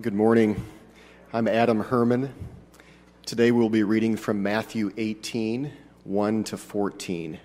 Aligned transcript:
Good 0.00 0.14
morning. 0.14 0.64
I'm 1.32 1.48
Adam 1.48 1.80
Herman. 1.80 2.32
Today 3.26 3.50
we'll 3.50 3.68
be 3.68 3.82
reading 3.82 4.16
from 4.16 4.44
Matthew 4.44 4.92
18, 4.96 5.72
1 6.04 6.44
to 6.44 6.56
14, 6.56 7.40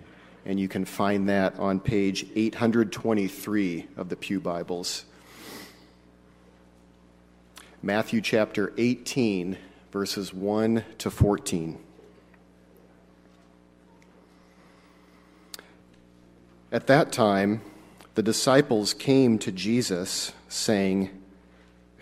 and 0.45 0.59
you 0.59 0.67
can 0.67 0.85
find 0.85 1.29
that 1.29 1.57
on 1.57 1.79
page 1.79 2.27
823 2.35 3.87
of 3.97 4.09
the 4.09 4.15
Pew 4.15 4.39
Bibles. 4.39 5.05
Matthew 7.81 8.21
chapter 8.21 8.71
18, 8.77 9.57
verses 9.91 10.31
1 10.31 10.83
to 10.99 11.09
14. 11.09 11.79
At 16.71 16.85
that 16.85 17.11
time, 17.11 17.61
the 18.13 18.21
disciples 18.21 18.93
came 18.93 19.39
to 19.39 19.51
Jesus, 19.51 20.33
saying, 20.47 21.22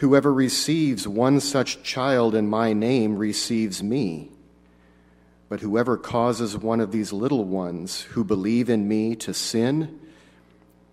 Whoever 0.00 0.32
receives 0.32 1.06
one 1.06 1.40
such 1.40 1.82
child 1.82 2.34
in 2.34 2.48
my 2.48 2.72
name 2.72 3.18
receives 3.18 3.82
me. 3.82 4.30
But 5.50 5.60
whoever 5.60 5.98
causes 5.98 6.56
one 6.56 6.80
of 6.80 6.90
these 6.90 7.12
little 7.12 7.44
ones 7.44 8.00
who 8.00 8.24
believe 8.24 8.70
in 8.70 8.88
me 8.88 9.14
to 9.16 9.34
sin, 9.34 10.00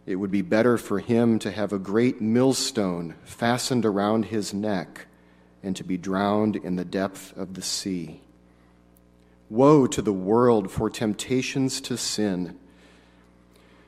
it 0.06 0.18
would 0.18 0.30
be 0.30 0.42
better 0.42 0.78
for 0.78 1.00
him 1.00 1.40
to 1.40 1.52
have 1.52 1.72
a 1.72 1.80
great 1.80 2.20
millstone 2.20 3.16
fastened 3.24 3.86
around 3.86 4.26
his 4.26 4.54
neck 4.54 5.08
and 5.64 5.74
to 5.78 5.86
be 5.86 5.98
drowned 5.98 6.58
in 6.58 6.76
the 6.76 6.84
depth 6.84 7.36
of 7.38 7.54
the 7.54 7.62
sea. 7.62 8.20
Woe 9.50 9.88
to 9.88 10.02
the 10.02 10.12
world 10.12 10.70
for 10.70 10.90
temptations 10.90 11.80
to 11.80 11.96
sin! 11.96 12.60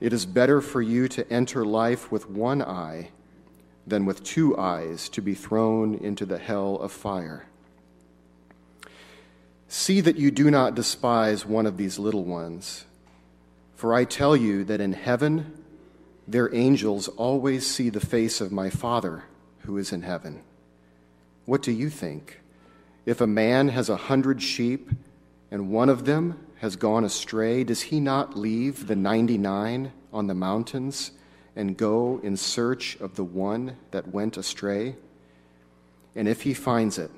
It 0.00 0.12
is 0.12 0.24
better 0.24 0.60
for 0.60 0.80
you 0.80 1.08
to 1.08 1.30
enter 1.30 1.64
life 1.64 2.10
with 2.10 2.28
one 2.28 2.62
eye 2.62 3.10
than 3.86 4.06
with 4.06 4.22
two 4.22 4.56
eyes 4.56 5.08
to 5.10 5.20
be 5.20 5.34
thrown 5.34 5.94
into 5.94 6.24
the 6.24 6.38
hell 6.38 6.76
of 6.76 6.90
fire. 6.90 7.46
See 9.68 10.00
that 10.00 10.16
you 10.16 10.30
do 10.30 10.50
not 10.50 10.74
despise 10.74 11.44
one 11.44 11.66
of 11.66 11.76
these 11.76 11.98
little 11.98 12.24
ones, 12.24 12.86
for 13.76 13.94
I 13.94 14.04
tell 14.04 14.36
you 14.36 14.64
that 14.64 14.80
in 14.80 14.94
heaven 14.94 15.62
their 16.26 16.54
angels 16.54 17.08
always 17.08 17.66
see 17.66 17.90
the 17.90 18.00
face 18.00 18.40
of 18.40 18.52
my 18.52 18.70
Father 18.70 19.24
who 19.60 19.76
is 19.76 19.92
in 19.92 20.02
heaven. 20.02 20.42
What 21.44 21.62
do 21.62 21.72
you 21.72 21.90
think? 21.90 22.40
If 23.04 23.20
a 23.20 23.26
man 23.26 23.68
has 23.68 23.88
a 23.88 23.96
hundred 23.96 24.42
sheep 24.42 24.90
and 25.50 25.70
one 25.70 25.88
of 25.88 26.04
them 26.04 26.38
has 26.60 26.76
gone 26.76 27.04
astray, 27.04 27.64
does 27.64 27.80
he 27.80 28.00
not 28.00 28.36
leave 28.36 28.86
the 28.86 28.96
99 28.96 29.92
on 30.12 30.26
the 30.26 30.34
mountains 30.34 31.10
and 31.56 31.76
go 31.76 32.20
in 32.22 32.36
search 32.36 32.96
of 33.00 33.16
the 33.16 33.24
one 33.24 33.76
that 33.92 34.08
went 34.08 34.36
astray? 34.36 34.94
And 36.14 36.28
if 36.28 36.42
he 36.42 36.52
finds 36.52 36.98
it, 36.98 37.10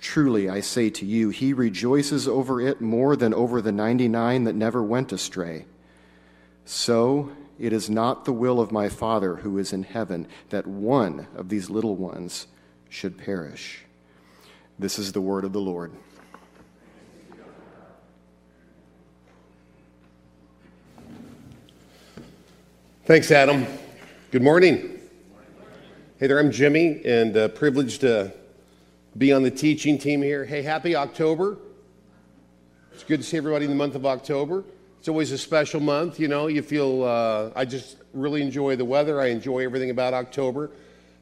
truly 0.00 0.48
I 0.48 0.58
say 0.60 0.90
to 0.90 1.06
you, 1.06 1.30
he 1.30 1.52
rejoices 1.52 2.26
over 2.26 2.60
it 2.60 2.80
more 2.80 3.14
than 3.14 3.32
over 3.32 3.62
the 3.62 3.70
99 3.70 4.42
that 4.44 4.56
never 4.56 4.82
went 4.82 5.12
astray. 5.12 5.66
So 6.64 7.30
it 7.60 7.72
is 7.72 7.88
not 7.88 8.24
the 8.24 8.32
will 8.32 8.58
of 8.58 8.72
my 8.72 8.88
Father 8.88 9.36
who 9.36 9.56
is 9.58 9.72
in 9.72 9.84
heaven 9.84 10.26
that 10.48 10.66
one 10.66 11.28
of 11.36 11.48
these 11.48 11.70
little 11.70 11.94
ones 11.94 12.48
should 12.88 13.16
perish. 13.16 13.84
This 14.80 14.98
is 14.98 15.12
the 15.12 15.20
word 15.20 15.44
of 15.44 15.52
the 15.52 15.60
Lord. 15.60 15.92
Thanks, 23.06 23.30
Adam. 23.30 23.66
Good 24.30 24.42
morning. 24.42 25.00
Hey 26.18 26.26
there, 26.26 26.38
I'm 26.38 26.50
Jimmy, 26.50 27.00
and 27.06 27.34
uh, 27.34 27.48
privileged 27.48 28.02
to 28.02 28.30
be 29.16 29.32
on 29.32 29.42
the 29.42 29.50
teaching 29.50 29.96
team 29.96 30.20
here. 30.20 30.44
Hey, 30.44 30.60
happy 30.60 30.94
October. 30.94 31.56
It's 32.92 33.02
good 33.02 33.16
to 33.16 33.22
see 33.22 33.38
everybody 33.38 33.64
in 33.64 33.70
the 33.70 33.76
month 33.76 33.94
of 33.94 34.04
October. 34.04 34.64
It's 34.98 35.08
always 35.08 35.32
a 35.32 35.38
special 35.38 35.80
month, 35.80 36.20
you 36.20 36.28
know. 36.28 36.46
You 36.46 36.60
feel, 36.60 37.02
uh, 37.02 37.50
I 37.56 37.64
just 37.64 37.96
really 38.12 38.42
enjoy 38.42 38.76
the 38.76 38.84
weather, 38.84 39.18
I 39.18 39.28
enjoy 39.28 39.64
everything 39.64 39.88
about 39.88 40.12
October. 40.12 40.70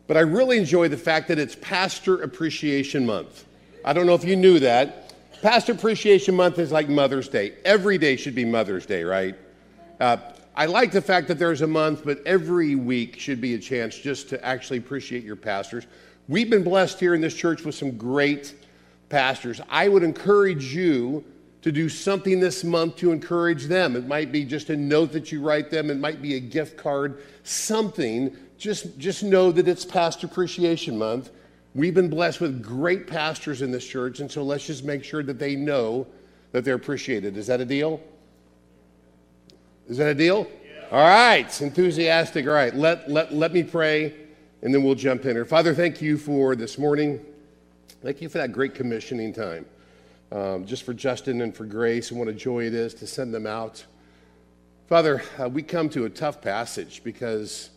But 0.08 0.16
I 0.16 0.20
really 0.20 0.58
enjoy 0.58 0.88
the 0.88 0.96
fact 0.96 1.28
that 1.28 1.38
it's 1.38 1.54
Pastor 1.54 2.22
Appreciation 2.22 3.06
Month. 3.06 3.44
I 3.84 3.92
don't 3.92 4.04
know 4.04 4.16
if 4.16 4.24
you 4.24 4.34
knew 4.34 4.58
that. 4.58 5.14
Pastor 5.42 5.72
Appreciation 5.72 6.34
Month 6.34 6.58
is 6.58 6.72
like 6.72 6.88
Mother's 6.88 7.28
Day. 7.28 7.54
Every 7.64 7.98
day 7.98 8.16
should 8.16 8.34
be 8.34 8.44
Mother's 8.44 8.84
Day, 8.84 9.04
right? 9.04 9.36
Uh, 10.00 10.16
I 10.58 10.66
like 10.66 10.90
the 10.90 11.00
fact 11.00 11.28
that 11.28 11.38
there's 11.38 11.62
a 11.62 11.68
month, 11.68 12.04
but 12.04 12.20
every 12.26 12.74
week 12.74 13.20
should 13.20 13.40
be 13.40 13.54
a 13.54 13.58
chance 13.60 13.96
just 13.96 14.28
to 14.30 14.44
actually 14.44 14.78
appreciate 14.78 15.22
your 15.22 15.36
pastors. 15.36 15.86
We've 16.26 16.50
been 16.50 16.64
blessed 16.64 16.98
here 16.98 17.14
in 17.14 17.20
this 17.20 17.34
church 17.34 17.62
with 17.62 17.76
some 17.76 17.96
great 17.96 18.56
pastors. 19.08 19.60
I 19.70 19.88
would 19.88 20.02
encourage 20.02 20.74
you 20.74 21.24
to 21.62 21.70
do 21.70 21.88
something 21.88 22.40
this 22.40 22.64
month 22.64 22.96
to 22.96 23.12
encourage 23.12 23.66
them. 23.66 23.94
It 23.94 24.08
might 24.08 24.32
be 24.32 24.44
just 24.44 24.68
a 24.70 24.76
note 24.76 25.12
that 25.12 25.30
you 25.30 25.40
write 25.40 25.70
them, 25.70 25.90
it 25.90 25.98
might 25.98 26.20
be 26.20 26.34
a 26.34 26.40
gift 26.40 26.76
card, 26.76 27.22
something. 27.44 28.36
Just, 28.58 28.98
just 28.98 29.22
know 29.22 29.52
that 29.52 29.68
it's 29.68 29.84
Pastor 29.84 30.26
Appreciation 30.26 30.98
Month. 30.98 31.30
We've 31.76 31.94
been 31.94 32.10
blessed 32.10 32.40
with 32.40 32.64
great 32.64 33.06
pastors 33.06 33.62
in 33.62 33.70
this 33.70 33.86
church, 33.86 34.18
and 34.18 34.28
so 34.28 34.42
let's 34.42 34.66
just 34.66 34.82
make 34.82 35.04
sure 35.04 35.22
that 35.22 35.38
they 35.38 35.54
know 35.54 36.08
that 36.50 36.64
they're 36.64 36.74
appreciated. 36.74 37.36
Is 37.36 37.46
that 37.46 37.60
a 37.60 37.64
deal? 37.64 38.00
Is 39.88 39.96
that 39.96 40.08
a 40.08 40.14
deal? 40.14 40.46
Yeah. 40.62 40.86
All 40.92 41.08
right, 41.08 41.62
enthusiastic. 41.62 42.46
All 42.46 42.52
right, 42.52 42.74
let, 42.74 43.10
let, 43.10 43.32
let 43.32 43.54
me 43.54 43.62
pray 43.62 44.14
and 44.60 44.74
then 44.74 44.82
we'll 44.82 44.94
jump 44.94 45.24
in 45.24 45.34
here. 45.34 45.46
Father, 45.46 45.74
thank 45.74 46.02
you 46.02 46.18
for 46.18 46.54
this 46.54 46.76
morning. 46.76 47.24
Thank 48.02 48.20
you 48.20 48.28
for 48.28 48.36
that 48.36 48.52
great 48.52 48.74
commissioning 48.74 49.32
time. 49.32 49.64
Um, 50.30 50.66
just 50.66 50.82
for 50.82 50.92
Justin 50.92 51.40
and 51.40 51.56
for 51.56 51.64
Grace 51.64 52.10
and 52.10 52.18
what 52.18 52.28
a 52.28 52.34
joy 52.34 52.66
it 52.66 52.74
is 52.74 52.92
to 52.94 53.06
send 53.06 53.32
them 53.32 53.46
out. 53.46 53.82
Father, 54.88 55.22
uh, 55.40 55.48
we 55.48 55.62
come 55.62 55.88
to 55.90 56.04
a 56.04 56.10
tough 56.10 56.42
passage 56.42 57.02
because 57.02 57.70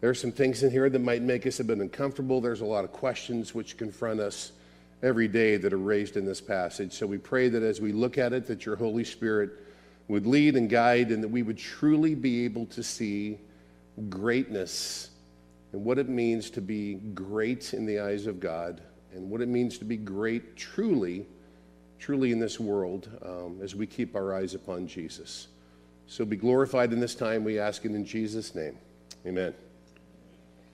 there 0.00 0.08
are 0.08 0.14
some 0.14 0.30
things 0.30 0.62
in 0.62 0.70
here 0.70 0.88
that 0.88 1.00
might 1.00 1.22
make 1.22 1.48
us 1.48 1.58
a 1.58 1.64
bit 1.64 1.78
uncomfortable. 1.78 2.40
There's 2.40 2.60
a 2.60 2.66
lot 2.66 2.84
of 2.84 2.92
questions 2.92 3.56
which 3.56 3.76
confront 3.76 4.20
us 4.20 4.52
every 5.02 5.26
day 5.26 5.56
that 5.56 5.72
are 5.72 5.78
raised 5.78 6.16
in 6.16 6.24
this 6.24 6.40
passage. 6.40 6.92
So 6.92 7.08
we 7.08 7.18
pray 7.18 7.48
that 7.48 7.62
as 7.64 7.80
we 7.80 7.90
look 7.90 8.18
at 8.18 8.32
it, 8.32 8.46
that 8.46 8.64
your 8.66 8.76
Holy 8.76 9.04
Spirit 9.04 9.50
would 10.10 10.26
lead 10.26 10.56
and 10.56 10.68
guide, 10.68 11.10
and 11.10 11.22
that 11.22 11.28
we 11.28 11.42
would 11.42 11.58
truly 11.58 12.14
be 12.14 12.44
able 12.44 12.66
to 12.66 12.82
see 12.82 13.38
greatness 14.08 15.10
and 15.72 15.84
what 15.84 15.98
it 15.98 16.08
means 16.08 16.50
to 16.50 16.60
be 16.60 16.94
great 16.94 17.74
in 17.74 17.86
the 17.86 18.00
eyes 18.00 18.26
of 18.26 18.40
God, 18.40 18.80
and 19.14 19.30
what 19.30 19.40
it 19.40 19.48
means 19.48 19.78
to 19.78 19.84
be 19.84 19.96
great 19.96 20.56
truly, 20.56 21.26
truly 22.00 22.32
in 22.32 22.40
this 22.40 22.58
world 22.58 23.08
um, 23.24 23.60
as 23.62 23.76
we 23.76 23.86
keep 23.86 24.16
our 24.16 24.34
eyes 24.34 24.54
upon 24.54 24.86
Jesus. 24.88 25.46
So 26.08 26.24
be 26.24 26.36
glorified 26.36 26.92
in 26.92 26.98
this 26.98 27.14
time, 27.14 27.44
we 27.44 27.60
ask 27.60 27.84
it 27.84 27.92
in 27.92 28.04
Jesus' 28.04 28.54
name. 28.54 28.76
Amen. 29.24 29.54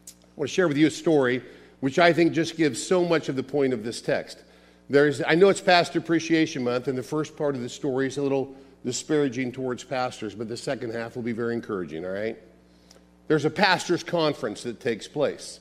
I 0.08 0.12
want 0.34 0.48
to 0.48 0.54
share 0.54 0.66
with 0.66 0.78
you 0.78 0.86
a 0.86 0.90
story 0.90 1.42
which 1.80 1.98
I 1.98 2.10
think 2.10 2.32
just 2.32 2.56
gives 2.56 2.82
so 2.82 3.04
much 3.04 3.28
of 3.28 3.36
the 3.36 3.42
point 3.42 3.74
of 3.74 3.84
this 3.84 4.00
text. 4.00 4.42
There's, 4.88 5.22
I 5.22 5.34
know 5.34 5.50
it's 5.50 5.60
Pastor 5.60 5.98
Appreciation 5.98 6.64
Month, 6.64 6.88
and 6.88 6.96
the 6.96 7.02
first 7.02 7.36
part 7.36 7.54
of 7.54 7.60
the 7.60 7.68
story 7.68 8.06
is 8.06 8.16
a 8.16 8.22
little 8.22 8.56
disparaging 8.86 9.50
towards 9.50 9.82
pastors, 9.82 10.32
but 10.32 10.48
the 10.48 10.56
second 10.56 10.94
half 10.94 11.16
will 11.16 11.22
be 11.24 11.32
very 11.32 11.52
encouraging, 11.52 12.04
all 12.04 12.12
right? 12.12 12.38
There's 13.26 13.44
a 13.44 13.50
pastors' 13.50 14.04
conference 14.04 14.62
that 14.62 14.78
takes 14.78 15.08
place. 15.08 15.58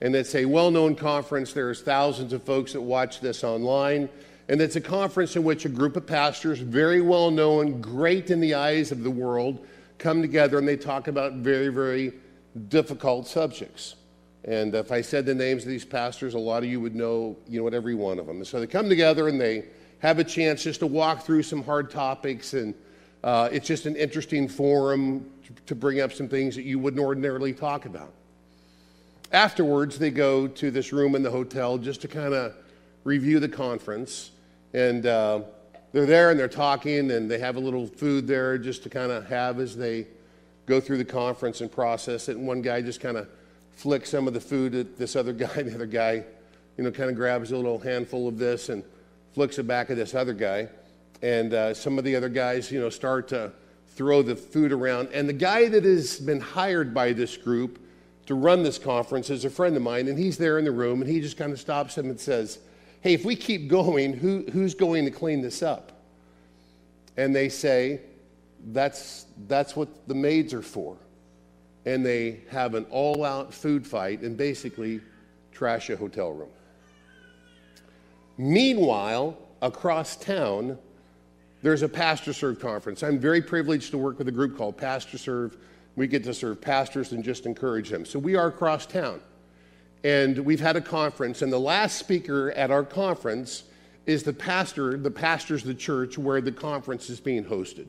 And 0.00 0.16
it's 0.16 0.34
a 0.34 0.46
well 0.46 0.70
known 0.70 0.94
conference. 0.94 1.52
There's 1.52 1.82
thousands 1.82 2.32
of 2.32 2.42
folks 2.44 2.72
that 2.72 2.80
watch 2.80 3.20
this 3.20 3.44
online. 3.44 4.08
And 4.48 4.62
it's 4.62 4.76
a 4.76 4.80
conference 4.80 5.36
in 5.36 5.44
which 5.44 5.66
a 5.66 5.68
group 5.68 5.96
of 5.96 6.06
pastors, 6.06 6.58
very 6.58 7.02
well 7.02 7.30
known, 7.30 7.82
great 7.82 8.30
in 8.30 8.40
the 8.40 8.54
eyes 8.54 8.90
of 8.90 9.02
the 9.02 9.10
world, 9.10 9.66
come 9.98 10.22
together 10.22 10.58
and 10.58 10.66
they 10.66 10.76
talk 10.78 11.08
about 11.08 11.34
very, 11.34 11.68
very 11.68 12.14
difficult 12.68 13.26
subjects. 13.26 13.96
And 14.44 14.74
if 14.74 14.92
I 14.92 15.02
said 15.02 15.26
the 15.26 15.34
names 15.34 15.64
of 15.64 15.68
these 15.68 15.84
pastors, 15.84 16.32
a 16.32 16.38
lot 16.38 16.62
of 16.62 16.70
you 16.70 16.80
would 16.80 16.94
know, 16.94 17.36
you 17.48 17.58
know, 17.58 17.64
what 17.64 17.74
every 17.74 17.94
one 17.94 18.18
of 18.18 18.26
them. 18.26 18.36
And 18.36 18.46
so 18.46 18.60
they 18.60 18.66
come 18.66 18.88
together 18.88 19.28
and 19.28 19.38
they 19.38 19.64
have 20.00 20.18
a 20.18 20.24
chance 20.24 20.62
just 20.62 20.80
to 20.80 20.86
walk 20.86 21.24
through 21.24 21.42
some 21.42 21.62
hard 21.62 21.90
topics. 21.90 22.54
And 22.54 22.74
uh, 23.24 23.48
it's 23.50 23.66
just 23.66 23.86
an 23.86 23.96
interesting 23.96 24.48
forum 24.48 25.30
to 25.66 25.74
bring 25.74 26.00
up 26.00 26.12
some 26.12 26.28
things 26.28 26.56
that 26.56 26.62
you 26.62 26.78
wouldn't 26.78 27.02
ordinarily 27.02 27.52
talk 27.52 27.86
about. 27.86 28.12
Afterwards, 29.32 29.98
they 29.98 30.10
go 30.10 30.46
to 30.46 30.70
this 30.70 30.92
room 30.92 31.14
in 31.14 31.22
the 31.22 31.30
hotel 31.30 31.78
just 31.78 32.00
to 32.02 32.08
kind 32.08 32.34
of 32.34 32.54
review 33.04 33.40
the 33.40 33.48
conference. 33.48 34.30
And 34.72 35.06
uh, 35.06 35.40
they're 35.92 36.06
there 36.06 36.30
and 36.30 36.38
they're 36.38 36.48
talking, 36.48 37.10
and 37.10 37.30
they 37.30 37.38
have 37.38 37.56
a 37.56 37.60
little 37.60 37.86
food 37.86 38.26
there 38.26 38.58
just 38.58 38.82
to 38.84 38.90
kind 38.90 39.10
of 39.10 39.26
have 39.26 39.58
as 39.58 39.76
they 39.76 40.06
go 40.66 40.80
through 40.80 40.98
the 40.98 41.04
conference 41.04 41.60
and 41.60 41.70
process 41.70 42.28
it. 42.28 42.36
And 42.36 42.46
one 42.46 42.60
guy 42.60 42.82
just 42.82 43.00
kind 43.00 43.16
of 43.16 43.28
flicks 43.72 44.10
some 44.10 44.28
of 44.28 44.34
the 44.34 44.40
food 44.40 44.74
at 44.74 44.96
this 44.98 45.16
other 45.16 45.32
guy. 45.32 45.62
The 45.62 45.74
other 45.74 45.86
guy, 45.86 46.24
you 46.76 46.84
know, 46.84 46.90
kind 46.90 47.10
of 47.10 47.16
grabs 47.16 47.50
a 47.50 47.56
little 47.56 47.78
handful 47.78 48.28
of 48.28 48.38
this 48.38 48.68
and 48.68 48.84
flicks 49.36 49.58
it 49.58 49.66
back 49.66 49.90
at 49.90 49.96
this 49.96 50.14
other 50.14 50.32
guy. 50.32 50.66
And 51.20 51.52
uh, 51.52 51.74
some 51.74 51.98
of 51.98 52.04
the 52.04 52.16
other 52.16 52.30
guys, 52.30 52.72
you 52.72 52.80
know, 52.80 52.88
start 52.88 53.28
to 53.28 53.52
throw 53.88 54.22
the 54.22 54.34
food 54.34 54.72
around. 54.72 55.10
And 55.12 55.28
the 55.28 55.34
guy 55.34 55.68
that 55.68 55.84
has 55.84 56.18
been 56.18 56.40
hired 56.40 56.94
by 56.94 57.12
this 57.12 57.36
group 57.36 57.78
to 58.24 58.34
run 58.34 58.62
this 58.62 58.78
conference 58.78 59.28
is 59.28 59.44
a 59.44 59.50
friend 59.50 59.76
of 59.76 59.82
mine, 59.82 60.08
and 60.08 60.18
he's 60.18 60.38
there 60.38 60.58
in 60.58 60.64
the 60.64 60.72
room, 60.72 61.02
and 61.02 61.10
he 61.10 61.20
just 61.20 61.36
kind 61.36 61.52
of 61.52 61.60
stops 61.60 61.98
him 61.98 62.08
and 62.08 62.18
says, 62.18 62.60
Hey, 63.02 63.12
if 63.12 63.26
we 63.26 63.36
keep 63.36 63.68
going, 63.68 64.14
who, 64.14 64.42
who's 64.54 64.74
going 64.74 65.04
to 65.04 65.10
clean 65.10 65.42
this 65.42 65.62
up? 65.62 65.92
And 67.18 67.36
they 67.36 67.50
say, 67.50 68.00
that's, 68.72 69.26
that's 69.48 69.76
what 69.76 70.08
the 70.08 70.14
maids 70.14 70.54
are 70.54 70.62
for. 70.62 70.96
And 71.84 72.06
they 72.06 72.40
have 72.48 72.74
an 72.74 72.86
all 72.88 73.22
out 73.22 73.52
food 73.52 73.86
fight 73.86 74.22
and 74.22 74.34
basically 74.34 75.02
trash 75.52 75.90
a 75.90 75.96
hotel 75.96 76.32
room. 76.32 76.48
Meanwhile, 78.38 79.36
across 79.62 80.16
town, 80.16 80.78
there's 81.62 81.82
a 81.82 81.88
pastor 81.88 82.32
serve 82.32 82.60
conference. 82.60 83.02
I'm 83.02 83.18
very 83.18 83.42
privileged 83.42 83.90
to 83.92 83.98
work 83.98 84.18
with 84.18 84.28
a 84.28 84.32
group 84.32 84.56
called 84.56 84.76
Pastor 84.76 85.18
Serve. 85.18 85.56
We 85.96 86.06
get 86.06 86.22
to 86.24 86.34
serve 86.34 86.60
pastors 86.60 87.12
and 87.12 87.24
just 87.24 87.46
encourage 87.46 87.88
them. 87.88 88.04
So 88.04 88.18
we 88.18 88.36
are 88.36 88.48
across 88.48 88.84
town. 88.86 89.20
And 90.04 90.38
we've 90.38 90.60
had 90.60 90.76
a 90.76 90.80
conference, 90.80 91.42
and 91.42 91.52
the 91.52 91.58
last 91.58 91.98
speaker 91.98 92.52
at 92.52 92.70
our 92.70 92.84
conference 92.84 93.64
is 94.04 94.22
the 94.22 94.32
pastor, 94.32 94.96
the 94.96 95.10
pastors 95.10 95.64
the 95.64 95.74
church 95.74 96.16
where 96.16 96.40
the 96.40 96.52
conference 96.52 97.10
is 97.10 97.18
being 97.18 97.44
hosted. 97.44 97.86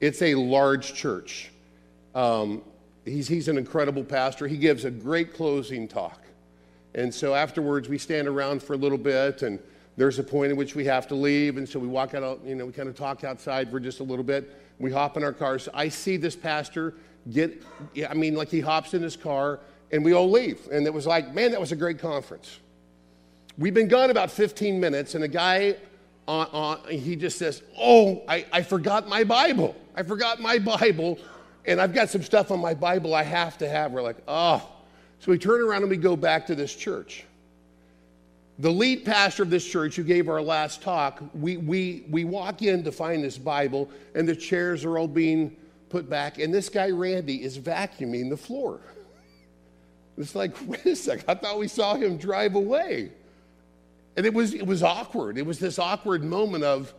It's 0.00 0.20
a 0.20 0.34
large 0.34 0.92
church. 0.92 1.50
Um, 2.14 2.62
he's, 3.04 3.28
he's 3.28 3.48
an 3.48 3.56
incredible 3.56 4.04
pastor. 4.04 4.46
He 4.46 4.58
gives 4.58 4.84
a 4.84 4.90
great 4.90 5.32
closing 5.32 5.88
talk. 5.88 6.20
And 6.94 7.14
so 7.14 7.34
afterwards, 7.34 7.88
we 7.88 7.96
stand 7.96 8.28
around 8.28 8.62
for 8.62 8.74
a 8.74 8.76
little 8.76 8.98
bit, 8.98 9.42
and 9.42 9.58
there's 9.96 10.18
a 10.18 10.24
point 10.24 10.50
at 10.50 10.56
which 10.56 10.74
we 10.74 10.84
have 10.86 11.06
to 11.08 11.14
leave. 11.14 11.56
And 11.56 11.68
so 11.68 11.78
we 11.78 11.86
walk 11.86 12.14
out, 12.14 12.40
you 12.44 12.54
know, 12.54 12.66
we 12.66 12.72
kind 12.72 12.88
of 12.88 12.96
talk 12.96 13.24
outside 13.24 13.70
for 13.70 13.78
just 13.78 14.00
a 14.00 14.02
little 14.02 14.24
bit. 14.24 14.60
We 14.78 14.90
hop 14.90 15.16
in 15.16 15.22
our 15.22 15.32
cars. 15.32 15.68
I 15.72 15.88
see 15.88 16.16
this 16.16 16.34
pastor 16.34 16.94
get, 17.30 17.62
I 18.08 18.14
mean, 18.14 18.34
like 18.34 18.48
he 18.48 18.60
hops 18.60 18.94
in 18.94 19.02
his 19.02 19.16
car, 19.16 19.60
and 19.92 20.04
we 20.04 20.12
all 20.12 20.30
leave. 20.30 20.66
And 20.72 20.86
it 20.86 20.92
was 20.92 21.06
like, 21.06 21.32
man, 21.32 21.52
that 21.52 21.60
was 21.60 21.72
a 21.72 21.76
great 21.76 21.98
conference. 21.98 22.58
We've 23.56 23.74
been 23.74 23.88
gone 23.88 24.10
about 24.10 24.30
15 24.30 24.80
minutes, 24.80 25.14
and 25.14 25.22
a 25.22 25.28
guy, 25.28 25.76
uh, 26.26 26.40
uh, 26.40 26.76
he 26.88 27.14
just 27.14 27.38
says, 27.38 27.62
Oh, 27.78 28.22
I, 28.28 28.46
I 28.52 28.62
forgot 28.62 29.08
my 29.08 29.22
Bible. 29.22 29.76
I 29.94 30.02
forgot 30.02 30.40
my 30.40 30.58
Bible, 30.58 31.18
and 31.66 31.80
I've 31.80 31.94
got 31.94 32.10
some 32.10 32.22
stuff 32.22 32.50
on 32.50 32.60
my 32.60 32.74
Bible 32.74 33.14
I 33.14 33.22
have 33.22 33.56
to 33.58 33.68
have. 33.68 33.92
We're 33.92 34.02
like, 34.02 34.16
oh. 34.26 34.70
So 35.20 35.30
we 35.30 35.38
turn 35.38 35.62
around 35.62 35.82
and 35.82 35.90
we 35.90 35.96
go 35.96 36.16
back 36.16 36.46
to 36.48 36.54
this 36.54 36.74
church. 36.74 37.24
The 38.60 38.70
lead 38.70 39.04
pastor 39.04 39.42
of 39.42 39.50
this 39.50 39.68
church 39.68 39.96
who 39.96 40.04
gave 40.04 40.28
our 40.28 40.40
last 40.40 40.80
talk, 40.80 41.22
we, 41.34 41.56
we, 41.56 42.04
we 42.08 42.24
walk 42.24 42.62
in 42.62 42.84
to 42.84 42.92
find 42.92 43.24
this 43.24 43.36
Bible, 43.36 43.90
and 44.14 44.28
the 44.28 44.36
chairs 44.36 44.84
are 44.84 44.96
all 44.96 45.08
being 45.08 45.56
put 45.88 46.08
back, 46.08 46.38
and 46.38 46.54
this 46.54 46.68
guy, 46.68 46.90
Randy, 46.90 47.42
is 47.42 47.58
vacuuming 47.58 48.30
the 48.30 48.36
floor. 48.36 48.80
It's 50.16 50.36
like, 50.36 50.54
wait 50.68 50.86
a 50.86 50.94
second, 50.94 51.24
I 51.26 51.34
thought 51.34 51.58
we 51.58 51.66
saw 51.66 51.96
him 51.96 52.18
drive 52.18 52.54
away. 52.54 53.10
And 54.16 54.24
it 54.24 54.32
was, 54.32 54.54
it 54.54 54.64
was 54.64 54.82
awkward. 54.82 55.38
It 55.38 55.44
was 55.44 55.58
this 55.58 55.76
awkward 55.76 56.22
moment 56.22 56.62
of, 56.62 56.94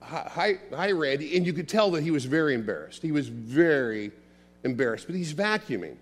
hi, 0.00 0.58
hi, 0.72 0.90
Randy. 0.92 1.36
And 1.36 1.44
you 1.44 1.52
could 1.52 1.68
tell 1.68 1.90
that 1.90 2.02
he 2.02 2.10
was 2.10 2.24
very 2.24 2.54
embarrassed. 2.54 3.02
He 3.02 3.12
was 3.12 3.28
very 3.28 4.10
embarrassed, 4.64 5.06
but 5.06 5.16
he's 5.16 5.34
vacuuming. 5.34 5.96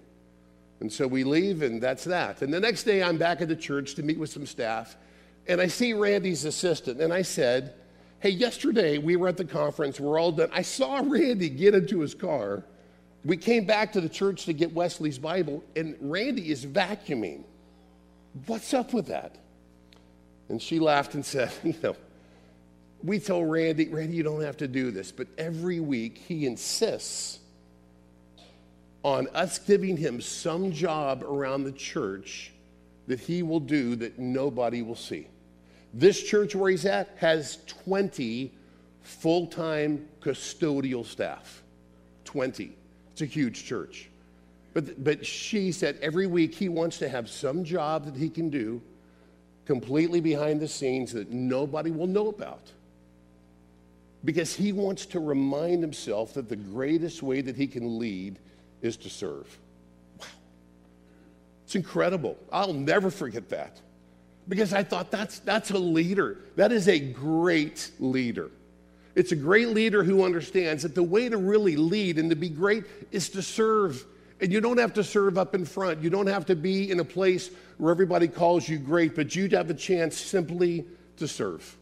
And 0.82 0.92
so 0.92 1.06
we 1.06 1.22
leave, 1.22 1.62
and 1.62 1.80
that's 1.80 2.02
that. 2.04 2.42
And 2.42 2.52
the 2.52 2.58
next 2.58 2.82
day, 2.82 3.04
I'm 3.04 3.16
back 3.16 3.40
at 3.40 3.46
the 3.46 3.54
church 3.54 3.94
to 3.94 4.02
meet 4.02 4.18
with 4.18 4.30
some 4.30 4.44
staff, 4.44 4.96
and 5.46 5.60
I 5.60 5.68
see 5.68 5.92
Randy's 5.92 6.44
assistant, 6.44 7.00
and 7.00 7.12
I 7.12 7.22
said, 7.22 7.74
Hey, 8.18 8.30
yesterday 8.30 8.98
we 8.98 9.14
were 9.14 9.28
at 9.28 9.36
the 9.36 9.44
conference, 9.44 10.00
we're 10.00 10.18
all 10.18 10.32
done. 10.32 10.50
I 10.52 10.62
saw 10.62 11.00
Randy 11.04 11.48
get 11.50 11.76
into 11.76 12.00
his 12.00 12.16
car. 12.16 12.64
We 13.24 13.36
came 13.36 13.64
back 13.64 13.92
to 13.92 14.00
the 14.00 14.08
church 14.08 14.44
to 14.46 14.52
get 14.52 14.74
Wesley's 14.74 15.20
Bible, 15.20 15.62
and 15.76 15.96
Randy 16.00 16.50
is 16.50 16.66
vacuuming. 16.66 17.44
What's 18.46 18.74
up 18.74 18.92
with 18.92 19.06
that? 19.06 19.36
And 20.48 20.60
she 20.60 20.80
laughed 20.80 21.14
and 21.14 21.24
said, 21.34 21.52
You 21.62 21.76
know, 21.80 21.96
we 23.04 23.20
told 23.20 23.48
Randy, 23.48 23.86
Randy, 23.86 24.16
you 24.16 24.24
don't 24.24 24.42
have 24.42 24.56
to 24.56 24.66
do 24.66 24.90
this. 24.90 25.12
But 25.12 25.28
every 25.38 25.78
week 25.78 26.18
he 26.18 26.44
insists 26.44 27.38
on 29.04 29.28
us 29.34 29.58
giving 29.58 29.96
him 29.96 30.20
some 30.20 30.72
job 30.72 31.22
around 31.24 31.64
the 31.64 31.72
church 31.72 32.52
that 33.06 33.18
he 33.18 33.42
will 33.42 33.60
do 33.60 33.96
that 33.96 34.18
nobody 34.18 34.82
will 34.82 34.96
see. 34.96 35.26
This 35.92 36.22
church 36.22 36.54
where 36.54 36.70
he's 36.70 36.86
at 36.86 37.10
has 37.16 37.58
20 37.66 38.52
full 39.02 39.46
time 39.48 40.08
custodial 40.20 41.04
staff. 41.04 41.62
20. 42.24 42.72
It's 43.12 43.22
a 43.22 43.26
huge 43.26 43.64
church. 43.64 44.08
But, 44.72 45.02
but 45.04 45.26
she 45.26 45.72
said 45.72 45.98
every 46.00 46.26
week 46.26 46.54
he 46.54 46.68
wants 46.68 46.98
to 46.98 47.08
have 47.08 47.28
some 47.28 47.64
job 47.64 48.06
that 48.06 48.16
he 48.16 48.30
can 48.30 48.48
do 48.48 48.80
completely 49.66 50.20
behind 50.20 50.60
the 50.60 50.68
scenes 50.68 51.12
that 51.12 51.30
nobody 51.30 51.90
will 51.90 52.06
know 52.06 52.28
about 52.28 52.72
because 54.24 54.54
he 54.54 54.72
wants 54.72 55.04
to 55.06 55.20
remind 55.20 55.82
himself 55.82 56.34
that 56.34 56.48
the 56.48 56.56
greatest 56.56 57.22
way 57.22 57.40
that 57.40 57.56
he 57.56 57.66
can 57.66 57.98
lead 57.98 58.38
is 58.82 58.96
to 58.98 59.08
serve. 59.08 59.58
Wow. 60.18 60.26
It's 61.64 61.74
incredible. 61.74 62.36
I'll 62.52 62.74
never 62.74 63.10
forget 63.10 63.48
that 63.50 63.80
because 64.48 64.74
I 64.74 64.82
thought 64.82 65.10
that's, 65.10 65.38
that's 65.38 65.70
a 65.70 65.78
leader. 65.78 66.38
That 66.56 66.72
is 66.72 66.88
a 66.88 66.98
great 66.98 67.90
leader. 67.98 68.50
It's 69.14 69.32
a 69.32 69.36
great 69.36 69.68
leader 69.68 70.02
who 70.02 70.24
understands 70.24 70.82
that 70.82 70.94
the 70.94 71.02
way 71.02 71.28
to 71.28 71.36
really 71.36 71.76
lead 71.76 72.18
and 72.18 72.30
to 72.30 72.36
be 72.36 72.48
great 72.48 72.84
is 73.10 73.28
to 73.30 73.42
serve. 73.42 74.04
And 74.40 74.52
you 74.52 74.60
don't 74.60 74.78
have 74.78 74.94
to 74.94 75.04
serve 75.04 75.38
up 75.38 75.54
in 75.54 75.64
front. 75.64 76.02
You 76.02 76.10
don't 76.10 76.26
have 76.26 76.46
to 76.46 76.56
be 76.56 76.90
in 76.90 76.98
a 76.98 77.04
place 77.04 77.50
where 77.78 77.92
everybody 77.92 78.26
calls 78.26 78.68
you 78.68 78.78
great, 78.78 79.14
but 79.14 79.36
you 79.36 79.48
have 79.50 79.70
a 79.70 79.74
chance 79.74 80.16
simply 80.16 80.84
to 81.18 81.28
serve. 81.28 81.76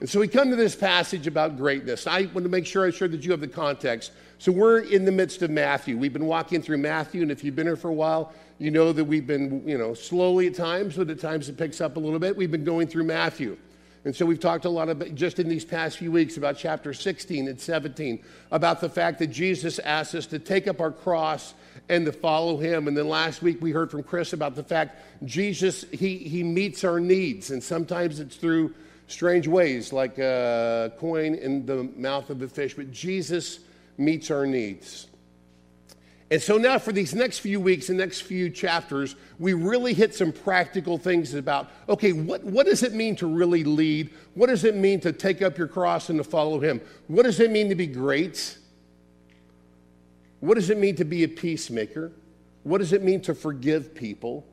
And 0.00 0.08
so 0.08 0.18
we 0.18 0.28
come 0.28 0.48
to 0.48 0.56
this 0.56 0.74
passage 0.74 1.26
about 1.26 1.58
greatness. 1.58 2.06
I 2.06 2.22
want 2.22 2.44
to 2.44 2.48
make 2.48 2.66
sure 2.66 2.86
I'm 2.86 2.92
sure 2.92 3.06
that 3.06 3.22
you 3.22 3.32
have 3.32 3.40
the 3.40 3.48
context. 3.48 4.12
So 4.38 4.50
we're 4.50 4.78
in 4.78 5.04
the 5.04 5.12
midst 5.12 5.42
of 5.42 5.50
Matthew. 5.50 5.98
We've 5.98 6.12
been 6.12 6.24
walking 6.24 6.62
through 6.62 6.78
Matthew, 6.78 7.20
and 7.20 7.30
if 7.30 7.44
you've 7.44 7.54
been 7.54 7.66
here 7.66 7.76
for 7.76 7.90
a 7.90 7.94
while, 7.94 8.32
you 8.58 8.70
know 8.70 8.92
that 8.94 9.04
we've 9.04 9.26
been, 9.26 9.62
you 9.68 9.76
know, 9.76 9.92
slowly 9.92 10.46
at 10.46 10.54
times, 10.54 10.96
but 10.96 11.10
at 11.10 11.20
times 11.20 11.50
it 11.50 11.58
picks 11.58 11.82
up 11.82 11.96
a 11.96 12.00
little 12.00 12.18
bit. 12.18 12.34
We've 12.34 12.50
been 12.50 12.64
going 12.64 12.88
through 12.88 13.04
Matthew. 13.04 13.58
And 14.06 14.16
so 14.16 14.24
we've 14.24 14.40
talked 14.40 14.64
a 14.64 14.70
lot 14.70 14.88
about, 14.88 15.14
just 15.14 15.38
in 15.38 15.50
these 15.50 15.66
past 15.66 15.98
few 15.98 16.10
weeks, 16.10 16.38
about 16.38 16.56
chapter 16.56 16.94
16 16.94 17.48
and 17.48 17.60
17, 17.60 18.24
about 18.50 18.80
the 18.80 18.88
fact 18.88 19.18
that 19.18 19.26
Jesus 19.26 19.78
asked 19.80 20.14
us 20.14 20.24
to 20.28 20.38
take 20.38 20.66
up 20.66 20.80
our 20.80 20.90
cross 20.90 21.52
and 21.90 22.06
to 22.06 22.12
follow 22.12 22.56
him. 22.56 22.88
And 22.88 22.96
then 22.96 23.08
last 23.08 23.42
week 23.42 23.60
we 23.60 23.72
heard 23.72 23.90
from 23.90 24.02
Chris 24.02 24.32
about 24.32 24.54
the 24.54 24.62
fact 24.62 24.96
Jesus, 25.26 25.84
he, 25.92 26.16
he 26.16 26.42
meets 26.42 26.84
our 26.84 26.98
needs. 26.98 27.50
And 27.50 27.62
sometimes 27.62 28.20
it's 28.20 28.36
through 28.36 28.74
strange 29.10 29.48
ways, 29.48 29.92
like 29.92 30.18
a 30.18 30.92
coin 30.98 31.34
in 31.34 31.66
the 31.66 31.84
mouth 31.96 32.30
of 32.30 32.42
a 32.42 32.48
fish, 32.48 32.74
but 32.74 32.90
Jesus 32.90 33.60
meets 33.98 34.30
our 34.30 34.46
needs. 34.46 35.08
And 36.32 36.40
so 36.40 36.58
now, 36.58 36.78
for 36.78 36.92
these 36.92 37.12
next 37.12 37.40
few 37.40 37.58
weeks 37.58 37.88
and 37.88 37.98
next 37.98 38.20
few 38.20 38.50
chapters, 38.50 39.16
we 39.40 39.52
really 39.52 39.92
hit 39.92 40.14
some 40.14 40.30
practical 40.30 40.96
things 40.96 41.34
about 41.34 41.70
okay, 41.88 42.12
what, 42.12 42.44
what 42.44 42.66
does 42.66 42.84
it 42.84 42.94
mean 42.94 43.16
to 43.16 43.26
really 43.26 43.64
lead? 43.64 44.10
What 44.34 44.46
does 44.46 44.62
it 44.62 44.76
mean 44.76 45.00
to 45.00 45.12
take 45.12 45.42
up 45.42 45.58
your 45.58 45.66
cross 45.66 46.08
and 46.08 46.18
to 46.18 46.24
follow 46.24 46.60
Him? 46.60 46.80
What 47.08 47.24
does 47.24 47.40
it 47.40 47.50
mean 47.50 47.68
to 47.68 47.74
be 47.74 47.88
great? 47.88 48.58
What 50.38 50.54
does 50.54 50.70
it 50.70 50.78
mean 50.78 50.94
to 50.96 51.04
be 51.04 51.24
a 51.24 51.28
peacemaker? 51.28 52.12
What 52.62 52.78
does 52.78 52.92
it 52.92 53.02
mean 53.02 53.20
to 53.22 53.34
forgive 53.34 53.92
people? 53.94 54.46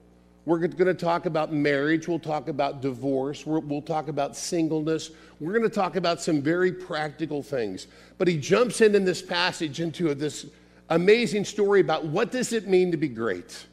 We're 0.48 0.60
going 0.60 0.88
to 0.88 0.94
talk 0.94 1.26
about 1.26 1.52
marriage. 1.52 2.08
We'll 2.08 2.20
talk 2.20 2.48
about 2.48 2.82
divorce. 2.82 3.46
we 3.46 3.60
will 3.60 3.82
talk 3.82 4.08
about 4.08 4.34
singleness. 4.34 5.12
We're 5.42 5.52
going 5.52 5.70
to 5.70 5.76
talk 5.76 5.98
about 5.98 6.22
some 6.22 6.42
very 6.42 6.72
practical 6.72 7.44
things. 7.44 7.88
But 8.18 8.30
he 8.30 8.38
jumps 8.38 8.80
in 8.80 8.96
in 8.96 9.04
this 9.04 9.22
passage 9.22 9.82
into 9.82 10.16
this 10.16 10.46
amazing 10.88 11.44
story 11.44 11.82
about 11.82 12.06
what 12.06 12.32
does 12.32 12.54
it 12.54 12.66
mean 12.66 12.92
to 12.92 12.98
be 12.98 13.10
great? 13.10 13.66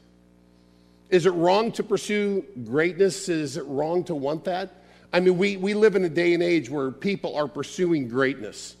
Is 1.09 1.25
it 1.25 1.29
wrong 1.29 1.71
to 1.71 1.81
pursue 1.81 2.43
greatness? 2.65 3.29
Is 3.29 3.55
it 3.55 3.63
wrong 3.67 4.03
to 4.03 4.15
want 4.15 4.43
that? 4.43 4.83
I 5.13 5.21
mean, 5.21 5.37
we, 5.37 5.55
we 5.55 5.73
live 5.73 5.95
in 5.95 6.03
a 6.03 6.09
day 6.09 6.33
and 6.33 6.43
age 6.43 6.69
where 6.69 6.91
people 6.91 7.37
are 7.37 7.47
pursuing 7.47 8.09
greatness, 8.09 8.75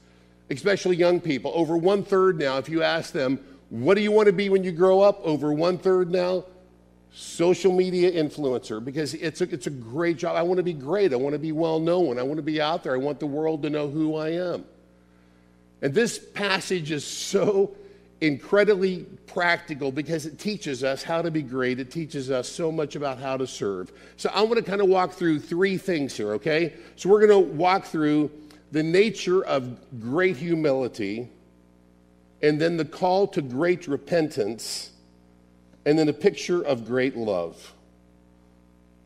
especially 0.49 0.97
young 0.97 1.21
people. 1.21 1.53
Over 1.55 1.77
one 1.77 2.03
third 2.03 2.39
now, 2.39 2.57
if 2.57 2.67
you 2.67 2.83
ask 2.83 3.13
them, 3.13 3.39
what 3.69 3.95
do 3.95 4.01
you 4.01 4.11
want 4.11 4.25
to 4.25 4.33
be 4.33 4.49
when 4.49 4.65
you 4.65 4.73
grow 4.73 4.99
up? 4.99 5.21
Over 5.23 5.53
one 5.53 5.77
third 5.77 6.11
now, 6.11 6.43
social 7.17 7.71
media 7.71 8.11
influencer, 8.11 8.83
because 8.83 9.13
it's 9.13 9.39
a, 9.39 9.45
it's 9.45 9.67
a 9.67 9.71
great 9.71 10.17
job. 10.17 10.35
I 10.35 10.41
want 10.41 10.57
to 10.57 10.63
be 10.63 10.73
great. 10.73 11.13
I 11.13 11.15
want 11.15 11.31
to 11.31 11.39
be 11.39 11.53
well 11.53 11.79
known. 11.79 12.19
I 12.19 12.23
want 12.23 12.37
to 12.37 12.43
be 12.43 12.59
out 12.59 12.83
there. 12.83 12.93
I 12.93 12.97
want 12.97 13.21
the 13.21 13.25
world 13.25 13.63
to 13.63 13.69
know 13.69 13.87
who 13.87 14.17
I 14.17 14.31
am. 14.31 14.65
And 15.81 15.93
this 15.93 16.19
passage 16.19 16.91
is 16.91 17.05
so 17.05 17.73
incredibly 18.19 19.03
practical 19.27 19.93
because 19.93 20.25
it 20.25 20.39
teaches 20.39 20.83
us 20.83 21.03
how 21.03 21.21
to 21.21 21.31
be 21.31 21.41
great. 21.41 21.79
It 21.79 21.89
teaches 21.89 22.31
us 22.31 22.49
so 22.49 22.69
much 22.69 22.97
about 22.97 23.17
how 23.17 23.37
to 23.37 23.47
serve. 23.47 23.93
So 24.17 24.29
I 24.33 24.41
want 24.41 24.57
to 24.57 24.63
kind 24.63 24.81
of 24.81 24.89
walk 24.89 25.13
through 25.13 25.39
three 25.39 25.77
things 25.77 26.17
here, 26.17 26.33
okay? 26.33 26.73
So 26.97 27.07
we're 27.09 27.25
going 27.25 27.45
to 27.45 27.53
walk 27.55 27.85
through 27.85 28.29
the 28.73 28.83
nature 28.83 29.45
of 29.45 29.79
great 30.01 30.35
humility, 30.35 31.29
and 32.41 32.59
then 32.59 32.75
the 32.75 32.83
call 32.85 33.27
to 33.27 33.41
great 33.41 33.87
repentance, 33.87 34.91
and 35.85 35.97
then 35.97 36.09
a 36.09 36.13
picture 36.13 36.61
of 36.61 36.85
great 36.85 37.15
love. 37.15 37.73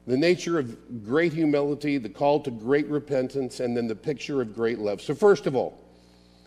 The 0.08 0.18
nature 0.18 0.58
of 0.58 1.06
great 1.06 1.34
humility, 1.34 1.98
the 1.98 2.10
call 2.10 2.40
to 2.42 2.52
great 2.52 2.88
repentance, 2.88 3.60
and 3.60 3.78
then 3.78 3.88
the 3.88 3.96
picture 3.96 4.42
of 4.42 4.56
great 4.56 4.80
love. 4.80 5.02
So, 5.02 5.14
first 5.14 5.46
of 5.46 5.56
all, 5.56 5.80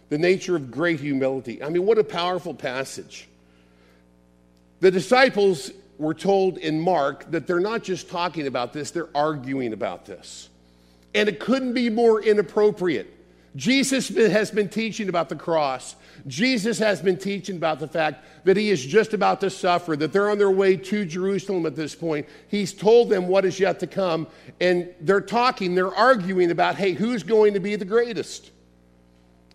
the 0.09 0.19
nature 0.19 0.57
of 0.57 0.71
great 0.71 1.01
humility. 1.01 1.62
I 1.62 1.69
mean, 1.69 1.87
what 1.87 1.99
a 1.99 2.05
powerful 2.05 2.55
passage. 2.55 3.29
The 4.81 4.91
disciples 4.91 5.71
were 5.97 6.15
told 6.15 6.59
in 6.59 6.81
Mark 6.81 7.31
that 7.31 7.47
they're 7.47 7.61
not 7.61 7.83
just 7.83 8.11
talking 8.11 8.47
about 8.47 8.73
this, 8.73 8.91
they're 8.91 9.09
arguing 9.15 9.73
about 9.73 10.05
this. 10.05 10.49
And 11.15 11.29
it 11.29 11.39
couldn't 11.39 11.75
be 11.75 11.89
more 11.89 12.21
inappropriate. 12.21 13.22
Jesus 13.55 14.09
has 14.09 14.51
been 14.51 14.69
teaching 14.69 15.09
about 15.09 15.29
the 15.29 15.37
cross. 15.37 15.95
Jesus 16.27 16.79
has 16.79 17.03
been 17.03 17.19
teaching 17.19 17.57
about 17.57 17.81
the 17.81 17.89
fact 17.89 18.25
that 18.45 18.57
he 18.57 18.71
is 18.71 18.85
just 18.85 19.13
about 19.13 19.41
to 19.41 19.51
suffer, 19.51 19.95
that 19.97 20.13
they're 20.13 20.31
on 20.31 20.39
their 20.39 20.51
way 20.51 20.77
to 20.77 21.05
Jerusalem 21.05 21.67
at 21.67 21.77
this 21.77 21.95
point. 21.95 22.27
He's 22.49 22.73
told 22.73 23.11
them 23.11 23.29
what 23.29 23.45
is 23.45 23.61
yet 23.61 23.81
to 23.81 23.87
come, 23.87 24.27
and 24.61 24.89
they're 25.01 25.21
talking, 25.21 25.75
they're 25.75 25.95
arguing 25.95 26.51
about, 26.51 26.77
hey, 26.77 26.93
who's 26.93 27.23
going 27.23 27.55
to 27.55 27.61
be 27.61 27.77
the 27.77 27.85
greatest? 27.85 28.51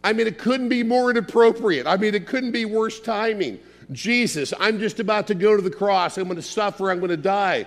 I 0.04 0.14
mean, 0.14 0.28
it 0.28 0.38
couldn't 0.38 0.70
be 0.70 0.84
more 0.84 1.10
inappropriate. 1.10 1.88
I 1.88 1.98
mean, 1.98 2.14
it 2.14 2.28
couldn't 2.28 2.52
be 2.52 2.66
worse 2.66 3.00
timing. 3.00 3.60
Jesus, 3.92 4.54
I'm 4.60 4.80
just 4.80 5.00
about 5.00 5.28
to 5.28 5.36
go 5.36 5.56
to 5.56 5.62
the 5.62 5.72
cross. 5.72 6.18
I'm 6.18 6.26
going 6.26 6.36
to 6.36 6.42
suffer. 6.42 6.92
I'm 6.92 7.00
going 7.00 7.10
to 7.10 7.18
die. 7.18 7.66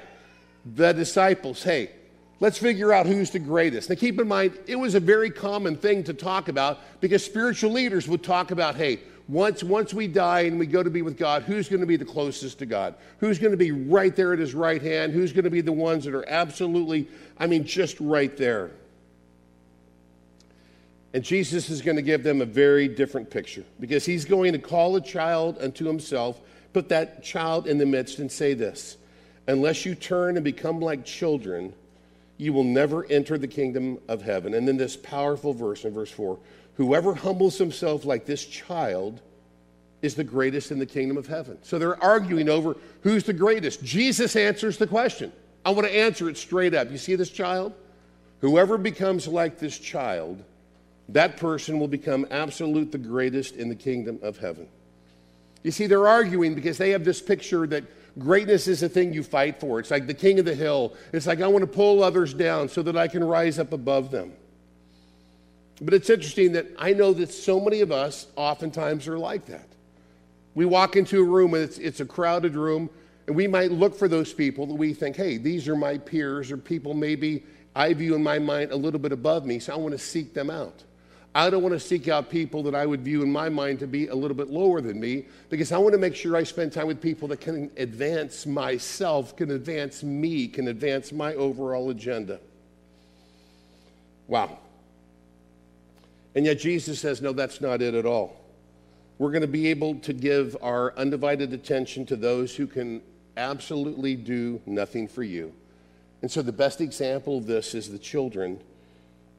The 0.75 0.93
disciples, 0.93 1.63
hey, 1.63 1.91
let's 2.40 2.59
figure 2.59 2.92
out 2.92 3.06
who's 3.06 3.30
the 3.30 3.38
greatest. 3.38 3.88
Now, 3.88 3.97
keep 3.97 4.18
in 4.18 4.26
mind, 4.26 4.59
it 4.66 4.76
was 4.76 4.94
a 4.94 5.00
very 5.00 5.30
common 5.30 5.76
thing 5.76 6.02
to 6.04 6.14
talk 6.14 6.49
about 6.49 6.80
because 7.00 7.25
spiritual 7.25 7.70
leaders 7.70 8.09
would 8.09 8.23
talk 8.23 8.50
about, 8.50 8.76
hey, 8.76 9.00
once, 9.28 9.62
once 9.62 9.94
we 9.94 10.09
die 10.09 10.40
and 10.40 10.59
we 10.59 10.66
go 10.66 10.82
to 10.82 10.90
be 10.90 11.02
with 11.02 11.16
God, 11.16 11.44
who's 11.44 11.68
going 11.68 11.80
to 11.80 11.87
be 11.87 11.97
the 11.97 12.04
closest 12.04 12.59
to 12.59 12.66
God? 12.66 12.97
Who's 13.18 13.38
going 13.38 13.52
to 13.52 13.56
be 13.56 13.70
right 13.70 14.14
there 14.16 14.32
at 14.32 14.40
his 14.40 14.54
right 14.54 14.82
hand? 14.82 15.12
Who's 15.12 15.32
going 15.32 15.44
to 15.44 15.50
be 15.50 15.61
the 15.61 15.73
ones 15.73 16.04
that 16.04 16.14
are 16.14 16.28
absolutely, 16.28 17.06
I 17.38 17.47
mean, 17.47 17.64
just 17.64 18.00
right 18.00 18.37
there? 18.37 18.73
And 21.12 21.23
Jesus 21.23 21.70
is 21.70 21.82
going 21.82 21.97
to 21.97 22.02
give 22.02 22.23
them 22.23 22.40
a 22.40 22.44
very 22.44 22.88
different 22.88 23.30
picture 23.30 23.64
because 23.78 24.04
he's 24.04 24.25
going 24.25 24.52
to 24.52 24.59
call 24.59 24.97
a 24.97 25.00
child 25.00 25.59
unto 25.61 25.85
himself, 25.85 26.40
put 26.73 26.88
that 26.88 27.23
child 27.23 27.66
in 27.66 27.78
the 27.78 27.87
midst, 27.87 28.18
and 28.18 28.30
say 28.30 28.54
this 28.54 28.97
Unless 29.47 29.85
you 29.85 29.94
turn 29.94 30.37
and 30.37 30.44
become 30.44 30.80
like 30.80 31.04
children, 31.04 31.73
you 32.40 32.52
will 32.52 32.64
never 32.64 33.04
enter 33.11 33.37
the 33.37 33.47
kingdom 33.47 33.99
of 34.09 34.23
heaven. 34.23 34.54
And 34.54 34.66
then 34.66 34.78
this 34.78 34.97
powerful 34.97 35.52
verse 35.52 35.85
in 35.85 35.92
verse 35.92 36.11
4 36.11 36.38
Whoever 36.76 37.14
humbles 37.14 37.59
himself 37.59 38.04
like 38.04 38.25
this 38.25 38.44
child 38.44 39.20
is 40.00 40.14
the 40.14 40.25
greatest 40.25 40.70
in 40.70 40.78
the 40.78 40.87
kingdom 40.87 41.18
of 41.18 41.26
heaven. 41.26 41.59
So 41.62 41.78
they're 41.78 42.02
arguing 42.02 42.49
over 42.49 42.76
who's 43.02 43.25
the 43.25 43.35
greatest. 43.35 43.85
Jesus 43.85 44.35
answers 44.35 44.78
the 44.78 44.87
question. 44.87 45.30
I 45.64 45.70
want 45.70 45.87
to 45.87 45.94
answer 45.94 46.30
it 46.30 46.38
straight 46.38 46.73
up. 46.73 46.90
You 46.90 46.97
see 46.97 47.16
this 47.16 47.28
child? 47.28 47.75
Whoever 48.40 48.78
becomes 48.78 49.28
like 49.28 49.59
this 49.59 49.78
child 49.78 50.42
that 51.11 51.37
person 51.37 51.80
will 51.80 51.88
become 51.88 52.26
absolute 52.30 52.92
the 52.92 52.99
greatest 52.99 53.56
in 53.56 53.68
the 53.68 53.75
kingdom 53.75 54.20
of 54.23 54.38
heaven. 54.38 54.68
You 55.62 55.73
see, 55.73 55.87
they're 55.87 56.06
arguing 56.06 56.54
because 56.54 56.78
they 56.78 56.90
have 56.90 57.04
this 57.04 57.20
picture 57.20 57.66
that 57.66 57.85
greatness 58.19 58.69
is 58.69 58.83
a 58.83 58.88
thing 58.88 59.12
you 59.12 59.23
fight 59.23 59.61
for. 59.61 59.79
It's 59.81 59.90
like 59.90 60.07
the 60.07 60.14
king 60.14 60.38
of 60.38 60.45
the 60.45 60.55
hill. 60.55 60.95
It's 61.12 61.26
like 61.26 61.40
I 61.40 61.49
want 61.49 61.62
to 61.62 61.67
pull 61.67 62.02
others 62.02 62.35
down 62.35 62.69
so 62.69 62.83
that 62.83 62.97
I 62.97 63.09
can 63.09 63.23
rise 63.23 63.59
up 63.59 63.73
above 63.73 64.11
them. 64.11 64.33
But 65.81 65.95
it's 65.95 66.11
interesting 66.11 66.52
that 66.52 66.67
I 66.79 66.93
know 66.93 67.12
that 67.14 67.33
so 67.33 67.59
many 67.59 67.81
of 67.81 67.90
us 67.90 68.26
oftentimes 68.37 69.09
are 69.09 69.19
like 69.19 69.47
that. 69.47 69.67
We 70.55 70.67
walk 70.67 70.97
into 70.97 71.21
a 71.21 71.25
room 71.25 71.55
and 71.55 71.62
it's, 71.62 71.79
it's 71.79 72.00
a 72.00 72.05
crowded 72.05 72.55
room, 72.55 72.90
and 73.26 73.37
we 73.37 73.47
might 73.47 73.71
look 73.71 73.97
for 73.97 74.09
those 74.09 74.33
people 74.33 74.67
that 74.67 74.75
we 74.75 74.93
think, 74.93 75.17
hey, 75.17 75.38
these 75.38 75.69
are 75.69 75.76
my 75.76 75.97
peers, 75.97 76.50
or 76.50 76.57
people 76.57 76.93
maybe 76.93 77.45
I 77.75 77.95
view 77.95 78.14
in 78.14 78.23
my 78.23 78.38
mind 78.38 78.73
a 78.73 78.76
little 78.76 79.00
bit 79.00 79.12
above 79.12 79.47
me, 79.47 79.59
so 79.59 79.73
I 79.73 79.76
want 79.76 79.93
to 79.93 79.99
seek 79.99 80.35
them 80.35 80.50
out. 80.50 80.83
I 81.35 81.49
don't 81.49 81.63
want 81.63 81.75
to 81.75 81.81
seek 81.81 82.09
out 82.09 82.29
people 82.29 82.65
that 82.65 82.75
I 82.75 82.85
would 82.85 83.03
view 83.03 83.23
in 83.23 83.31
my 83.31 83.49
mind 83.49 83.79
to 83.81 83.87
be 83.87 84.09
a 84.09 84.15
little 84.15 84.37
bit 84.37 84.49
lower 84.49 84.81
than 84.81 84.99
me 84.99 85.27
because 85.49 85.71
I 85.71 85.79
want 85.79 85.93
to 85.93 85.99
make 85.99 86.17
sure 86.17 86.37
I 86.37 86.43
spend 86.43 86.73
time 86.73 86.89
with 86.89 87.01
people 87.01 87.29
that 87.29 87.41
can 87.41 87.71
advance 87.77 88.47
myself, 88.47 89.37
can 89.37 89.53
advance 89.53 90.03
me, 90.03 90.49
can 90.49 90.67
advance 90.67 91.13
my 91.13 91.35
overall 91.35 91.91
agenda. 91.91 92.41
Wow. 94.27 94.59
And 96.35 96.45
yet 96.45 96.59
Jesus 96.59 96.99
says, 96.99 97.23
no, 97.23 97.33
that's 97.33 97.61
not 97.61 97.81
it 97.81 97.95
at 97.95 98.07
all. 98.07 98.37
We're 99.19 99.31
going 99.31 99.43
to 99.43 99.49
be 99.49 99.69
able 99.69 99.97
to 99.97 100.13
give 100.13 100.57
our 100.63 100.97
undivided 100.97 101.53
attention 101.53 102.07
to 102.07 102.17
those 102.17 102.57
who 102.57 102.67
can 102.67 103.03
absolutely 103.37 104.17
do 104.17 104.61
nothing 104.67 105.07
for 105.07 105.23
you. 105.23 105.53
And 106.23 106.31
so 106.31 106.43
the 106.43 106.53
best 106.53 106.81
example 106.81 107.39
of 107.39 107.47
this 107.47 107.75
is 107.75 107.91
the 107.91 107.99
children 107.99 108.61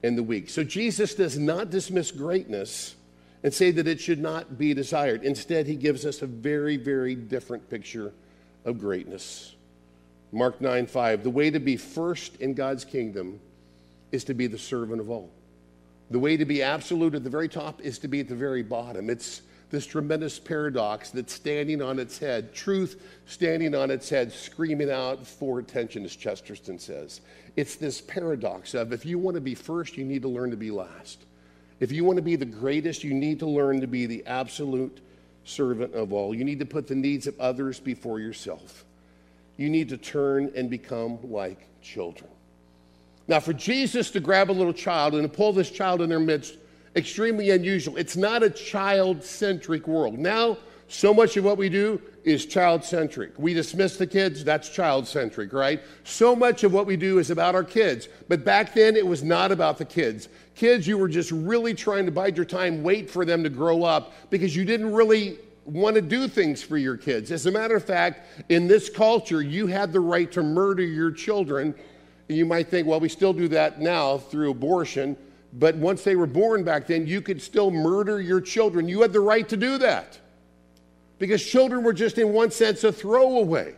and 0.04 0.18
the 0.18 0.24
weak. 0.24 0.50
So 0.50 0.64
Jesus 0.64 1.16
does 1.16 1.38
not 1.38 1.70
dismiss 1.70 2.12
greatness 2.12 2.96
and 3.44 3.54
say 3.54 3.72
that 3.72 3.88
it 3.88 4.00
should 4.00 4.20
not 4.20 4.58
be 4.58 4.74
desired. 4.74 5.24
Instead, 5.24 5.68
he 5.68 5.76
gives 5.76 6.06
us 6.06 6.22
a 6.22 6.28
very, 6.28 6.78
very 6.78 7.16
different 7.16 7.70
picture 7.70 8.14
of 8.66 8.80
greatness. 8.80 9.56
Mark 10.32 10.62
9 10.62 10.88
5. 10.88 11.24
The 11.24 11.30
way 11.30 11.50
to 11.50 11.60
be 11.60 11.78
first 11.78 12.36
in 12.38 12.54
God's 12.54 12.86
kingdom 12.86 13.40
is 14.12 14.24
to 14.26 14.34
be 14.34 14.48
the 14.48 14.58
servant 14.58 15.02
of 15.02 15.10
all. 15.10 15.32
The 16.10 16.20
way 16.20 16.38
to 16.38 16.46
be 16.46 16.62
absolute 16.62 17.16
at 17.16 17.24
the 17.24 17.30
very 17.30 17.48
top 17.48 17.82
is 17.82 18.00
to 18.00 18.08
be 18.08 18.20
at 18.20 18.28
the 18.28 18.36
very 18.36 18.64
bottom. 18.64 19.10
It's 19.10 19.42
this 19.72 19.86
tremendous 19.86 20.38
paradox 20.38 21.10
that's 21.10 21.34
standing 21.34 21.82
on 21.82 21.98
its 21.98 22.20
head, 22.20 22.54
truth 22.54 23.02
standing 23.26 23.74
on 23.74 23.90
its 23.90 24.10
head, 24.10 24.32
screaming 24.32 24.92
out 24.92 25.26
for 25.26 25.60
attention, 25.60 26.04
as 26.04 26.16
Chesterton 26.16 26.78
says. 26.78 27.22
It's 27.56 27.76
this 27.76 28.02
paradox 28.02 28.74
of 28.74 28.94
if 28.94 29.06
you 29.06 29.18
want 29.18 29.36
to 29.36 29.42
be 29.42 29.56
first, 29.56 29.98
you 29.98 30.04
need 30.04 30.22
to 30.22 30.28
learn 30.28 30.52
to 30.52 30.58
be 30.58 30.72
last. 30.72 31.26
If 31.80 31.92
you 31.92 32.04
want 32.04 32.18
to 32.18 32.22
be 32.22 32.36
the 32.36 32.46
greatest, 32.46 33.04
you 33.04 33.14
need 33.14 33.40
to 33.40 33.48
learn 33.48 33.82
to 33.82 33.88
be 33.88 34.06
the 34.06 34.24
absolute 34.28 35.00
servant 35.46 35.94
of 35.96 36.14
all. 36.14 36.36
You 36.36 36.44
need 36.44 36.60
to 36.60 36.66
put 36.66 36.88
the 36.88 36.96
needs 36.96 37.26
of 37.26 37.40
others 37.40 37.80
before 37.80 38.20
yourself. 38.20 38.86
You 39.58 39.70
need 39.70 39.90
to 39.90 39.98
turn 39.98 40.52
and 40.56 40.70
become 40.70 41.18
like 41.24 41.68
children. 41.82 42.30
Now, 43.28 43.40
for 43.40 43.54
Jesus 43.54 44.12
to 44.12 44.20
grab 44.20 44.52
a 44.52 44.54
little 44.54 44.74
child 44.74 45.14
and 45.14 45.24
to 45.24 45.30
pull 45.30 45.54
this 45.54 45.72
child 45.72 46.02
in 46.02 46.10
their 46.10 46.20
midst 46.20 46.58
extremely 46.96 47.52
unusual. 47.52 47.98
It's 47.98 48.18
not 48.18 48.44
a 48.44 48.50
child 48.50 49.24
centric 49.24 49.88
world. 49.88 50.18
Now, 50.18 50.58
so 50.88 51.14
much 51.14 51.38
of 51.38 51.46
what 51.46 51.58
we 51.58 51.70
do 51.70 52.02
is 52.26 52.46
child 52.46 52.84
centric. 52.84 53.32
We 53.38 53.54
dismiss 53.54 53.96
the 53.96 54.06
kids, 54.06 54.44
that's 54.44 54.68
child 54.68 55.08
centric, 55.08 55.54
right? 55.54 55.82
So 56.04 56.36
much 56.36 56.66
of 56.66 56.74
what 56.74 56.86
we 56.86 56.98
do 56.98 57.18
is 57.20 57.32
about 57.32 57.56
our 57.56 57.64
kids. 57.64 58.10
But 58.28 58.44
back 58.44 58.74
then, 58.74 58.98
it 58.98 59.08
was 59.08 59.24
not 59.24 59.54
about 59.54 59.78
the 59.78 59.86
kids. 59.86 60.28
Kids, 60.54 60.86
you 60.86 60.98
were 60.98 61.08
just 61.08 61.32
really 61.32 61.74
trying 61.74 62.06
to 62.06 62.12
bide 62.12 62.36
your 62.36 62.46
time, 62.46 62.84
wait 62.84 63.10
for 63.10 63.24
them 63.24 63.42
to 63.44 63.50
grow 63.50 63.84
up 63.84 64.12
because 64.30 64.54
you 64.54 64.66
didn't 64.66 64.92
really 64.92 65.40
want 65.64 65.96
to 65.96 66.02
do 66.02 66.28
things 66.28 66.62
for 66.62 66.78
your 66.78 66.98
kids. 66.98 67.32
As 67.32 67.46
a 67.46 67.52
matter 67.52 67.76
of 67.76 67.86
fact, 67.86 68.28
in 68.50 68.68
this 68.68 68.90
culture, 68.90 69.42
you 69.42 69.68
had 69.68 69.94
the 69.94 70.00
right 70.00 70.30
to 70.34 70.44
murder 70.44 70.84
your 70.84 71.12
children. 71.12 71.74
You 72.28 72.46
might 72.46 72.68
think, 72.68 72.86
well, 72.86 73.00
we 73.00 73.10
still 73.10 73.34
do 73.34 73.48
that 73.48 73.80
now 73.80 74.18
through 74.18 74.52
abortion. 74.52 75.16
But 75.54 75.76
once 75.76 76.04
they 76.04 76.16
were 76.16 76.28
born 76.28 76.64
back 76.64 76.88
then, 76.88 77.08
you 77.08 77.22
could 77.22 77.42
still 77.42 77.72
murder 77.72 78.22
your 78.22 78.40
children. 78.42 78.88
You 78.88 79.02
had 79.02 79.14
the 79.14 79.20
right 79.20 79.48
to 79.50 79.58
do 79.58 79.78
that. 79.80 80.20
because 81.20 81.46
children 81.46 81.84
were 81.84 81.94
just, 81.94 82.18
in 82.18 82.34
one 82.34 82.50
sense, 82.50 82.84
a 82.84 82.92
throwaway. 82.92 83.76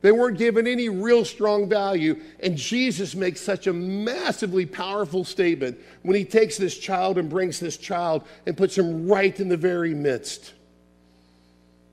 They 0.00 0.10
weren't 0.10 0.36
given 0.36 0.66
any 0.66 0.88
real 0.88 1.24
strong 1.24 1.68
value. 1.68 2.20
And 2.40 2.56
Jesus 2.56 3.14
makes 3.14 3.40
such 3.40 3.68
a 3.68 3.72
massively 3.72 4.66
powerful 4.66 5.24
statement 5.24 5.78
when 6.02 6.16
he 6.16 6.24
takes 6.24 6.56
this 6.56 6.76
child 6.76 7.18
and 7.18 7.30
brings 7.30 7.60
this 7.60 7.76
child 7.76 8.26
and 8.46 8.56
puts 8.56 8.76
him 8.76 9.06
right 9.06 9.38
in 9.38 9.48
the 9.48 9.56
very 9.56 9.94
midst 9.94 10.54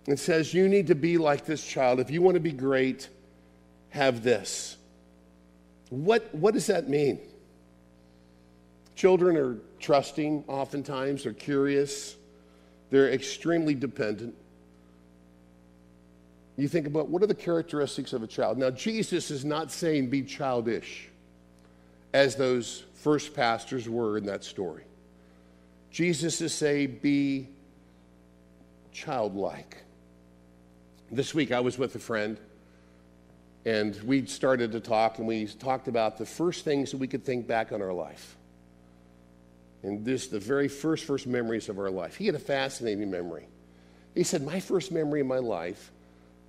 and 0.08 0.20
says, 0.20 0.56
You 0.56 0.68
need 0.68 0.88
to 0.88 0.96
be 0.96 1.20
like 1.20 1.46
this 1.46 1.64
child. 1.64 2.00
If 2.00 2.10
you 2.10 2.24
want 2.24 2.34
to 2.34 2.42
be 2.42 2.52
great, 2.52 3.10
have 3.90 4.24
this. 4.24 4.76
What, 5.92 6.34
what 6.34 6.56
does 6.56 6.66
that 6.66 6.90
mean? 6.90 7.20
Children 9.00 9.38
are 9.38 9.56
trusting, 9.80 10.44
oftentimes, 10.50 11.24
they're 11.24 11.32
curious, 11.32 12.18
they're 12.90 13.10
extremely 13.10 13.74
dependent. 13.74 14.36
You 16.58 16.68
think 16.68 16.86
about 16.86 17.08
what 17.08 17.24
are 17.24 17.28
the 17.28 17.34
characteristics 17.34 18.12
of 18.12 18.24
a 18.24 18.28
child. 18.28 18.58
Now, 18.58 18.72
Jesus 18.72 19.32
is 19.32 19.46
not 19.46 19.72
saying 19.72 20.10
be 20.10 20.22
childish, 20.24 21.08
as 22.14 22.36
those 22.36 22.84
first 22.96 23.34
pastors 23.34 23.88
were 23.88 24.18
in 24.18 24.26
that 24.26 24.44
story. 24.44 24.84
Jesus 25.92 26.42
is 26.42 26.54
saying 26.54 27.00
be 27.02 27.48
childlike. 28.92 29.78
This 31.10 31.34
week 31.34 31.54
I 31.54 31.62
was 31.62 31.78
with 31.78 31.96
a 31.96 32.00
friend 32.00 32.38
and 33.64 33.96
we 34.04 34.26
started 34.26 34.74
to 34.74 34.82
talk 34.82 35.20
and 35.20 35.26
we 35.26 35.48
talked 35.48 35.88
about 35.88 36.18
the 36.18 36.26
first 36.26 36.66
things 36.66 36.92
that 36.92 36.98
we 36.98 37.08
could 37.08 37.24
think 37.24 37.48
back 37.48 37.72
on 37.72 37.82
our 37.82 37.94
life. 37.94 38.36
And 39.84 40.04
this, 40.04 40.28
the 40.28 40.40
very 40.40 40.68
first, 40.68 41.06
first 41.06 41.26
memories 41.26 41.70
of 41.70 41.80
our 41.80 41.90
life. 41.90 42.16
He 42.16 42.26
had 42.26 42.36
a 42.36 42.40
fascinating 42.40 43.10
memory. 43.10 43.48
He 44.14 44.24
said, 44.24 44.44
My 44.44 44.60
first 44.60 44.92
memory 44.92 45.22
in 45.22 45.28
my 45.28 45.38
life 45.38 45.92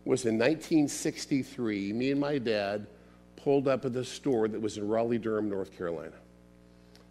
was 0.05 0.25
in 0.25 0.35
1963. 0.35 1.93
Me 1.93 2.11
and 2.11 2.21
my 2.21 2.39
dad 2.39 2.87
pulled 3.37 3.69
up 3.69 3.85
at 3.85 3.93
the 3.93 4.05
store 4.05 4.49
that 4.49 4.61
was 4.61 4.79
in 4.79 4.89
Raleigh, 4.89 5.19
Durham, 5.19 5.49
North 5.49 5.77
Carolina. 5.77 6.17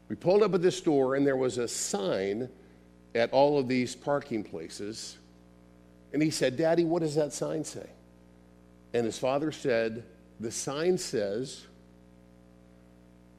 We 0.09 0.15
pulled 0.15 0.43
up 0.43 0.53
at 0.53 0.61
this 0.61 0.77
store, 0.77 1.15
and 1.15 1.25
there 1.25 1.37
was 1.37 1.57
a 1.57 1.67
sign 1.67 2.49
at 3.15 3.31
all 3.31 3.57
of 3.57 3.67
these 3.67 3.95
parking 3.95 4.43
places. 4.43 5.17
And 6.13 6.21
he 6.21 6.31
said, 6.31 6.57
Daddy, 6.57 6.83
what 6.83 7.01
does 7.01 7.15
that 7.15 7.31
sign 7.33 7.63
say? 7.63 7.87
And 8.93 9.05
his 9.05 9.17
father 9.17 9.51
said, 9.51 10.03
The 10.39 10.51
sign 10.51 10.97
says, 10.97 11.65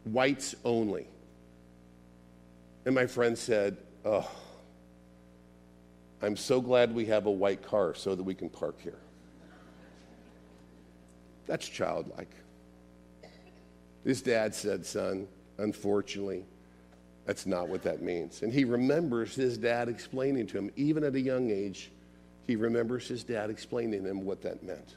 whites 0.04 0.54
only. 0.64 1.06
And 2.84 2.94
my 2.94 3.06
friend 3.06 3.36
said, 3.36 3.76
Oh, 4.04 4.30
I'm 6.22 6.36
so 6.36 6.60
glad 6.60 6.94
we 6.94 7.06
have 7.06 7.26
a 7.26 7.30
white 7.30 7.62
car 7.62 7.94
so 7.94 8.14
that 8.14 8.22
we 8.22 8.34
can 8.34 8.48
park 8.48 8.80
here. 8.80 8.98
That's 11.46 11.68
childlike. 11.68 12.30
His 14.04 14.22
dad 14.22 14.54
said, 14.54 14.86
Son, 14.86 15.26
unfortunately, 15.58 16.44
that's 17.26 17.46
not 17.46 17.68
what 17.68 17.82
that 17.82 18.02
means. 18.02 18.42
And 18.42 18.52
he 18.52 18.64
remembers 18.64 19.34
his 19.34 19.58
dad 19.58 19.88
explaining 19.88 20.46
to 20.48 20.58
him, 20.58 20.70
even 20.76 21.04
at 21.04 21.14
a 21.14 21.20
young 21.20 21.50
age, 21.50 21.90
he 22.46 22.56
remembers 22.56 23.06
his 23.06 23.22
dad 23.22 23.50
explaining 23.50 24.02
to 24.04 24.10
him 24.10 24.24
what 24.24 24.42
that 24.42 24.62
meant. 24.62 24.96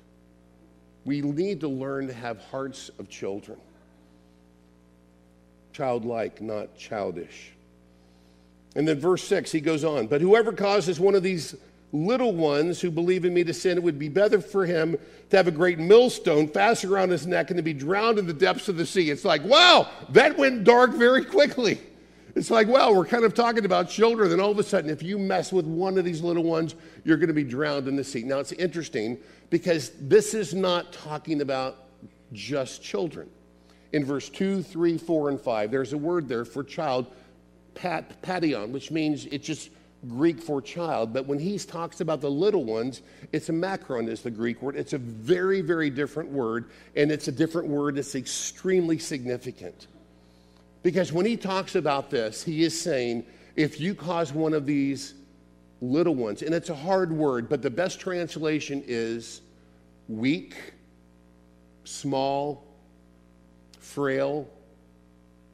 We 1.05 1.21
need 1.21 1.59
to 1.61 1.67
learn 1.67 2.07
to 2.07 2.13
have 2.13 2.39
hearts 2.45 2.89
of 2.97 3.09
children. 3.09 3.59
Childlike, 5.73 6.41
not 6.41 6.77
childish. 6.77 7.51
And 8.75 8.87
then 8.87 8.99
verse 8.99 9.23
6, 9.23 9.51
he 9.51 9.61
goes 9.61 9.83
on, 9.83 10.07
But 10.07 10.21
whoever 10.21 10.51
causes 10.51 10.99
one 10.99 11.15
of 11.15 11.23
these 11.23 11.55
little 11.91 12.33
ones 12.33 12.81
who 12.81 12.89
believe 12.89 13.23
in 13.23 13.33
me 13.33 13.43
to 13.43 13.53
sin, 13.53 13.77
it 13.77 13.83
would 13.83 13.99
be 13.99 14.09
better 14.09 14.41
for 14.41 14.65
him 14.65 14.97
to 15.29 15.37
have 15.37 15.47
a 15.47 15.51
great 15.51 15.77
millstone 15.77 16.47
fastened 16.47 16.91
around 16.91 17.09
his 17.09 17.27
neck 17.27 17.51
and 17.51 17.57
to 17.57 17.63
be 17.63 17.73
drowned 17.73 18.17
in 18.17 18.25
the 18.25 18.33
depths 18.33 18.67
of 18.67 18.77
the 18.77 18.85
sea. 18.85 19.11
It's 19.11 19.23
like, 19.23 19.43
wow, 19.43 19.89
that 20.09 20.37
went 20.37 20.63
dark 20.63 20.91
very 20.91 21.23
quickly. 21.23 21.79
It's 22.35 22.49
like, 22.49 22.67
well, 22.67 22.95
we're 22.95 23.05
kind 23.05 23.25
of 23.25 23.36
talking 23.36 23.63
about 23.63 23.89
children, 23.89 24.31
and 24.31 24.41
all 24.41 24.49
of 24.49 24.57
a 24.57 24.63
sudden, 24.63 24.89
if 24.89 25.03
you 25.03 25.19
mess 25.19 25.53
with 25.53 25.67
one 25.67 25.99
of 25.99 26.03
these 26.03 26.21
little 26.21 26.43
ones, 26.43 26.73
you're 27.03 27.17
going 27.17 27.27
to 27.27 27.33
be 27.33 27.43
drowned 27.43 27.88
in 27.88 27.95
the 27.95 28.03
sea. 28.03 28.23
Now, 28.23 28.39
it's 28.39 28.53
interesting 28.53 29.19
because 29.51 29.91
this 30.01 30.33
is 30.33 30.55
not 30.55 30.91
talking 30.93 31.41
about 31.41 31.77
just 32.31 32.81
children. 32.81 33.29
In 33.91 34.03
verse 34.03 34.29
2, 34.29 34.63
3, 34.63 34.97
4, 34.97 35.29
and 35.29 35.39
5, 35.39 35.69
there's 35.69 35.93
a 35.93 35.97
word 35.97 36.27
there 36.27 36.43
for 36.43 36.63
child, 36.63 37.05
pat, 37.75 38.21
paidion, 38.21 38.71
which 38.71 38.91
means 38.91 39.25
it's 39.27 39.45
just 39.45 39.69
Greek 40.07 40.41
for 40.41 40.62
child. 40.62 41.13
But 41.13 41.25
when 41.25 41.39
he 41.39 41.57
talks 41.57 42.01
about 42.01 42.21
the 42.21 42.29
little 42.29 42.63
ones, 42.63 43.01
it's 43.31 43.49
a 43.49 43.53
makron, 43.53 44.07
is 44.07 44.21
the 44.21 44.31
Greek 44.31 44.62
word. 44.62 44.75
It's 44.75 44.93
a 44.93 44.97
very, 44.97 45.62
very 45.62 45.89
different 45.89 46.29
word, 46.29 46.69
and 46.95 47.12
it's 47.12 47.27
a 47.27 47.31
different 47.31 47.67
word 47.69 47.95
that's 47.95 48.15
extremely 48.15 48.97
significant. 48.97 49.88
Because 50.81 51.13
when 51.13 51.25
he 51.25 51.38
talks 51.38 51.75
about 51.75 52.09
this, 52.09 52.43
he 52.43 52.63
is 52.63 52.79
saying, 52.79 53.25
if 53.55 53.79
you 53.79 53.95
cause 53.95 54.33
one 54.33 54.53
of 54.53 54.65
these 54.65 55.13
little 55.81 56.15
ones, 56.15 56.41
and 56.41 56.53
it's 56.53 56.69
a 56.69 56.75
hard 56.75 57.12
word, 57.12 57.47
but 57.47 57.62
the 57.62 57.69
best 57.69 57.99
translation 57.99 58.83
is 58.86 59.41
weak, 60.09 60.55
small, 61.86 62.65
frail, 63.79 64.47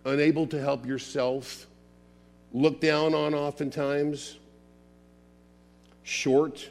unable 0.06 0.48
to 0.48 0.60
help 0.60 0.86
yourself, 0.86 1.68
looked 2.54 2.82
down 2.82 3.14
on 3.14 3.34
oftentimes, 3.34 4.38
short. 6.04 6.70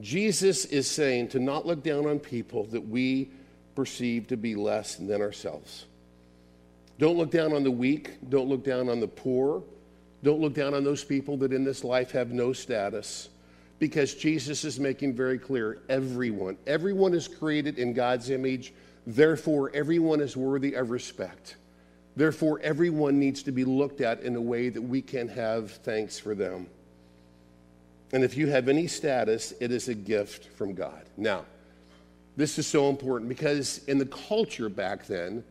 Jesus 0.00 0.64
is 0.66 0.86
saying 0.90 1.28
to 1.28 1.38
not 1.38 1.66
look 1.66 1.82
down 1.82 2.06
on 2.06 2.18
people 2.18 2.64
that 2.66 2.86
we 2.86 3.30
perceive 3.74 4.28
to 4.28 4.36
be 4.36 4.54
less 4.54 4.96
than 4.96 5.20
ourselves. 5.20 5.86
Don't 6.98 7.16
look 7.16 7.30
down 7.30 7.52
on 7.52 7.64
the 7.64 7.70
weak. 7.70 8.10
Don't 8.28 8.48
look 8.48 8.62
down 8.62 8.88
on 8.88 9.00
the 9.00 9.08
poor. 9.08 9.62
Don't 10.22 10.40
look 10.40 10.52
down 10.52 10.74
on 10.74 10.84
those 10.84 11.02
people 11.02 11.38
that 11.38 11.52
in 11.52 11.64
this 11.64 11.82
life 11.82 12.10
have 12.10 12.30
no 12.30 12.52
status. 12.52 13.30
Because 13.78 14.14
Jesus 14.14 14.64
is 14.64 14.78
making 14.78 15.14
very 15.14 15.38
clear 15.38 15.78
everyone, 15.88 16.58
everyone 16.66 17.14
is 17.14 17.26
created 17.26 17.78
in 17.78 17.94
God's 17.94 18.28
image. 18.28 18.74
Therefore, 19.06 19.70
everyone 19.72 20.20
is 20.20 20.36
worthy 20.36 20.74
of 20.74 20.90
respect. 20.90 21.56
Therefore, 22.20 22.60
everyone 22.62 23.18
needs 23.18 23.42
to 23.44 23.50
be 23.50 23.64
looked 23.64 24.02
at 24.02 24.20
in 24.20 24.36
a 24.36 24.40
way 24.42 24.68
that 24.68 24.82
we 24.82 25.00
can 25.00 25.26
have 25.28 25.70
thanks 25.70 26.18
for 26.18 26.34
them. 26.34 26.66
And 28.12 28.22
if 28.22 28.36
you 28.36 28.46
have 28.48 28.68
any 28.68 28.88
status, 28.88 29.54
it 29.58 29.72
is 29.72 29.88
a 29.88 29.94
gift 29.94 30.48
from 30.54 30.74
God. 30.74 31.06
Now, 31.16 31.46
this 32.36 32.58
is 32.58 32.66
so 32.66 32.90
important 32.90 33.30
because 33.30 33.82
in 33.86 33.96
the 33.96 34.04
culture 34.04 34.68
back 34.68 35.06
then, 35.06 35.42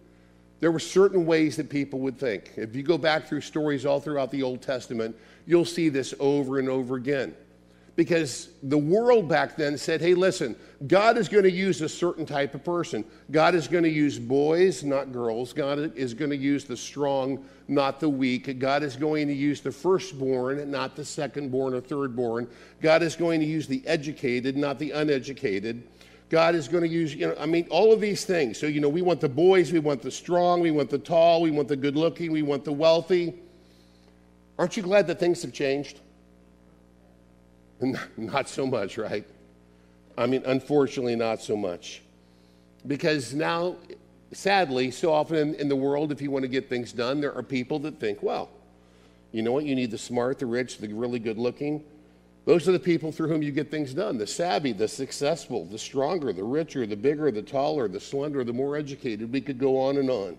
there 0.59 0.71
were 0.71 0.77
certain 0.77 1.25
ways 1.25 1.55
that 1.55 1.71
people 1.71 2.01
would 2.01 2.19
think. 2.19 2.51
If 2.55 2.75
you 2.75 2.83
go 2.83 2.99
back 2.99 3.27
through 3.27 3.41
stories 3.41 3.83
all 3.83 3.99
throughout 3.99 4.29
the 4.29 4.43
Old 4.43 4.61
Testament, 4.61 5.15
you'll 5.47 5.65
see 5.65 5.89
this 5.89 6.13
over 6.19 6.59
and 6.59 6.69
over 6.69 6.97
again. 6.97 7.33
Because 7.99 8.47
the 8.63 8.77
world 8.77 9.27
back 9.27 9.57
then 9.57 9.77
said, 9.77 9.99
hey, 9.99 10.13
listen, 10.13 10.55
God 10.87 11.17
is 11.17 11.27
going 11.27 11.43
to 11.43 11.51
use 11.51 11.81
a 11.81 11.89
certain 11.89 12.25
type 12.25 12.55
of 12.55 12.63
person. 12.63 13.03
God 13.29 13.55
is 13.55 13.67
going 13.67 13.83
to 13.83 13.89
use 13.89 14.17
boys, 14.17 14.85
not 14.85 15.11
girls. 15.11 15.51
God 15.51 15.97
is 15.97 16.13
going 16.13 16.31
to 16.31 16.37
use 16.37 16.63
the 16.63 16.77
strong, 16.77 17.43
not 17.67 17.99
the 17.99 18.07
weak. 18.07 18.57
God 18.57 18.83
is 18.83 18.95
going 18.95 19.27
to 19.27 19.33
use 19.33 19.59
the 19.59 19.73
firstborn, 19.73 20.71
not 20.71 20.95
the 20.95 21.01
secondborn 21.01 21.73
or 21.73 21.81
thirdborn. 21.81 22.47
God 22.81 23.03
is 23.03 23.17
going 23.17 23.41
to 23.41 23.45
use 23.45 23.67
the 23.67 23.85
educated, 23.85 24.55
not 24.55 24.79
the 24.79 24.91
uneducated. 24.91 25.83
God 26.29 26.55
is 26.55 26.69
going 26.69 26.83
to 26.83 26.89
use, 26.89 27.13
you 27.13 27.27
know, 27.27 27.35
I 27.37 27.47
mean, 27.47 27.67
all 27.69 27.91
of 27.91 27.99
these 27.99 28.23
things. 28.23 28.57
So, 28.57 28.65
you 28.65 28.79
know, 28.79 28.87
we 28.87 29.01
want 29.01 29.19
the 29.19 29.27
boys, 29.27 29.73
we 29.73 29.79
want 29.79 30.01
the 30.01 30.11
strong, 30.11 30.61
we 30.61 30.71
want 30.71 30.89
the 30.89 30.99
tall, 30.99 31.41
we 31.41 31.51
want 31.51 31.67
the 31.67 31.75
good 31.75 31.97
looking, 31.97 32.31
we 32.31 32.43
want 32.43 32.63
the 32.63 32.71
wealthy. 32.71 33.33
Aren't 34.57 34.77
you 34.77 34.83
glad 34.83 35.05
that 35.07 35.19
things 35.19 35.41
have 35.41 35.51
changed? 35.51 35.99
Not 38.17 38.49
so 38.49 38.65
much, 38.65 38.97
right? 38.97 39.25
I 40.17 40.25
mean, 40.25 40.43
unfortunately, 40.45 41.15
not 41.15 41.41
so 41.41 41.55
much. 41.55 42.01
Because 42.85 43.33
now, 43.33 43.77
sadly, 44.33 44.91
so 44.91 45.13
often 45.13 45.55
in, 45.55 45.69
the 45.69 45.75
world, 45.77 46.11
if 46.11 46.21
you 46.21 46.29
want 46.29 46.43
to 46.43 46.49
get 46.49 46.67
things 46.67 46.91
done, 46.91 47.21
there 47.21 47.33
are 47.33 47.43
people 47.43 47.79
that 47.79 48.01
think, 48.01 48.21
well, 48.21 48.49
you 49.31 49.41
know 49.41 49.53
what? 49.53 49.63
You 49.63 49.75
need 49.75 49.91
the 49.91 49.97
smart, 49.97 50.39
the 50.39 50.45
rich, 50.45 50.79
the 50.79 50.91
really 50.91 51.19
good 51.19 51.37
looking. 51.37 51.83
Those 52.45 52.67
are 52.67 52.73
the 52.73 52.79
people 52.79 53.11
through 53.11 53.29
whom 53.29 53.41
you 53.43 53.51
get 53.51 53.69
things 53.69 53.93
done 53.93 54.17
the 54.17 54.27
savvy, 54.27 54.73
the 54.73 54.87
successful, 54.87 55.65
the 55.65 55.77
stronger, 55.77 56.33
the 56.33 56.43
richer, 56.43 56.85
the 56.85 56.97
bigger, 56.97 57.31
the 57.31 57.41
taller, 57.41 57.87
the 57.87 57.99
slender, 57.99 58.43
the 58.43 58.53
more 58.53 58.75
educated. 58.75 59.31
We 59.31 59.39
could 59.39 59.59
go 59.59 59.79
on 59.79 59.97
and 59.97 60.09
on. 60.09 60.37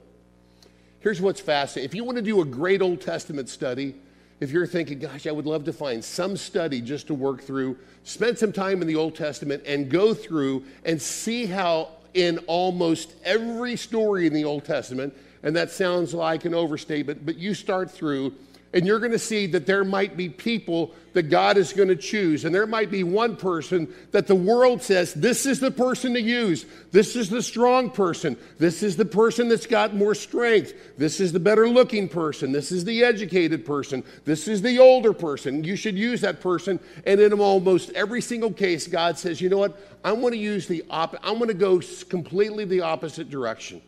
Here's 1.00 1.20
what's 1.20 1.40
fascinating. 1.40 1.88
If 1.88 1.94
you 1.94 2.05
want 2.05 2.16
to 2.16 2.22
do 2.22 2.42
a 2.42 2.44
great 2.44 2.83
Old 2.83 3.00
Testament 3.00 3.48
study, 3.48 3.94
if 4.40 4.50
you're 4.50 4.66
thinking, 4.66 4.98
gosh, 4.98 5.26
I 5.26 5.33
would 5.33 5.46
love 5.46 5.64
to 5.64 5.72
find 5.72 6.03
some 6.03 6.37
study 6.37 6.81
just 6.81 7.07
to 7.09 7.14
work 7.14 7.42
through, 7.42 7.76
spend 8.05 8.38
some 8.38 8.53
time 8.53 8.81
in 8.81 8.88
the 8.88 8.96
Old 8.96 9.14
Testament 9.14 9.62
and 9.66 9.90
go 9.90 10.14
through 10.14 10.64
and 10.85 11.00
see 11.00 11.46
how 11.46 11.90
in 12.14 12.38
almost 12.46 13.14
every 13.22 13.76
story 13.76 14.26
in 14.26 14.33
the 14.33 14.44
Old 14.44 14.64
Testament, 14.64 15.14
and 15.42 15.55
that 15.55 15.70
sounds 15.70 16.14
like 16.14 16.44
an 16.44 16.55
overstatement, 16.55 17.24
but 17.24 17.37
you 17.37 17.55
start 17.55 17.90
through 17.90 18.35
And 18.72 18.87
you're 18.87 19.00
going 19.00 19.11
to 19.11 19.18
see 19.18 19.46
that 19.48 19.66
there 19.66 19.83
might 19.83 20.16
be 20.16 20.28
people 20.28 20.94
that 21.12 21.24
God 21.24 21.56
is 21.56 21.72
going 21.72 21.88
to 21.88 21.96
choose. 21.96 22.44
And 22.44 22.54
there 22.54 22.68
might 22.68 22.88
be 22.88 23.02
one 23.02 23.35
person 23.35 23.92
that 24.12 24.28
the 24.28 24.35
world 24.37 24.80
says, 24.80 25.12
this 25.12 25.44
is 25.44 25.59
the 25.59 25.72
person 25.72 26.14
to 26.14 26.20
use. 26.20 26.66
This 26.92 27.16
is 27.16 27.28
the 27.28 27.42
strong 27.42 27.90
person. 27.90 28.37
This 28.59 28.85
is 28.85 28.96
the 28.96 29.04
person 29.04 29.48
that's 29.48 29.66
got 29.66 29.96
more 29.96 30.14
strength. 30.14 30.72
This 30.96 31.18
is 31.18 31.33
the 31.33 31.40
better 31.40 31.68
looking 31.68 32.09
person. 32.09 32.52
This 32.52 32.70
is 32.70 32.85
the 32.85 33.02
educated 33.02 33.66
person. 33.66 34.04
This 34.24 34.46
is 34.46 34.62
the 34.62 34.78
older 34.78 35.12
person. 35.12 35.64
You 35.64 35.74
should 35.74 35.98
use 35.98 36.20
that 36.20 36.40
person. 36.40 36.78
And 37.04 37.20
in 37.20 37.33
almost 37.33 37.90
every 37.90 38.20
single 38.20 38.52
case, 38.52 38.87
God 38.87 39.18
says, 39.18 39.40
you 39.40 39.48
know 39.48 39.59
what? 39.59 39.80
I 40.04 40.12
want 40.12 40.33
to 40.35 40.40
use 40.40 40.68
the 40.68 40.85
op- 40.90 41.18
I'm 41.24 41.38
going 41.38 41.48
to 41.48 41.54
go 41.54 41.80
completely 42.09 42.66
the 42.66 42.83
opposite 42.83 43.30
direction. 43.30 43.83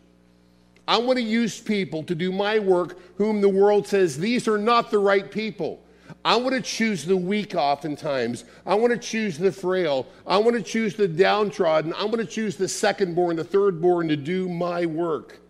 I 0.92 0.98
want 0.98 1.18
to 1.18 1.24
use 1.24 1.58
people 1.58 2.02
to 2.02 2.14
do 2.14 2.30
my 2.30 2.58
work 2.58 2.98
whom 3.16 3.40
the 3.40 3.48
world 3.48 3.86
says 3.86 4.18
these 4.18 4.46
are 4.46 4.58
not 4.58 4.90
the 4.90 4.98
right 4.98 5.30
people. 5.30 5.82
I 6.22 6.36
want 6.36 6.54
to 6.54 6.60
choose 6.60 7.06
the 7.06 7.16
weak 7.16 7.54
oftentimes. 7.54 8.44
I 8.66 8.74
want 8.74 8.92
to 8.92 8.98
choose 8.98 9.38
the 9.38 9.50
frail. 9.50 10.06
I 10.26 10.36
want 10.36 10.54
to 10.58 10.62
choose 10.62 10.94
the 10.94 11.08
downtrodden. 11.08 11.94
I 11.94 12.04
want 12.04 12.18
to 12.18 12.26
choose 12.26 12.56
the 12.56 12.68
second 12.68 13.14
born, 13.14 13.36
the 13.36 13.42
third 13.42 13.80
born 13.80 14.06
to 14.08 14.16
do 14.18 14.50
my 14.50 14.84
work. 14.84 15.40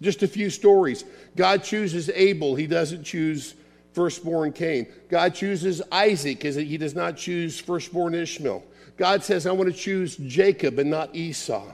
Just 0.00 0.22
a 0.22 0.26
few 0.26 0.48
stories. 0.48 1.04
God 1.36 1.62
chooses 1.62 2.08
Abel, 2.14 2.54
he 2.54 2.66
doesn't 2.66 3.04
choose 3.04 3.56
firstborn 3.92 4.50
Cain. 4.50 4.86
God 5.10 5.34
chooses 5.34 5.82
Isaac, 5.92 6.42
he 6.42 6.78
does 6.78 6.94
not 6.94 7.18
choose 7.18 7.60
firstborn 7.60 8.14
Ishmael. 8.14 8.64
God 8.96 9.22
says, 9.22 9.46
I 9.46 9.52
want 9.52 9.70
to 9.70 9.78
choose 9.78 10.16
Jacob 10.16 10.78
and 10.78 10.88
not 10.88 11.14
Esau. 11.14 11.70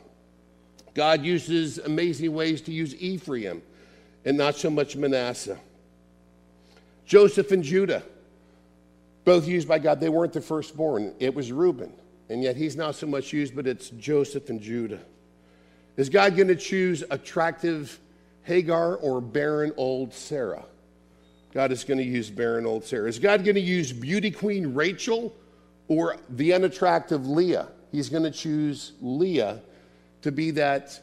God 0.96 1.26
uses 1.26 1.76
amazing 1.76 2.32
ways 2.32 2.62
to 2.62 2.72
use 2.72 2.94
Ephraim 2.96 3.60
and 4.24 4.34
not 4.34 4.56
so 4.56 4.70
much 4.70 4.96
Manasseh. 4.96 5.58
Joseph 7.04 7.52
and 7.52 7.62
Judah, 7.62 8.02
both 9.26 9.46
used 9.46 9.68
by 9.68 9.78
God. 9.78 10.00
They 10.00 10.08
weren't 10.08 10.32
the 10.32 10.40
firstborn, 10.40 11.14
it 11.20 11.34
was 11.34 11.52
Reuben. 11.52 11.92
And 12.30 12.42
yet 12.42 12.56
he's 12.56 12.76
not 12.76 12.94
so 12.94 13.06
much 13.06 13.30
used, 13.30 13.54
but 13.54 13.66
it's 13.66 13.90
Joseph 13.90 14.48
and 14.48 14.58
Judah. 14.58 14.98
Is 15.98 16.08
God 16.08 16.34
going 16.34 16.48
to 16.48 16.56
choose 16.56 17.04
attractive 17.10 18.00
Hagar 18.44 18.96
or 18.96 19.20
barren 19.20 19.74
old 19.76 20.14
Sarah? 20.14 20.64
God 21.52 21.72
is 21.72 21.84
going 21.84 21.98
to 21.98 22.04
use 22.04 22.30
barren 22.30 22.64
old 22.64 22.84
Sarah. 22.84 23.06
Is 23.06 23.18
God 23.18 23.44
going 23.44 23.54
to 23.54 23.60
use 23.60 23.92
beauty 23.92 24.30
queen 24.30 24.72
Rachel 24.72 25.36
or 25.88 26.16
the 26.30 26.54
unattractive 26.54 27.28
Leah? 27.28 27.68
He's 27.92 28.08
going 28.08 28.24
to 28.24 28.30
choose 28.30 28.92
Leah 29.02 29.60
to 30.26 30.32
be 30.32 30.50
that 30.50 31.00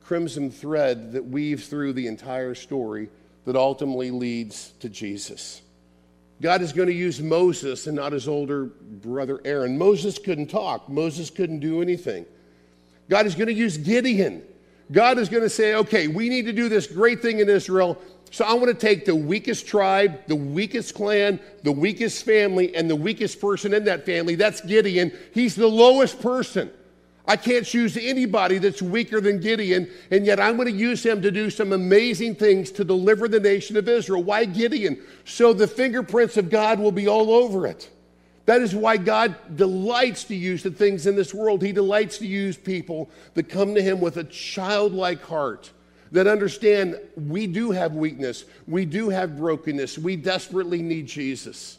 crimson 0.00 0.50
thread 0.50 1.12
that 1.12 1.24
weaves 1.24 1.68
through 1.68 1.92
the 1.92 2.08
entire 2.08 2.52
story 2.52 3.08
that 3.44 3.54
ultimately 3.54 4.10
leads 4.10 4.72
to 4.80 4.88
Jesus. 4.88 5.62
God 6.42 6.62
is 6.62 6.72
going 6.72 6.88
to 6.88 6.94
use 6.94 7.20
Moses 7.20 7.86
and 7.86 7.94
not 7.94 8.10
his 8.10 8.26
older 8.26 8.64
brother 8.64 9.40
Aaron. 9.44 9.78
Moses 9.78 10.18
couldn't 10.18 10.48
talk, 10.48 10.88
Moses 10.88 11.30
couldn't 11.30 11.60
do 11.60 11.80
anything. 11.80 12.26
God 13.08 13.24
is 13.24 13.36
going 13.36 13.46
to 13.46 13.54
use 13.54 13.76
Gideon. 13.76 14.42
God 14.90 15.18
is 15.18 15.28
going 15.28 15.44
to 15.44 15.48
say, 15.48 15.74
okay, 15.74 16.08
we 16.08 16.28
need 16.28 16.46
to 16.46 16.52
do 16.52 16.68
this 16.68 16.88
great 16.88 17.22
thing 17.22 17.38
in 17.38 17.48
Israel. 17.48 18.02
So 18.32 18.44
I 18.44 18.54
want 18.54 18.66
to 18.66 18.74
take 18.74 19.04
the 19.04 19.14
weakest 19.14 19.68
tribe, 19.68 20.26
the 20.26 20.34
weakest 20.34 20.96
clan, 20.96 21.38
the 21.62 21.70
weakest 21.70 22.24
family, 22.24 22.74
and 22.74 22.90
the 22.90 22.96
weakest 22.96 23.40
person 23.40 23.72
in 23.72 23.84
that 23.84 24.04
family. 24.04 24.34
That's 24.34 24.60
Gideon. 24.60 25.12
He's 25.32 25.54
the 25.54 25.68
lowest 25.68 26.20
person. 26.20 26.72
I 27.28 27.36
can't 27.36 27.66
choose 27.66 27.96
anybody 27.96 28.58
that's 28.58 28.80
weaker 28.80 29.20
than 29.20 29.40
Gideon, 29.40 29.90
and 30.10 30.24
yet 30.24 30.38
I'm 30.38 30.56
going 30.56 30.68
to 30.68 30.74
use 30.74 31.04
him 31.04 31.22
to 31.22 31.30
do 31.32 31.50
some 31.50 31.72
amazing 31.72 32.36
things 32.36 32.70
to 32.72 32.84
deliver 32.84 33.26
the 33.26 33.40
nation 33.40 33.76
of 33.76 33.88
Israel. 33.88 34.22
Why 34.22 34.44
Gideon? 34.44 35.02
So 35.24 35.52
the 35.52 35.66
fingerprints 35.66 36.36
of 36.36 36.50
God 36.50 36.78
will 36.78 36.92
be 36.92 37.08
all 37.08 37.32
over 37.32 37.66
it. 37.66 37.90
That 38.44 38.62
is 38.62 38.76
why 38.76 38.96
God 38.96 39.56
delights 39.56 40.22
to 40.24 40.36
use 40.36 40.62
the 40.62 40.70
things 40.70 41.08
in 41.08 41.16
this 41.16 41.34
world. 41.34 41.62
He 41.62 41.72
delights 41.72 42.18
to 42.18 42.26
use 42.26 42.56
people 42.56 43.10
that 43.34 43.48
come 43.48 43.74
to 43.74 43.82
Him 43.82 44.00
with 44.00 44.18
a 44.18 44.24
childlike 44.24 45.22
heart, 45.22 45.72
that 46.12 46.28
understand 46.28 46.96
we 47.16 47.48
do 47.48 47.72
have 47.72 47.94
weakness, 47.94 48.44
we 48.68 48.84
do 48.84 49.08
have 49.08 49.36
brokenness, 49.36 49.98
we 49.98 50.14
desperately 50.14 50.80
need 50.80 51.06
Jesus. 51.06 51.78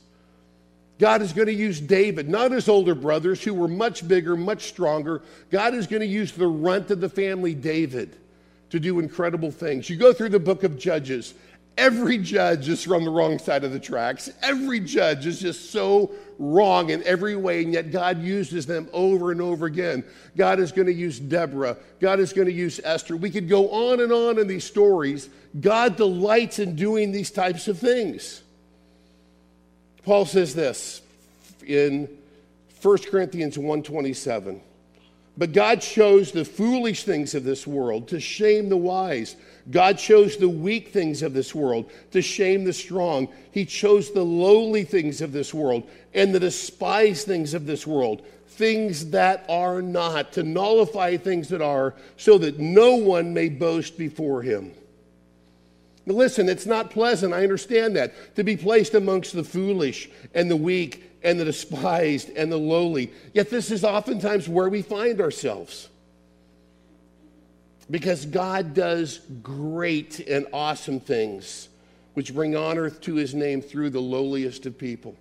God 1.00 1.22
is 1.22 1.34
going 1.34 1.48
to 1.48 1.54
use 1.54 1.80
David, 1.80 2.28
not 2.28 2.52
his 2.52 2.68
older 2.68 2.96
brothers 2.96 3.44
who 3.44 3.54
were 3.54 3.68
much 3.68 4.08
bigger, 4.08 4.36
much 4.36 4.68
stronger. 4.68 5.22
God 5.52 5.76
is 5.76 5.86
going 5.86 6.02
to 6.02 6.08
use 6.08 6.32
the 6.32 6.48
runt 6.48 6.90
of 6.90 7.02
the 7.02 7.10
family, 7.10 7.54
David, 7.54 8.16
to 8.72 8.80
do 8.80 9.00
incredible 9.00 9.52
things. 9.52 9.90
You 9.90 9.98
go 9.98 10.12
through 10.12 10.30
the 10.30 10.40
book 10.40 10.64
of 10.64 10.78
Judges, 10.78 11.36
every 11.78 12.18
judge 12.18 12.68
is 12.68 12.84
from 12.84 13.06
the 13.06 13.12
wrong 13.12 13.38
side 13.38 13.64
of 13.64 13.72
the 13.72 13.80
tracks. 13.80 14.32
Every 14.42 14.80
judge 14.80 15.28
is 15.28 15.40
just 15.40 15.72
so 15.72 16.12
wrong 16.40 16.90
in 16.90 17.04
every 17.04 17.36
way, 17.36 17.64
and 17.64 17.74
yet 17.74 17.92
God 17.92 18.22
uses 18.22 18.66
them 18.66 18.90
over 18.92 19.32
and 19.32 19.40
over 19.40 19.68
again. 19.68 20.04
God 20.36 20.60
is 20.60 20.72
going 20.72 20.88
to 20.88 20.94
use 20.94 21.20
Deborah, 21.20 21.78
God 22.00 22.20
is 22.20 22.34
going 22.34 22.48
to 22.48 22.54
use 22.54 22.80
Esther. 22.84 23.16
We 23.16 23.30
could 23.30 23.48
go 23.48 23.70
on 23.70 24.00
and 24.00 24.12
on 24.12 24.40
in 24.40 24.48
these 24.48 24.64
stories. 24.64 25.30
God 25.60 25.96
delights 25.96 26.60
in 26.60 26.76
doing 26.76 27.12
these 27.12 27.32
types 27.32 27.68
of 27.68 27.80
things. 27.80 28.42
Paul 30.08 30.26
says 30.26 30.56
this 30.56 31.02
in 31.66 32.08
1 32.82 32.98
Corinthians 33.10 33.58
1:27. 33.58 34.62
But 35.38 35.52
God 35.52 35.82
chose 35.82 36.32
the 36.32 36.46
foolish 36.46 37.04
things 37.04 37.36
of 37.36 37.44
this 37.44 37.68
world 37.68 38.08
to 38.08 38.22
shame 38.22 38.70
the 38.70 38.78
wise. 38.78 39.36
God 39.70 39.98
chose 39.98 40.38
the 40.38 40.48
weak 40.48 40.94
things 40.94 41.22
of 41.24 41.34
this 41.34 41.54
world 41.54 41.90
to 42.12 42.22
shame 42.22 42.64
the 42.64 42.72
strong. 42.72 43.28
He 43.52 43.66
chose 43.66 44.12
the 44.12 44.24
lowly 44.24 44.86
things 44.86 45.20
of 45.20 45.34
this 45.34 45.54
world 45.54 45.84
and 46.14 46.34
the 46.34 46.40
despised 46.40 47.28
things 47.28 47.54
of 47.54 47.66
this 47.66 47.86
world, 47.86 48.22
things 48.48 49.10
that 49.10 49.44
are 49.50 49.82
not, 49.82 50.32
to 50.32 50.44
nullify 50.44 51.18
things 51.18 51.50
that 51.50 51.62
are, 51.62 51.94
so 52.16 52.38
that 52.38 52.60
no 52.60 52.96
one 52.96 53.34
may 53.34 53.50
boast 53.50 53.98
before 53.98 54.42
him. 54.42 54.72
Listen, 56.08 56.48
it's 56.48 56.66
not 56.66 56.90
pleasant. 56.90 57.34
I 57.34 57.44
understand 57.44 57.96
that. 57.98 58.36
To 58.36 58.44
be 58.44 58.56
placed 58.56 58.94
amongst 58.94 59.34
the 59.34 59.44
foolish 59.44 60.10
and 60.34 60.50
the 60.50 60.56
weak 60.56 61.04
and 61.22 61.40
the 61.40 61.46
despised 61.46 62.30
and 62.30 62.52
the 62.52 62.58
lowly. 62.58 63.12
Yet 63.34 63.50
this 63.50 63.72
is 63.72 63.84
oftentimes 63.84 64.48
where 64.48 64.70
we 64.70 64.82
find 64.82 65.20
ourselves. 65.20 65.90
Because 67.92 68.26
God 68.26 68.74
does 68.74 69.20
great 69.44 70.20
and 70.22 70.48
awesome 70.54 71.00
things 71.00 71.70
which 72.14 72.34
bring 72.34 72.56
honor 72.56 72.90
to 72.90 73.16
his 73.16 73.36
name 73.36 73.62
through 73.62 73.90
the 73.90 74.00
lowliest 74.00 74.66
of 74.66 74.78
people. 74.78 75.16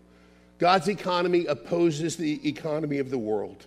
God's 0.59 0.89
economy 0.89 1.47
opposes 1.47 2.17
the 2.17 2.49
economy 2.49 2.99
of 2.99 3.11
the 3.11 3.19
world. 3.19 3.67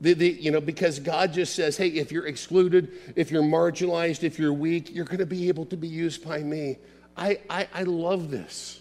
The, 0.00 0.12
the, 0.14 0.28
you 0.28 0.50
know, 0.50 0.60
because 0.60 0.98
God 0.98 1.32
just 1.32 1.54
says, 1.54 1.76
hey, 1.76 1.88
if 1.88 2.12
you're 2.12 2.26
excluded, 2.26 2.92
if 3.16 3.30
you're 3.30 3.42
marginalized, 3.42 4.22
if 4.22 4.38
you're 4.38 4.52
weak, 4.52 4.94
you're 4.94 5.04
going 5.04 5.18
to 5.18 5.26
be 5.26 5.48
able 5.48 5.66
to 5.66 5.76
be 5.76 5.88
used 5.88 6.26
by 6.26 6.40
me. 6.40 6.78
I, 7.16 7.38
I, 7.48 7.68
I 7.72 7.82
love 7.84 8.30
this. 8.30 8.80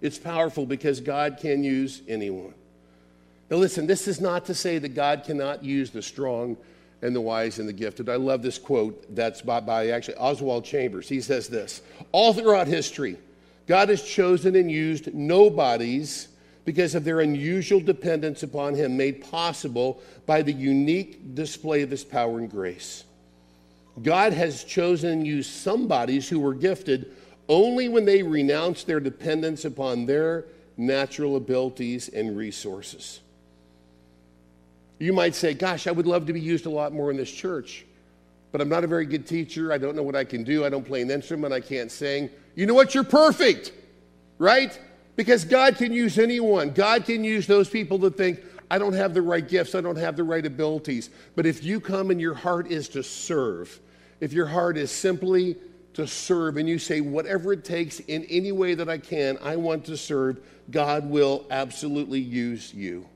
It's 0.00 0.18
powerful 0.18 0.66
because 0.66 1.00
God 1.00 1.38
can 1.40 1.62
use 1.62 2.02
anyone. 2.08 2.54
Now, 3.50 3.58
listen, 3.58 3.86
this 3.86 4.08
is 4.08 4.20
not 4.20 4.46
to 4.46 4.54
say 4.54 4.78
that 4.78 4.94
God 4.94 5.24
cannot 5.24 5.64
use 5.64 5.90
the 5.90 6.02
strong 6.02 6.56
and 7.02 7.14
the 7.14 7.20
wise 7.20 7.58
and 7.58 7.68
the 7.68 7.72
gifted. 7.72 8.08
I 8.08 8.16
love 8.16 8.42
this 8.42 8.58
quote 8.58 9.14
that's 9.14 9.42
by, 9.42 9.60
by 9.60 9.88
actually 9.88 10.16
Oswald 10.16 10.64
Chambers. 10.64 11.08
He 11.08 11.20
says 11.20 11.48
this 11.48 11.82
All 12.12 12.32
throughout 12.32 12.66
history, 12.66 13.16
God 13.66 13.88
has 13.88 14.02
chosen 14.02 14.56
and 14.56 14.70
used 14.70 15.12
nobodies 15.14 16.28
because 16.64 16.94
of 16.94 17.04
their 17.04 17.20
unusual 17.20 17.80
dependence 17.80 18.42
upon 18.42 18.74
Him, 18.74 18.96
made 18.96 19.24
possible 19.30 20.00
by 20.26 20.42
the 20.42 20.52
unique 20.52 21.34
display 21.34 21.82
of 21.82 21.90
His 21.90 22.04
power 22.04 22.38
and 22.38 22.50
grace. 22.50 23.04
God 24.02 24.32
has 24.32 24.64
chosen 24.64 25.24
used 25.24 25.50
somebodies 25.50 26.28
who 26.28 26.40
were 26.40 26.54
gifted 26.54 27.14
only 27.48 27.88
when 27.88 28.04
they 28.04 28.22
renounced 28.22 28.86
their 28.86 29.00
dependence 29.00 29.64
upon 29.64 30.06
their 30.06 30.46
natural 30.76 31.36
abilities 31.36 32.08
and 32.08 32.36
resources. 32.36 33.20
You 34.98 35.12
might 35.12 35.34
say, 35.34 35.54
Gosh, 35.54 35.86
I 35.86 35.90
would 35.90 36.06
love 36.06 36.26
to 36.26 36.32
be 36.32 36.40
used 36.40 36.66
a 36.66 36.70
lot 36.70 36.92
more 36.92 37.10
in 37.10 37.16
this 37.16 37.30
church, 37.30 37.86
but 38.52 38.60
I'm 38.60 38.68
not 38.68 38.84
a 38.84 38.86
very 38.86 39.06
good 39.06 39.26
teacher. 39.26 39.72
I 39.72 39.78
don't 39.78 39.96
know 39.96 40.02
what 40.02 40.14
I 40.14 40.24
can 40.24 40.44
do. 40.44 40.64
I 40.64 40.68
don't 40.68 40.84
play 40.84 41.02
an 41.02 41.10
instrument. 41.10 41.52
I 41.52 41.60
can't 41.60 41.90
sing. 41.90 42.30
You 42.54 42.66
know 42.66 42.74
what? 42.74 42.94
You're 42.94 43.04
perfect, 43.04 43.72
right? 44.38 44.78
Because 45.20 45.44
God 45.44 45.76
can 45.76 45.92
use 45.92 46.18
anyone. 46.18 46.70
God 46.70 47.04
can 47.04 47.22
use 47.22 47.46
those 47.46 47.68
people 47.68 47.98
that 47.98 48.16
think, 48.16 48.40
I 48.70 48.78
don't 48.78 48.94
have 48.94 49.12
the 49.12 49.20
right 49.20 49.46
gifts, 49.46 49.74
I 49.74 49.82
don't 49.82 49.98
have 49.98 50.16
the 50.16 50.24
right 50.24 50.46
abilities. 50.46 51.10
But 51.36 51.44
if 51.44 51.62
you 51.62 51.78
come 51.78 52.10
and 52.10 52.18
your 52.18 52.32
heart 52.32 52.68
is 52.72 52.88
to 52.88 53.02
serve, 53.02 53.80
if 54.20 54.32
your 54.32 54.46
heart 54.46 54.78
is 54.78 54.90
simply 54.90 55.56
to 55.92 56.06
serve, 56.06 56.56
and 56.56 56.66
you 56.66 56.78
say, 56.78 57.02
whatever 57.02 57.52
it 57.52 57.66
takes 57.66 58.00
in 58.00 58.24
any 58.30 58.50
way 58.50 58.72
that 58.72 58.88
I 58.88 58.96
can, 58.96 59.36
I 59.42 59.56
want 59.56 59.84
to 59.84 59.96
serve, 59.98 60.40
God 60.70 61.10
will 61.10 61.44
absolutely 61.50 62.20
use 62.20 62.72
you. 62.72 63.06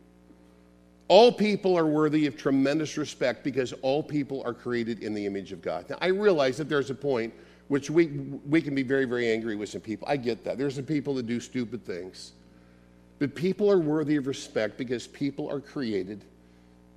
All 1.08 1.32
people 1.32 1.74
are 1.74 1.86
worthy 1.86 2.26
of 2.26 2.36
tremendous 2.36 2.98
respect 2.98 3.42
because 3.42 3.72
all 3.80 4.02
people 4.02 4.42
are 4.44 4.52
created 4.52 5.02
in 5.02 5.14
the 5.14 5.24
image 5.24 5.52
of 5.52 5.62
God. 5.62 5.88
Now, 5.88 5.96
I 6.02 6.08
realize 6.08 6.58
that 6.58 6.68
there's 6.68 6.90
a 6.90 6.94
point 6.94 7.32
which 7.68 7.90
we, 7.90 8.06
we 8.48 8.60
can 8.60 8.74
be 8.74 8.82
very, 8.82 9.04
very 9.04 9.32
angry 9.32 9.56
with 9.56 9.68
some 9.68 9.80
people. 9.80 10.06
I 10.08 10.16
get 10.16 10.44
that. 10.44 10.58
There's 10.58 10.74
some 10.74 10.84
people 10.84 11.14
that 11.14 11.26
do 11.26 11.40
stupid 11.40 11.84
things. 11.84 12.32
But 13.18 13.34
people 13.34 13.70
are 13.70 13.78
worthy 13.78 14.16
of 14.16 14.26
respect 14.26 14.76
because 14.76 15.06
people 15.06 15.50
are 15.50 15.60
created 15.60 16.24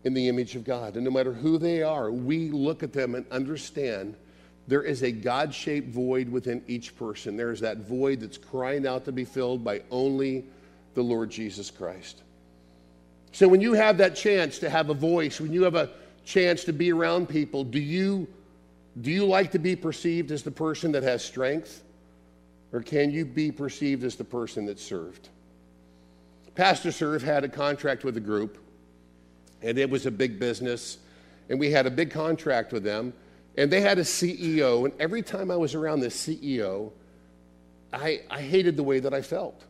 in 0.03 0.13
the 0.13 0.27
image 0.27 0.55
of 0.55 0.63
God. 0.63 0.95
And 0.95 1.03
no 1.03 1.11
matter 1.11 1.33
who 1.33 1.57
they 1.57 1.83
are, 1.83 2.11
we 2.11 2.49
look 2.49 2.83
at 2.83 2.93
them 2.93 3.15
and 3.15 3.25
understand 3.31 4.15
there 4.67 4.83
is 4.83 5.03
a 5.03 5.11
God 5.11 5.53
shaped 5.53 5.89
void 5.89 6.29
within 6.29 6.61
each 6.67 6.95
person. 6.97 7.37
There 7.37 7.51
is 7.51 7.61
that 7.61 7.77
void 7.77 8.19
that's 8.19 8.37
crying 8.37 8.85
out 8.85 9.05
to 9.05 9.11
be 9.11 9.23
filled 9.23 9.63
by 9.63 9.81
only 9.89 10.45
the 10.93 11.01
Lord 11.01 11.29
Jesus 11.29 11.71
Christ. 11.71 12.23
So 13.31 13.47
when 13.47 13.61
you 13.61 13.73
have 13.73 13.97
that 13.99 14.15
chance 14.15 14.59
to 14.59 14.69
have 14.69 14.89
a 14.89 14.93
voice, 14.93 15.39
when 15.39 15.53
you 15.53 15.63
have 15.63 15.75
a 15.75 15.91
chance 16.25 16.63
to 16.65 16.73
be 16.73 16.91
around 16.91 17.29
people, 17.29 17.63
do 17.63 17.79
you, 17.79 18.27
do 19.01 19.11
you 19.11 19.25
like 19.25 19.51
to 19.51 19.59
be 19.59 19.75
perceived 19.75 20.31
as 20.31 20.43
the 20.43 20.51
person 20.51 20.91
that 20.93 21.03
has 21.03 21.23
strength? 21.23 21.83
Or 22.73 22.81
can 22.81 23.11
you 23.11 23.25
be 23.25 23.51
perceived 23.51 24.03
as 24.03 24.15
the 24.15 24.23
person 24.23 24.65
that 24.65 24.79
served? 24.79 25.29
Pastor 26.55 26.91
Serve 26.91 27.21
had 27.21 27.43
a 27.43 27.49
contract 27.49 28.03
with 28.03 28.17
a 28.17 28.19
group, 28.19 28.57
and 29.61 29.77
it 29.77 29.89
was 29.89 30.05
a 30.05 30.11
big 30.11 30.39
business, 30.39 30.97
and 31.49 31.59
we 31.59 31.71
had 31.71 31.85
a 31.85 31.91
big 31.91 32.11
contract 32.11 32.73
with 32.73 32.83
them. 32.83 33.13
And 33.57 33.71
they 33.71 33.81
had 33.81 33.97
a 33.97 34.03
CEO, 34.03 34.85
and 34.85 34.93
every 34.99 35.21
time 35.21 35.49
I 35.49 35.55
was 35.55 35.75
around 35.75 35.99
this 35.99 36.15
CEO, 36.15 36.91
I, 37.93 38.21
I 38.29 38.41
hated 38.41 38.75
the 38.75 38.83
way 38.83 38.99
that 38.99 39.13
I 39.13 39.21
felt 39.21 39.63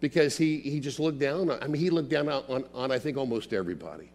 because 0.00 0.36
he, 0.36 0.58
he 0.58 0.80
just 0.80 0.98
looked 0.98 1.18
down. 1.18 1.50
I 1.50 1.66
mean, 1.66 1.80
he 1.80 1.90
looked 1.90 2.08
down 2.08 2.28
on, 2.28 2.44
on, 2.48 2.64
on, 2.74 2.90
I 2.90 2.98
think, 2.98 3.16
almost 3.16 3.52
everybody. 3.52 4.10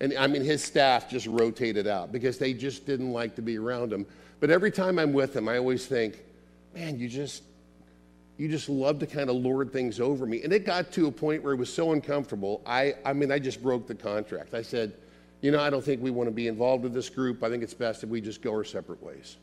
And 0.00 0.16
I 0.18 0.26
mean, 0.26 0.42
his 0.42 0.62
staff 0.62 1.08
just 1.08 1.26
rotated 1.26 1.86
out 1.86 2.12
because 2.12 2.38
they 2.38 2.52
just 2.52 2.86
didn't 2.86 3.12
like 3.12 3.36
to 3.36 3.42
be 3.42 3.58
around 3.58 3.92
him. 3.92 4.06
But 4.40 4.50
every 4.50 4.70
time 4.70 4.98
I'm 4.98 5.12
with 5.12 5.34
him, 5.34 5.48
I 5.48 5.56
always 5.56 5.86
think, 5.86 6.22
man, 6.74 6.98
you 6.98 7.08
just, 7.08 7.42
you 8.36 8.48
just 8.48 8.68
love 8.68 8.98
to 8.98 9.06
kind 9.06 9.30
of 9.30 9.36
lord 9.36 9.72
things 9.72 10.00
over 10.00 10.26
me. 10.26 10.42
And 10.42 10.52
it 10.52 10.66
got 10.66 10.90
to 10.92 11.06
a 11.06 11.12
point 11.12 11.42
where 11.42 11.52
it 11.52 11.56
was 11.58 11.72
so 11.72 11.92
uncomfortable. 11.92 12.60
I, 12.66 12.94
I 13.04 13.12
mean, 13.12 13.30
I 13.30 13.38
just 13.38 13.62
broke 13.62 13.86
the 13.86 13.94
contract. 13.94 14.54
I 14.54 14.62
said, 14.62 14.92
you 15.40 15.50
know, 15.50 15.60
I 15.60 15.70
don't 15.70 15.84
think 15.84 16.02
we 16.02 16.10
want 16.10 16.28
to 16.28 16.34
be 16.34 16.48
involved 16.48 16.82
with 16.82 16.92
this 16.92 17.08
group. 17.08 17.42
I 17.42 17.48
think 17.48 17.62
it's 17.62 17.74
best 17.74 18.02
if 18.02 18.08
we 18.08 18.20
just 18.20 18.42
go 18.42 18.50
our 18.50 18.64
separate 18.64 19.02
ways. 19.02 19.36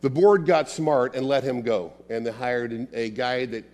The 0.00 0.10
board 0.10 0.46
got 0.46 0.68
smart 0.68 1.14
and 1.14 1.26
let 1.26 1.44
him 1.44 1.62
go, 1.62 1.92
and 2.10 2.26
they 2.26 2.32
hired 2.32 2.88
a 2.92 3.10
guy 3.10 3.46
that 3.46 3.64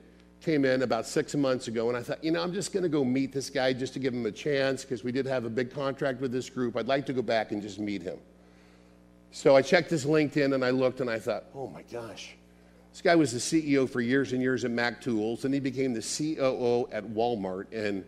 came 0.41 0.65
in 0.65 0.83
about 0.83 1.07
six 1.07 1.35
months 1.35 1.69
ago. 1.69 1.89
And 1.89 1.97
I 1.97 2.03
thought, 2.03 2.23
you 2.23 2.31
know, 2.31 2.43
I'm 2.43 2.53
just 2.53 2.73
going 2.73 2.83
to 2.83 2.89
go 2.89 3.05
meet 3.05 3.33
this 3.33 3.51
guy 3.51 3.73
just 3.73 3.93
to 3.95 3.99
give 3.99 4.15
him 4.15 4.27
a 4.27 4.33
chance 4.33 4.83
because 4.83 5.03
we 5.03 5.13
did 5.13 5.27
have 5.27 5.45
a 5.45 5.51
big 5.51 5.73
contract 5.73 6.21
with 6.21 6.33
this 6.33 6.49
group. 6.49 6.77
I'd 6.77 6.87
like 6.87 7.07
to 7.07 7.13
go 7.13 7.23
back 7.23 7.53
and 7.53 7.61
just 7.61 7.79
meet 7.79 8.03
him. 8.03 8.19
So 9.31 9.57
I 9.57 9.63
checked 9.63 9.91
his 9.91 10.07
LinkedIn 10.07 10.55
and 10.55 10.65
I 10.65 10.71
looked 10.71 11.01
and 11.01 11.11
I 11.11 11.19
thought, 11.19 11.45
oh 11.55 11.69
my 11.69 11.83
gosh. 11.83 12.35
This 12.93 13.03
guy 13.03 13.15
was 13.15 13.33
the 13.33 13.39
CEO 13.39 13.89
for 13.89 14.01
years 14.01 14.33
and 14.33 14.41
years 14.41 14.65
at 14.65 14.71
Mac 14.71 15.01
Tools, 15.01 15.45
and 15.45 15.53
he 15.53 15.61
became 15.61 15.93
the 15.93 16.01
COO 16.01 16.89
at 16.91 17.05
Walmart. 17.05 17.67
And 17.73 18.05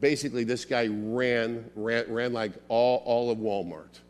basically 0.00 0.44
this 0.44 0.64
guy 0.64 0.88
ran, 0.90 1.70
ran, 1.76 2.12
ran 2.12 2.32
like 2.32 2.52
all, 2.68 3.02
all 3.04 3.30
of 3.30 3.38
Walmart. 3.38 4.00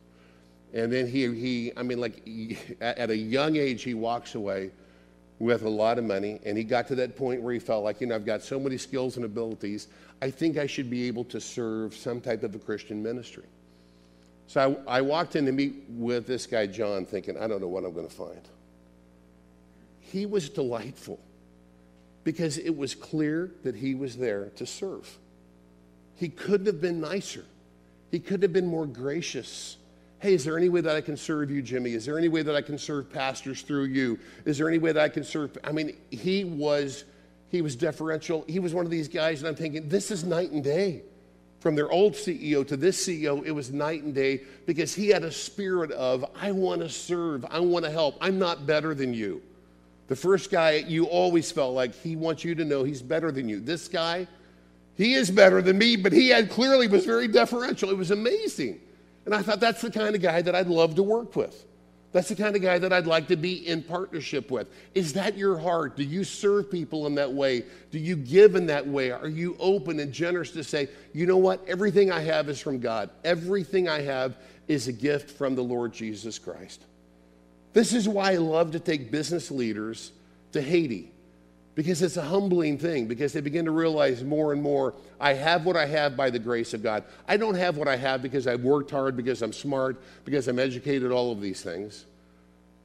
And 0.72 0.92
then 0.92 1.06
he, 1.06 1.26
he 1.34 1.72
I 1.76 1.82
mean, 1.82 2.00
like 2.00 2.24
he, 2.26 2.58
at 2.80 3.10
a 3.10 3.16
young 3.16 3.56
age, 3.56 3.82
he 3.82 3.94
walks 3.94 4.34
away 4.34 4.70
with 5.38 5.62
a 5.62 5.68
lot 5.68 5.98
of 5.98 6.04
money. 6.04 6.40
And 6.44 6.58
he 6.58 6.64
got 6.64 6.88
to 6.88 6.94
that 6.96 7.16
point 7.16 7.40
where 7.42 7.52
he 7.52 7.60
felt 7.60 7.84
like, 7.84 8.00
you 8.00 8.06
know, 8.06 8.14
I've 8.14 8.26
got 8.26 8.42
so 8.42 8.58
many 8.58 8.76
skills 8.76 9.16
and 9.16 9.24
abilities. 9.24 9.88
I 10.20 10.30
think 10.30 10.58
I 10.58 10.66
should 10.66 10.90
be 10.90 11.06
able 11.06 11.24
to 11.24 11.40
serve 11.40 11.94
some 11.94 12.20
type 12.20 12.42
of 12.42 12.54
a 12.54 12.58
Christian 12.58 13.02
ministry. 13.02 13.44
So 14.48 14.82
I, 14.88 14.98
I 14.98 15.00
walked 15.02 15.36
in 15.36 15.46
to 15.46 15.52
meet 15.52 15.84
with 15.90 16.26
this 16.26 16.46
guy, 16.46 16.66
John, 16.66 17.04
thinking, 17.04 17.36
I 17.38 17.46
don't 17.46 17.60
know 17.60 17.68
what 17.68 17.84
I'm 17.84 17.92
going 17.92 18.08
to 18.08 18.14
find. 18.14 18.40
He 20.00 20.26
was 20.26 20.48
delightful 20.48 21.20
because 22.24 22.58
it 22.58 22.76
was 22.76 22.94
clear 22.94 23.50
that 23.62 23.76
he 23.76 23.94
was 23.94 24.16
there 24.16 24.46
to 24.56 24.66
serve. 24.66 25.18
He 26.16 26.28
couldn't 26.28 26.66
have 26.66 26.80
been 26.80 27.00
nicer. 27.00 27.44
He 28.10 28.18
could 28.18 28.42
have 28.42 28.52
been 28.52 28.66
more 28.66 28.86
gracious. 28.86 29.76
Hey, 30.20 30.34
is 30.34 30.44
there 30.44 30.58
any 30.58 30.68
way 30.68 30.80
that 30.80 30.96
I 30.96 31.00
can 31.00 31.16
serve 31.16 31.50
you, 31.50 31.62
Jimmy? 31.62 31.92
Is 31.92 32.04
there 32.04 32.18
any 32.18 32.28
way 32.28 32.42
that 32.42 32.54
I 32.54 32.62
can 32.62 32.76
serve 32.76 33.12
pastors 33.12 33.62
through 33.62 33.84
you? 33.84 34.18
Is 34.44 34.58
there 34.58 34.68
any 34.68 34.78
way 34.78 34.92
that 34.92 35.02
I 35.02 35.08
can 35.08 35.22
serve? 35.22 35.56
I 35.62 35.72
mean, 35.72 35.96
he 36.10 36.44
was 36.44 37.04
he 37.50 37.62
was 37.62 37.76
deferential. 37.76 38.44
He 38.46 38.58
was 38.58 38.74
one 38.74 38.84
of 38.84 38.90
these 38.90 39.08
guys, 39.08 39.40
and 39.40 39.48
I'm 39.48 39.54
thinking, 39.54 39.88
this 39.88 40.10
is 40.10 40.24
night 40.24 40.50
and 40.50 40.62
day. 40.62 41.02
From 41.60 41.74
their 41.74 41.90
old 41.90 42.12
CEO 42.12 42.66
to 42.68 42.76
this 42.76 43.04
CEO, 43.04 43.44
it 43.44 43.50
was 43.50 43.72
night 43.72 44.04
and 44.04 44.14
day 44.14 44.42
because 44.66 44.94
he 44.94 45.08
had 45.08 45.24
a 45.24 45.32
spirit 45.32 45.90
of, 45.92 46.24
I 46.40 46.52
want 46.52 46.82
to 46.82 46.88
serve, 46.88 47.44
I 47.50 47.58
want 47.58 47.84
to 47.84 47.90
help, 47.90 48.16
I'm 48.20 48.38
not 48.38 48.66
better 48.66 48.94
than 48.94 49.12
you. 49.12 49.42
The 50.06 50.14
first 50.14 50.50
guy, 50.52 50.84
you 50.86 51.06
always 51.06 51.50
felt 51.50 51.74
like 51.74 51.94
he 51.94 52.14
wants 52.14 52.44
you 52.44 52.54
to 52.54 52.64
know 52.64 52.84
he's 52.84 53.02
better 53.02 53.32
than 53.32 53.48
you. 53.48 53.60
This 53.60 53.88
guy, 53.88 54.28
he 54.96 55.14
is 55.14 55.30
better 55.30 55.60
than 55.60 55.78
me, 55.78 55.96
but 55.96 56.12
he 56.12 56.28
had 56.28 56.48
clearly 56.48 56.86
was 56.86 57.04
very 57.04 57.26
deferential. 57.26 57.90
It 57.90 57.96
was 57.96 58.12
amazing. 58.12 58.80
And 59.28 59.34
I 59.34 59.42
thought 59.42 59.60
that's 59.60 59.82
the 59.82 59.90
kind 59.90 60.14
of 60.14 60.22
guy 60.22 60.40
that 60.40 60.54
I'd 60.54 60.68
love 60.68 60.94
to 60.94 61.02
work 61.02 61.36
with. 61.36 61.66
That's 62.12 62.30
the 62.30 62.34
kind 62.34 62.56
of 62.56 62.62
guy 62.62 62.78
that 62.78 62.94
I'd 62.94 63.06
like 63.06 63.28
to 63.28 63.36
be 63.36 63.68
in 63.68 63.82
partnership 63.82 64.50
with. 64.50 64.68
Is 64.94 65.12
that 65.12 65.36
your 65.36 65.58
heart? 65.58 65.98
Do 65.98 66.02
you 66.02 66.24
serve 66.24 66.70
people 66.70 67.06
in 67.06 67.14
that 67.16 67.30
way? 67.30 67.64
Do 67.90 67.98
you 67.98 68.16
give 68.16 68.54
in 68.54 68.64
that 68.68 68.86
way? 68.86 69.10
Are 69.10 69.28
you 69.28 69.54
open 69.60 70.00
and 70.00 70.14
generous 70.14 70.52
to 70.52 70.64
say, 70.64 70.88
you 71.12 71.26
know 71.26 71.36
what? 71.36 71.62
Everything 71.68 72.10
I 72.10 72.20
have 72.20 72.48
is 72.48 72.58
from 72.58 72.78
God. 72.78 73.10
Everything 73.22 73.86
I 73.86 74.00
have 74.00 74.38
is 74.66 74.88
a 74.88 74.94
gift 74.94 75.32
from 75.32 75.54
the 75.54 75.62
Lord 75.62 75.92
Jesus 75.92 76.38
Christ. 76.38 76.80
This 77.74 77.92
is 77.92 78.08
why 78.08 78.32
I 78.32 78.36
love 78.36 78.72
to 78.72 78.80
take 78.80 79.10
business 79.10 79.50
leaders 79.50 80.10
to 80.52 80.62
Haiti 80.62 81.12
because 81.78 82.02
it's 82.02 82.16
a 82.16 82.22
humbling 82.22 82.76
thing 82.76 83.06
because 83.06 83.32
they 83.32 83.40
begin 83.40 83.64
to 83.64 83.70
realize 83.70 84.24
more 84.24 84.52
and 84.52 84.60
more 84.60 84.94
I 85.20 85.34
have 85.34 85.64
what 85.64 85.76
I 85.76 85.86
have 85.86 86.16
by 86.16 86.28
the 86.28 86.38
grace 86.40 86.74
of 86.74 86.82
God. 86.82 87.04
I 87.28 87.36
don't 87.36 87.54
have 87.54 87.76
what 87.76 87.86
I 87.86 87.94
have 87.94 88.20
because 88.20 88.48
I've 88.48 88.64
worked 88.64 88.90
hard, 88.90 89.16
because 89.16 89.42
I'm 89.42 89.52
smart, 89.52 90.02
because 90.24 90.48
I'm 90.48 90.58
educated, 90.58 91.12
all 91.12 91.30
of 91.30 91.40
these 91.40 91.62
things. 91.62 92.04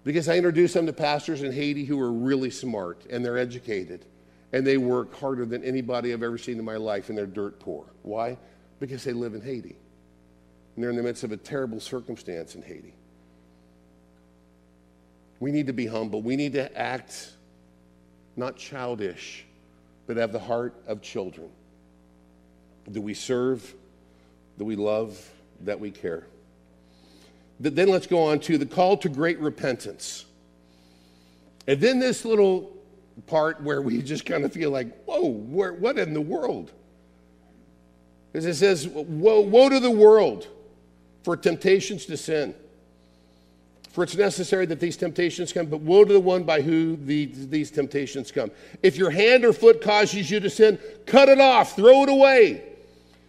Because 0.03 0.29
I 0.29 0.37
introduced 0.37 0.75
them 0.75 0.85
to 0.85 0.93
pastors 0.93 1.41
in 1.41 1.51
Haiti 1.51 1.85
who 1.85 1.99
are 1.99 2.11
really 2.11 2.51
smart 2.51 3.01
and 3.09 3.25
they're 3.25 3.39
educated 3.39 4.05
and 4.51 4.63
they 4.63 4.77
work 4.77 5.19
harder 5.19 5.47
than 5.47 5.63
anybody 5.63 6.13
I've 6.13 6.21
ever 6.21 6.37
seen 6.37 6.59
in 6.59 6.63
my 6.63 6.77
life 6.77 7.09
and 7.09 7.17
they're 7.17 7.25
dirt 7.25 7.59
poor. 7.59 7.85
Why? 8.03 8.37
Because 8.79 9.03
they 9.03 9.13
live 9.13 9.33
in 9.33 9.41
Haiti. 9.41 9.75
And 10.75 10.83
they're 10.83 10.91
in 10.91 10.97
the 10.97 11.01
midst 11.01 11.23
of 11.23 11.31
a 11.31 11.37
terrible 11.37 11.79
circumstance 11.79 12.53
in 12.53 12.61
Haiti. 12.61 12.93
We 15.39 15.51
need 15.51 15.65
to 15.65 15.73
be 15.73 15.87
humble. 15.87 16.21
We 16.21 16.35
need 16.35 16.53
to 16.53 16.77
act 16.77 17.32
not 18.35 18.57
childish, 18.57 19.45
but 20.07 20.17
have 20.17 20.31
the 20.31 20.39
heart 20.39 20.75
of 20.87 21.01
children. 21.01 21.49
Do 22.91 23.01
we 23.01 23.13
serve? 23.13 23.73
Do 24.57 24.65
we 24.65 24.75
love? 24.75 25.29
That 25.61 25.79
we 25.79 25.91
care? 25.91 26.25
Then 27.59 27.87
let's 27.87 28.07
go 28.07 28.23
on 28.23 28.39
to 28.41 28.57
the 28.57 28.65
call 28.65 28.97
to 28.97 29.09
great 29.09 29.39
repentance. 29.39 30.25
And 31.67 31.79
then 31.79 31.99
this 31.99 32.25
little 32.25 32.75
part 33.27 33.61
where 33.61 33.81
we 33.81 34.01
just 34.03 34.25
kind 34.25 34.43
of 34.43 34.51
feel 34.51 34.71
like, 34.71 35.03
whoa, 35.05 35.27
where, 35.27 35.73
what 35.73 35.97
in 35.97 36.13
the 36.13 36.21
world? 36.21 36.71
Because 38.31 38.45
it 38.45 38.55
says, 38.55 38.87
woe, 38.87 39.41
woe 39.41 39.69
to 39.69 39.79
the 39.79 39.91
world 39.91 40.47
for 41.23 41.37
temptations 41.37 42.05
to 42.07 42.17
sin. 42.17 42.55
For 43.93 44.03
it's 44.03 44.15
necessary 44.15 44.65
that 44.65 44.79
these 44.79 44.97
temptations 44.97 45.53
come, 45.53 45.67
but 45.67 45.81
woe 45.81 46.03
to 46.03 46.11
the 46.11 46.19
one 46.19 46.45
by 46.45 46.61
who 46.61 46.95
the, 46.95 47.27
these 47.27 47.69
temptations 47.69 48.31
come. 48.31 48.49
If 48.81 48.97
your 48.97 49.11
hand 49.11 49.45
or 49.45 49.53
foot 49.53 49.81
causes 49.81 50.31
you 50.31 50.39
to 50.39 50.49
sin, 50.49 50.79
cut 51.05 51.29
it 51.29 51.39
off, 51.39 51.75
throw 51.75 52.01
it 52.01 52.09
away. 52.09 52.63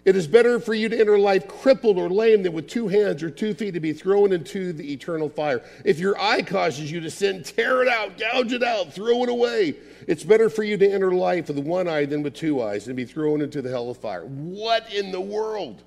It 0.07 0.17
is 0.17 0.27
better 0.27 0.59
for 0.59 0.73
you 0.73 0.89
to 0.89 0.99
enter 0.99 1.19
life 1.19 1.47
crippled 1.47 1.99
or 1.99 2.09
lame 2.09 2.43
than 2.43 2.55
with 2.55 2.67
two 2.67 2.89
hands 2.89 3.23
or 3.23 3.29
two 3.29 3.53
feet 3.53 3.73
to 3.73 3.81
be 3.81 3.93
thrown 3.93 4.33
into 4.33 4.73
the 4.73 4.91
eternal 4.91 5.29
fire. 5.29 5.63
If 5.85 5.99
your 5.99 6.19
eye 6.19 6.41
causes 6.41 6.91
you 6.91 7.01
to 7.01 7.11
sin, 7.11 7.43
tear 7.43 7.83
it 7.83 7.89
out, 7.89 8.17
gouge 8.17 8.55
it 8.55 8.63
out, 8.63 8.91
throw 8.91 9.23
it 9.23 9.29
away. 9.29 9.77
It's 10.09 10.25
better 10.25 10.49
for 10.49 10.63
you 10.63 10.79
to 10.79 10.91
enter 10.91 11.13
life 11.13 11.49
with 11.49 11.59
one 11.59 11.89
eye 11.89 12.07
than 12.07 12.23
with 12.23 12.33
two 12.33 12.63
eyes 12.63 12.87
and 12.87 12.97
be 12.97 13.05
thrown 13.05 13.43
into 13.43 13.61
the 13.61 13.69
hell 13.69 13.91
of 13.91 13.99
fire. 13.99 14.25
What 14.25 14.91
in 14.95 15.13
the 15.13 15.21
world? 15.21 15.83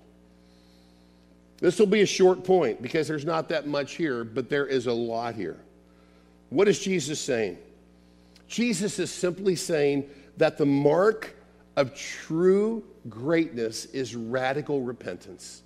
This 1.60 1.80
will 1.80 1.88
be 1.88 2.02
a 2.02 2.06
short 2.06 2.44
point 2.44 2.82
because 2.82 3.08
there's 3.08 3.26
not 3.26 3.50
that 3.50 3.68
much 3.68 3.96
here, 3.96 4.24
but 4.24 4.50
there 4.50 4.68
is 4.68 4.88
a 4.88 4.94
lot 4.94 5.36
here. 5.36 5.58
What 6.50 6.68
is 6.68 6.80
Jesus 6.80 7.20
saying? 7.20 7.58
Jesus 8.48 9.00
is 9.00 9.12
simply 9.12 9.56
saying 9.56 10.10
that 10.38 10.58
the 10.58 10.66
mark 10.66 11.36
of 11.76 11.94
true 11.96 12.84
greatness 13.10 13.86
is 13.86 14.16
radical 14.16 14.82
repentance. 14.82 15.64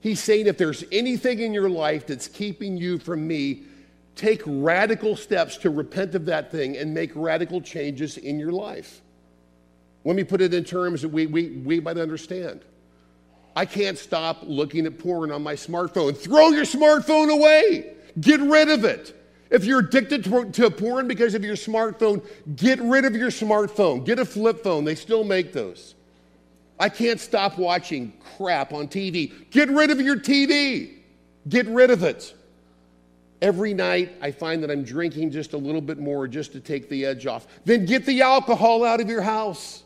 He's 0.00 0.22
saying 0.22 0.46
if 0.46 0.58
there's 0.58 0.84
anything 0.90 1.40
in 1.40 1.52
your 1.52 1.68
life 1.68 2.06
that's 2.06 2.28
keeping 2.28 2.76
you 2.76 2.98
from 2.98 3.26
me, 3.26 3.64
take 4.14 4.42
radical 4.46 5.16
steps 5.16 5.56
to 5.58 5.70
repent 5.70 6.14
of 6.14 6.24
that 6.26 6.50
thing 6.50 6.76
and 6.76 6.92
make 6.92 7.10
radical 7.14 7.60
changes 7.60 8.16
in 8.16 8.38
your 8.38 8.52
life. 8.52 9.02
Let 10.04 10.16
me 10.16 10.24
put 10.24 10.40
it 10.40 10.54
in 10.54 10.64
terms 10.64 11.02
that 11.02 11.08
we, 11.08 11.26
we, 11.26 11.48
we 11.50 11.80
might 11.80 11.98
understand. 11.98 12.64
I 13.56 13.64
can't 13.64 13.96
stop 13.96 14.40
looking 14.42 14.84
at 14.84 14.98
porn 14.98 15.32
on 15.32 15.42
my 15.42 15.54
smartphone. 15.54 16.14
Throw 16.14 16.50
your 16.50 16.66
smartphone 16.66 17.32
away. 17.32 17.94
Get 18.20 18.40
rid 18.40 18.68
of 18.68 18.84
it. 18.84 19.14
If 19.50 19.64
you're 19.64 19.78
addicted 19.78 20.24
to 20.24 20.70
porn 20.70 21.08
because 21.08 21.34
of 21.34 21.42
your 21.42 21.56
smartphone, 21.56 22.22
get 22.56 22.78
rid 22.80 23.06
of 23.06 23.16
your 23.16 23.30
smartphone. 23.30 24.04
Get 24.04 24.18
a 24.18 24.26
flip 24.26 24.62
phone. 24.62 24.84
They 24.84 24.94
still 24.94 25.24
make 25.24 25.54
those. 25.54 25.94
I 26.78 26.90
can't 26.90 27.18
stop 27.18 27.56
watching 27.56 28.12
crap 28.36 28.74
on 28.74 28.88
TV. 28.88 29.32
Get 29.50 29.70
rid 29.70 29.90
of 29.90 30.00
your 30.00 30.16
TV. 30.16 30.98
Get 31.48 31.66
rid 31.68 31.90
of 31.90 32.02
it. 32.02 32.34
Every 33.40 33.72
night, 33.72 34.12
I 34.20 34.32
find 34.32 34.62
that 34.62 34.70
I'm 34.70 34.82
drinking 34.82 35.30
just 35.30 35.54
a 35.54 35.58
little 35.58 35.80
bit 35.80 35.98
more 35.98 36.26
just 36.28 36.52
to 36.52 36.60
take 36.60 36.90
the 36.90 37.06
edge 37.06 37.26
off. 37.26 37.46
Then 37.64 37.86
get 37.86 38.04
the 38.04 38.20
alcohol 38.20 38.84
out 38.84 39.00
of 39.00 39.08
your 39.08 39.22
house. 39.22 39.82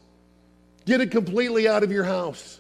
Get 0.87 1.01
it 1.01 1.11
completely 1.11 1.69
out 1.69 1.85
of 1.85 1.93
your 1.93 2.05
house. 2.05 2.60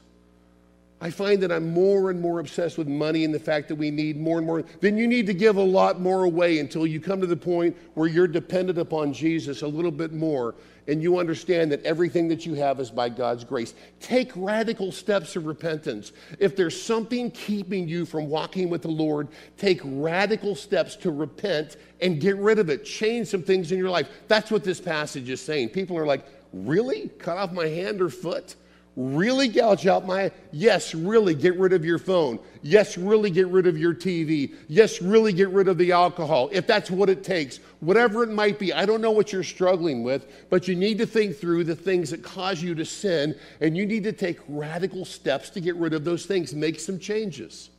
I 1.02 1.10
find 1.10 1.42
that 1.42 1.50
I'm 1.50 1.72
more 1.72 2.10
and 2.10 2.20
more 2.20 2.40
obsessed 2.40 2.76
with 2.76 2.86
money 2.86 3.24
and 3.24 3.32
the 3.32 3.40
fact 3.40 3.68
that 3.68 3.76
we 3.76 3.90
need 3.90 4.18
more 4.18 4.36
and 4.36 4.46
more. 4.46 4.62
Then 4.80 4.98
you 4.98 5.08
need 5.08 5.26
to 5.26 5.34
give 5.34 5.56
a 5.56 5.62
lot 5.62 6.00
more 6.00 6.24
away 6.24 6.58
until 6.58 6.86
you 6.86 7.00
come 7.00 7.20
to 7.22 7.26
the 7.26 7.36
point 7.36 7.76
where 7.94 8.08
you're 8.08 8.28
dependent 8.28 8.78
upon 8.78 9.14
Jesus 9.14 9.62
a 9.62 9.66
little 9.66 9.90
bit 9.90 10.12
more 10.12 10.54
and 10.88 11.02
you 11.02 11.18
understand 11.18 11.72
that 11.72 11.82
everything 11.84 12.28
that 12.28 12.44
you 12.44 12.54
have 12.54 12.80
is 12.80 12.90
by 12.90 13.08
God's 13.08 13.44
grace. 13.44 13.74
Take 14.00 14.32
radical 14.34 14.92
steps 14.92 15.36
of 15.36 15.46
repentance. 15.46 16.12
If 16.38 16.56
there's 16.56 16.80
something 16.80 17.30
keeping 17.30 17.88
you 17.88 18.04
from 18.04 18.28
walking 18.28 18.68
with 18.68 18.82
the 18.82 18.88
Lord, 18.88 19.28
take 19.56 19.80
radical 19.84 20.54
steps 20.54 20.96
to 20.96 21.10
repent 21.10 21.76
and 22.00 22.20
get 22.20 22.36
rid 22.36 22.58
of 22.58 22.68
it. 22.68 22.84
Change 22.84 23.28
some 23.28 23.42
things 23.42 23.72
in 23.72 23.78
your 23.78 23.90
life. 23.90 24.08
That's 24.28 24.50
what 24.50 24.64
this 24.64 24.80
passage 24.80 25.30
is 25.30 25.40
saying. 25.40 25.70
People 25.70 25.96
are 25.96 26.06
like, 26.06 26.26
Really? 26.52 27.08
Cut 27.18 27.38
off 27.38 27.52
my 27.52 27.66
hand 27.66 28.00
or 28.00 28.08
foot? 28.08 28.56
Really 28.96 29.46
gouge 29.46 29.86
out 29.86 30.04
my, 30.04 30.32
yes, 30.50 30.94
really 30.94 31.34
get 31.34 31.56
rid 31.58 31.72
of 31.72 31.84
your 31.84 31.98
phone. 31.98 32.40
Yes, 32.60 32.98
really 32.98 33.30
get 33.30 33.46
rid 33.46 33.66
of 33.66 33.78
your 33.78 33.94
TV. 33.94 34.54
Yes, 34.68 35.00
really 35.00 35.32
get 35.32 35.48
rid 35.50 35.68
of 35.68 35.78
the 35.78 35.92
alcohol. 35.92 36.50
If 36.52 36.66
that's 36.66 36.90
what 36.90 37.08
it 37.08 37.22
takes, 37.22 37.58
whatever 37.78 38.24
it 38.24 38.30
might 38.30 38.58
be, 38.58 38.72
I 38.72 38.84
don't 38.84 39.00
know 39.00 39.12
what 39.12 39.32
you're 39.32 39.44
struggling 39.44 40.02
with, 40.02 40.26
but 40.50 40.66
you 40.66 40.74
need 40.74 40.98
to 40.98 41.06
think 41.06 41.36
through 41.36 41.64
the 41.64 41.76
things 41.76 42.10
that 42.10 42.24
cause 42.24 42.60
you 42.62 42.74
to 42.74 42.84
sin, 42.84 43.36
and 43.60 43.76
you 43.76 43.86
need 43.86 44.04
to 44.04 44.12
take 44.12 44.38
radical 44.48 45.04
steps 45.04 45.50
to 45.50 45.60
get 45.60 45.76
rid 45.76 45.94
of 45.94 46.04
those 46.04 46.26
things, 46.26 46.52
make 46.52 46.80
some 46.80 46.98
changes. 46.98 47.70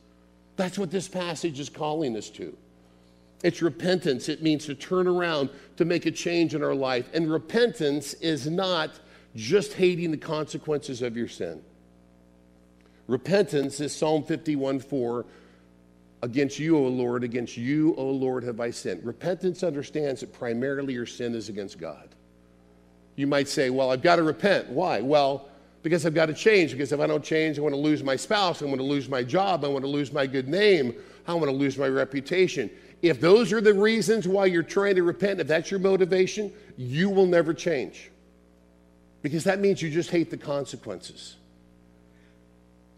That's 0.56 0.78
what 0.78 0.90
this 0.90 1.08
passage 1.08 1.60
is 1.60 1.68
calling 1.68 2.16
us 2.16 2.30
to. 2.30 2.56
It's 3.42 3.60
repentance. 3.60 4.28
It 4.28 4.42
means 4.42 4.66
to 4.66 4.74
turn 4.74 5.06
around, 5.06 5.50
to 5.76 5.84
make 5.84 6.06
a 6.06 6.10
change 6.10 6.54
in 6.54 6.62
our 6.62 6.74
life. 6.74 7.08
And 7.12 7.30
repentance 7.30 8.14
is 8.14 8.46
not 8.46 8.98
just 9.34 9.74
hating 9.74 10.10
the 10.10 10.16
consequences 10.16 11.02
of 11.02 11.16
your 11.16 11.28
sin. 11.28 11.62
Repentance 13.06 13.80
is 13.80 13.94
Psalm 13.94 14.22
51 14.22 14.80
4. 14.80 15.24
Against 16.24 16.60
you, 16.60 16.78
O 16.78 16.82
Lord, 16.82 17.24
against 17.24 17.56
you, 17.56 17.96
O 17.96 18.04
Lord, 18.04 18.44
have 18.44 18.60
I 18.60 18.70
sinned. 18.70 19.04
Repentance 19.04 19.64
understands 19.64 20.20
that 20.20 20.32
primarily 20.32 20.94
your 20.94 21.06
sin 21.06 21.34
is 21.34 21.48
against 21.48 21.78
God. 21.78 22.08
You 23.16 23.26
might 23.26 23.48
say, 23.48 23.70
Well, 23.70 23.90
I've 23.90 24.02
got 24.02 24.16
to 24.16 24.22
repent. 24.22 24.68
Why? 24.68 25.00
Well, 25.00 25.48
because 25.82 26.06
I've 26.06 26.14
got 26.14 26.26
to 26.26 26.34
change. 26.34 26.70
Because 26.70 26.92
if 26.92 27.00
I 27.00 27.08
don't 27.08 27.24
change, 27.24 27.58
I 27.58 27.62
want 27.62 27.74
to 27.74 27.80
lose 27.80 28.04
my 28.04 28.14
spouse. 28.14 28.62
I 28.62 28.66
want 28.66 28.78
to 28.78 28.84
lose 28.84 29.08
my 29.08 29.24
job. 29.24 29.64
I 29.64 29.68
want 29.68 29.84
to 29.84 29.90
lose 29.90 30.12
my 30.12 30.26
good 30.28 30.46
name. 30.46 30.94
I 31.26 31.34
want 31.34 31.46
to 31.46 31.56
lose 31.56 31.76
my 31.76 31.88
reputation. 31.88 32.70
If 33.02 33.20
those 33.20 33.52
are 33.52 33.60
the 33.60 33.74
reasons 33.74 34.28
why 34.28 34.46
you're 34.46 34.62
trying 34.62 34.94
to 34.94 35.02
repent, 35.02 35.40
if 35.40 35.48
that's 35.48 35.72
your 35.72 35.80
motivation, 35.80 36.52
you 36.76 37.10
will 37.10 37.26
never 37.26 37.52
change 37.52 38.11
because 39.22 39.44
that 39.44 39.60
means 39.60 39.80
you 39.80 39.90
just 39.90 40.10
hate 40.10 40.30
the 40.30 40.36
consequences. 40.36 41.36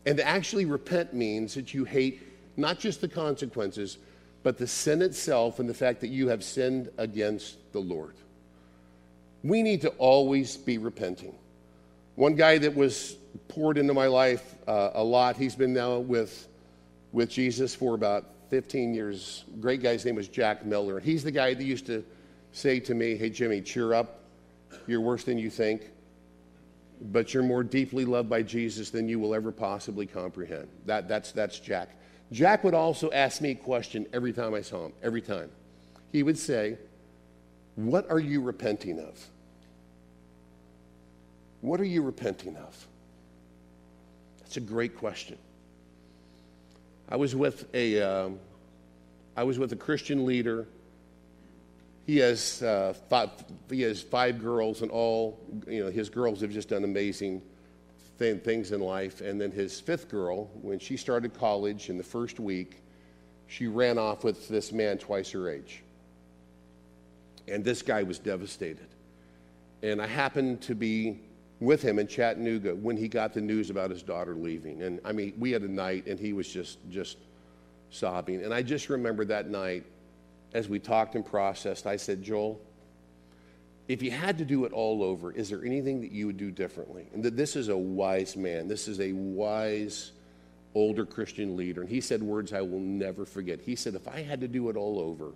And 0.07 0.17
to 0.17 0.27
actually 0.27 0.65
repent 0.65 1.15
means 1.15 1.55
that 1.55 1.73
you 1.73 1.85
hate 1.85 2.21
not 2.57 2.79
just 2.79 3.01
the 3.01 3.09
consequences, 3.09 3.99
but 4.43 4.59
the 4.59 4.67
sin 4.67 5.03
itself 5.03 5.59
and 5.59 5.69
the 5.69 5.75
fact 5.75 6.01
that 6.01 6.09
you 6.09 6.29
have 6.29 6.43
sinned 6.43 6.91
against 6.99 7.57
the 7.73 7.79
Lord. 7.79 8.15
We 9.43 9.63
need 9.63 9.83
to 9.83 9.91
always 9.91 10.57
be 10.57 10.79
repenting. 10.79 11.35
One 12.17 12.35
guy 12.35 12.59
that 12.59 12.75
was 12.75 13.17
poured 13.49 13.77
into 13.77 13.93
my 13.93 14.07
life 14.07 14.55
uh, 14.67 14.91
a 14.95 15.03
lot, 15.03 15.37
he's 15.37 15.55
been 15.55 15.75
now 15.75 15.99
with, 15.99 16.49
with 17.13 17.31
Jesus 17.31 17.75
for 17.75 17.95
about 17.95 18.27
15 18.51 18.95
years. 18.95 19.45
Great 19.61 19.83
guy's 19.83 20.05
name 20.05 20.15
was 20.15 20.29
Jack 20.29 20.65
Miller. 20.65 21.01
He's 21.01 21.25
the 21.25 21.31
guy 21.31 21.55
that 21.55 21.65
used 21.65 21.87
to 21.87 22.05
say 22.53 22.79
to 22.81 22.95
me, 22.95 23.17
Hey, 23.17 23.31
Jimmy, 23.31 23.61
cheer 23.61 23.95
up. 23.95 24.21
You're 24.87 25.01
worse 25.01 25.25
than 25.25 25.39
you 25.39 25.51
think 25.51 25.91
but 27.01 27.35
you're 27.35 27.43
more 27.43 27.63
deeply 27.63 28.05
loved 28.05 28.29
by 28.29 28.43
Jesus 28.43 28.91
than 28.91 29.09
you 29.09 29.19
will 29.19 29.35
ever 29.35 29.53
possibly 29.53 30.07
comprehend. 30.07 30.69
That, 30.87 31.09
that's, 31.09 31.33
that's 31.33 31.59
Jack. 31.59 31.97
Jack 32.33 32.65
would 32.65 32.75
also 32.75 33.11
ask 33.11 33.41
me 33.41 33.51
a 33.51 33.55
question 33.55 34.07
every 34.13 34.33
time 34.33 34.55
I 34.55 34.63
saw 34.63 34.87
him, 34.87 34.93
every 35.03 35.21
time. 35.21 35.51
He 36.13 36.23
would 36.23 36.39
say, 36.39 36.79
What 37.77 38.11
are 38.11 38.19
you 38.19 38.41
repenting 38.41 38.99
of? 38.99 39.19
What 41.61 41.81
are 41.81 41.85
you 41.85 42.03
repenting 42.03 42.57
of? 42.57 42.87
That's 44.41 44.57
a 44.57 44.61
great 44.61 44.97
question. 44.97 45.39
I 47.09 47.17
was 47.17 47.35
with 47.35 47.67
a, 47.75 48.01
um, 48.01 48.39
I 49.37 49.45
was 49.45 49.59
with 49.59 49.73
a 49.73 49.77
Christian 49.77 50.25
leader 50.25 50.67
he 52.07 52.19
has, 52.19 52.63
uh, 52.63 52.93
five, 53.09 53.31
he 53.71 53.83
has 53.83 54.03
five 54.03 54.41
girls, 54.41 54.83
and 54.83 54.91
all, 54.91 55.41
you 55.67 55.85
know, 55.85 55.91
his 55.91 56.11
girls 56.11 56.41
have 56.43 56.51
just 56.51 56.69
done 56.69 56.85
amazing 56.85 57.41
th- 58.19 58.43
things 58.43 58.73
in 58.73 58.81
life. 58.81 59.21
And 59.21 59.41
then 59.41 59.51
his 59.51 59.81
fifth 59.81 60.11
girl, 60.11 60.51
when 60.61 60.79
she 60.79 60.97
started 60.97 61.33
college 61.33 61.89
in 61.89 61.97
the 61.97 62.05
first 62.05 62.39
week, 62.39 62.83
she 63.47 63.67
ran 63.67 63.99
off 63.99 64.23
with 64.23 64.49
this 64.49 64.73
man 64.73 64.99
twice 64.99 65.31
her 65.31 65.49
age. 65.49 65.83
And 67.49 67.65
this 67.65 67.83
guy 67.83 68.03
was 68.03 68.19
devastated. 68.19 68.89
And 69.83 70.01
I 70.01 70.07
happened 70.07 70.61
to 70.63 70.75
be 70.75 71.21
with 71.61 71.81
him 71.83 71.99
in 71.99 72.07
Chattanooga 72.07 72.75
when 72.75 72.97
he 72.97 73.09
got 73.09 73.33
the 73.33 73.41
news 73.41 73.71
about 73.71 73.91
his 73.91 74.03
daughter 74.03 74.35
leaving. 74.35 74.83
And 74.83 75.01
I 75.05 75.13
mean, 75.13 75.35
we 75.39 75.53
had 75.53 75.63
a 75.63 75.69
night, 75.69 76.07
and 76.07 76.19
he 76.19 76.33
was 76.35 76.49
just, 76.49 76.79
just 76.91 77.17
sobbing. 77.91 78.43
And 78.45 78.53
I 78.53 78.63
just 78.63 78.91
remember 78.91 79.25
that 79.27 79.49
night 79.49 79.85
as 80.55 80.69
we 80.69 80.79
talked 80.79 81.17
and 81.17 81.27
processed, 81.27 81.87
I 81.87 81.97
said, 81.97 82.23
Joel, 82.23 82.61
if 83.89 84.03
you 84.03 84.13
had 84.13 84.39
to 84.39 84.45
do 84.45 84.65
it 84.65 84.73
all 84.73 85.03
over, 85.03 85.31
is 85.33 85.51
there 85.51 85.65
anything 85.65 86.01
that 86.01 86.13
you 86.13 86.27
would 86.27 86.39
do 86.39 86.51
differently? 86.51 87.07
And 87.13 87.23
that 87.25 87.37
this 87.37 87.57
is 87.57 87.69
a 87.69 87.77
wise 87.77 88.37
man. 88.37 88.69
This 88.69 88.89
is 88.89 89.01
a 89.01 89.13
wise, 89.13 90.13
older 90.75 91.05
Christian 91.05 91.57
leader. 91.57 91.83
And 91.83 91.91
he 91.91 92.01
said 92.01 92.23
words 92.23 92.53
I 92.53 92.63
will 92.63 92.81
never 92.81 93.27
forget. 93.27 93.61
He 93.61 93.77
said, 93.77 93.95
if 93.95 94.09
I 94.09 94.23
had 94.23 94.41
to 94.41 94.49
do 94.49 94.71
it 94.71 94.77
all 94.77 95.01
over, 95.01 95.33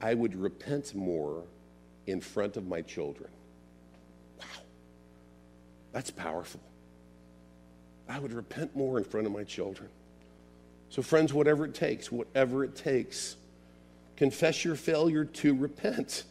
I 0.00 0.14
would 0.14 0.36
repent 0.36 0.94
more 0.94 1.42
in 2.06 2.20
front 2.20 2.56
of 2.56 2.68
my 2.68 2.82
children. 2.82 3.30
Wow. 4.38 4.46
That's 5.92 6.10
powerful. 6.10 6.60
I 8.08 8.18
would 8.18 8.32
repent 8.32 8.76
more 8.76 8.98
in 8.98 9.04
front 9.04 9.26
of 9.26 9.32
my 9.32 9.44
children. 9.44 9.88
So, 10.90 11.02
friends, 11.02 11.32
whatever 11.32 11.64
it 11.64 11.74
takes, 11.74 12.10
whatever 12.10 12.64
it 12.64 12.74
takes, 12.74 13.36
Confess 14.20 14.66
your 14.66 14.76
failure 14.76 15.24
to 15.24 15.54
repent. 15.54 16.24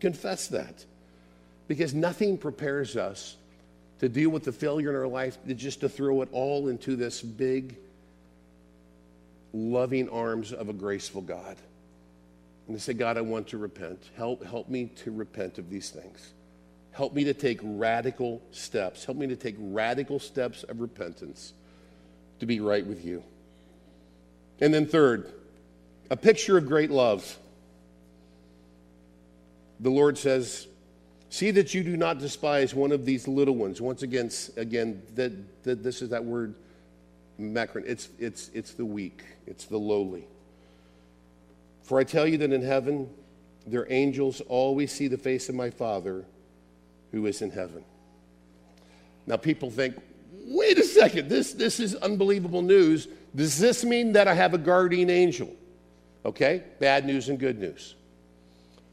Confess 0.00 0.48
that. 0.48 0.86
Because 1.66 1.92
nothing 1.92 2.38
prepares 2.38 2.96
us 2.96 3.36
to 3.98 4.08
deal 4.08 4.30
with 4.30 4.44
the 4.44 4.52
failure 4.52 4.88
in 4.88 4.96
our 4.96 5.06
life 5.06 5.36
just 5.46 5.80
to 5.80 5.90
throw 5.90 6.22
it 6.22 6.30
all 6.32 6.68
into 6.68 6.96
this 6.96 7.20
big, 7.20 7.76
loving 9.52 10.08
arms 10.08 10.54
of 10.54 10.70
a 10.70 10.72
graceful 10.72 11.20
God. 11.20 11.58
And 12.66 12.74
to 12.74 12.82
say, 12.82 12.94
God, 12.94 13.18
I 13.18 13.20
want 13.20 13.48
to 13.48 13.58
repent. 13.58 14.02
Help, 14.16 14.42
help 14.42 14.70
me 14.70 14.86
to 15.04 15.10
repent 15.10 15.58
of 15.58 15.68
these 15.68 15.90
things. 15.90 16.32
Help 16.92 17.12
me 17.12 17.24
to 17.24 17.34
take 17.34 17.60
radical 17.62 18.40
steps. 18.52 19.04
Help 19.04 19.18
me 19.18 19.26
to 19.26 19.36
take 19.36 19.56
radical 19.58 20.18
steps 20.18 20.62
of 20.62 20.80
repentance 20.80 21.52
to 22.40 22.46
be 22.46 22.60
right 22.60 22.86
with 22.86 23.04
you. 23.04 23.22
And 24.62 24.72
then, 24.72 24.86
third, 24.86 25.30
a 26.10 26.16
picture 26.16 26.56
of 26.58 26.66
great 26.66 26.90
love. 26.90 27.38
The 29.80 29.90
Lord 29.90 30.18
says, 30.18 30.66
See 31.30 31.50
that 31.52 31.74
you 31.74 31.84
do 31.84 31.96
not 31.96 32.18
despise 32.18 32.74
one 32.74 32.90
of 32.90 33.04
these 33.04 33.28
little 33.28 33.54
ones. 33.54 33.80
Once 33.80 34.02
again, 34.02 34.30
again 34.56 35.02
that, 35.14 35.32
that 35.64 35.82
this 35.82 36.00
is 36.00 36.08
that 36.08 36.24
word, 36.24 36.54
mikron. 37.38 37.84
It's, 37.86 38.08
it's, 38.18 38.50
it's 38.54 38.72
the 38.72 38.84
weak, 38.84 39.22
it's 39.46 39.66
the 39.66 39.76
lowly. 39.76 40.26
For 41.82 41.98
I 41.98 42.04
tell 42.04 42.26
you 42.26 42.38
that 42.38 42.52
in 42.52 42.62
heaven, 42.62 43.10
their 43.66 43.90
angels 43.92 44.40
always 44.48 44.90
see 44.90 45.08
the 45.08 45.18
face 45.18 45.48
of 45.48 45.54
my 45.54 45.70
Father 45.70 46.24
who 47.12 47.26
is 47.26 47.42
in 47.42 47.50
heaven. 47.50 47.84
Now, 49.26 49.36
people 49.36 49.70
think, 49.70 49.96
wait 50.46 50.78
a 50.78 50.84
second, 50.84 51.28
this, 51.28 51.52
this 51.52 51.78
is 51.78 51.94
unbelievable 51.94 52.62
news. 52.62 53.08
Does 53.34 53.58
this 53.58 53.84
mean 53.84 54.12
that 54.12 54.26
I 54.28 54.34
have 54.34 54.54
a 54.54 54.58
guardian 54.58 55.10
angel? 55.10 55.54
Okay? 56.24 56.62
Bad 56.80 57.06
news 57.06 57.28
and 57.28 57.38
good 57.38 57.58
news. 57.58 57.94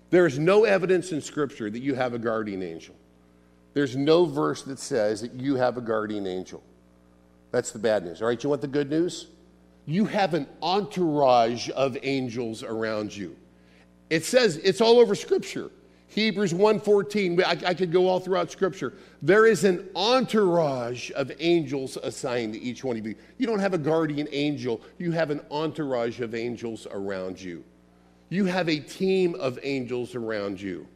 There's 0.10 0.40
no 0.40 0.64
evidence 0.64 1.12
in 1.12 1.22
Scripture 1.22 1.70
that 1.70 1.82
you 1.82 1.96
have 1.96 2.14
a 2.14 2.20
guardian 2.20 2.64
angel. 2.64 2.96
There's 3.74 3.96
no 3.96 4.26
verse 4.26 4.62
that 4.64 4.80
says 4.80 5.22
that 5.22 5.34
you 5.34 5.56
have 5.56 5.78
a 5.78 5.82
guardian 5.82 6.26
angel. 6.26 6.64
That's 7.52 7.72
the 7.72 7.80
bad 7.80 8.06
news. 8.06 8.22
All 8.22 8.28
right, 8.28 8.42
you 8.42 8.50
want 8.50 8.62
the 8.62 8.68
good 8.68 8.90
news? 8.90 9.28
You 9.86 10.06
have 10.06 10.34
an 10.34 10.48
entourage 10.62 11.70
of 11.72 11.98
angels 12.02 12.64
around 12.64 13.16
you. 13.16 13.36
It 14.10 14.24
says 14.24 14.58
it's 14.58 14.82
all 14.82 15.00
over 15.00 15.16
Scripture. 15.16 15.70
Hebrews 16.08 16.54
1.14, 16.54 17.44
I, 17.44 17.70
I 17.70 17.74
could 17.74 17.92
go 17.92 18.08
all 18.08 18.20
throughout 18.20 18.52
Scripture. 18.52 18.94
There 19.22 19.46
is 19.46 19.64
an 19.64 19.90
entourage 19.96 21.12
of 21.12 21.32
angels 21.40 21.98
assigned 22.02 22.54
to 22.54 22.62
each 22.62 22.84
one 22.84 22.98
of 22.98 23.06
you. 23.06 23.16
You 23.38 23.48
don't 23.48 23.60
have 23.60 23.74
a 23.74 23.78
guardian 23.78 24.28
angel. 24.32 24.82
You 24.98 25.12
have 25.12 25.30
an 25.32 25.42
entourage 25.52 26.22
of 26.22 26.36
angels 26.36 26.88
around 26.92 27.42
you. 27.42 27.64
You 28.30 28.46
have 28.46 28.70
a 28.70 28.80
team 28.80 29.36
of 29.36 29.60
angels 29.64 30.16
around 30.16 30.62
you. 30.62 30.88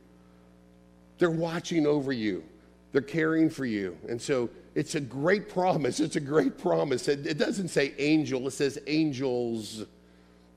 They're 1.18 1.30
watching 1.30 1.86
over 1.86 2.12
you. 2.12 2.44
They're 2.92 3.02
caring 3.02 3.50
for 3.50 3.66
you. 3.66 3.98
And 4.08 4.22
so 4.22 4.50
it's 4.74 4.96
a 4.96 5.02
great 5.02 5.50
promise. 5.50 6.00
It's 6.00 6.16
a 6.16 6.22
great 6.22 6.58
promise. 6.58 7.08
It, 7.08 7.28
it 7.28 7.38
doesn't 7.38 7.68
say 7.68 7.94
angel, 7.98 8.48
it 8.48 8.52
says 8.52 8.80
angels. 8.88 9.86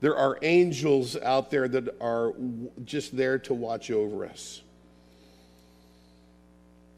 There 0.03 0.17
are 0.17 0.37
angels 0.41 1.15
out 1.15 1.49
there 1.49 1.69
that 1.69 1.95
are 2.01 2.33
just 2.83 3.15
there 3.15 3.39
to 3.39 3.53
watch 3.53 3.89
over 3.89 4.25
us. 4.25 4.61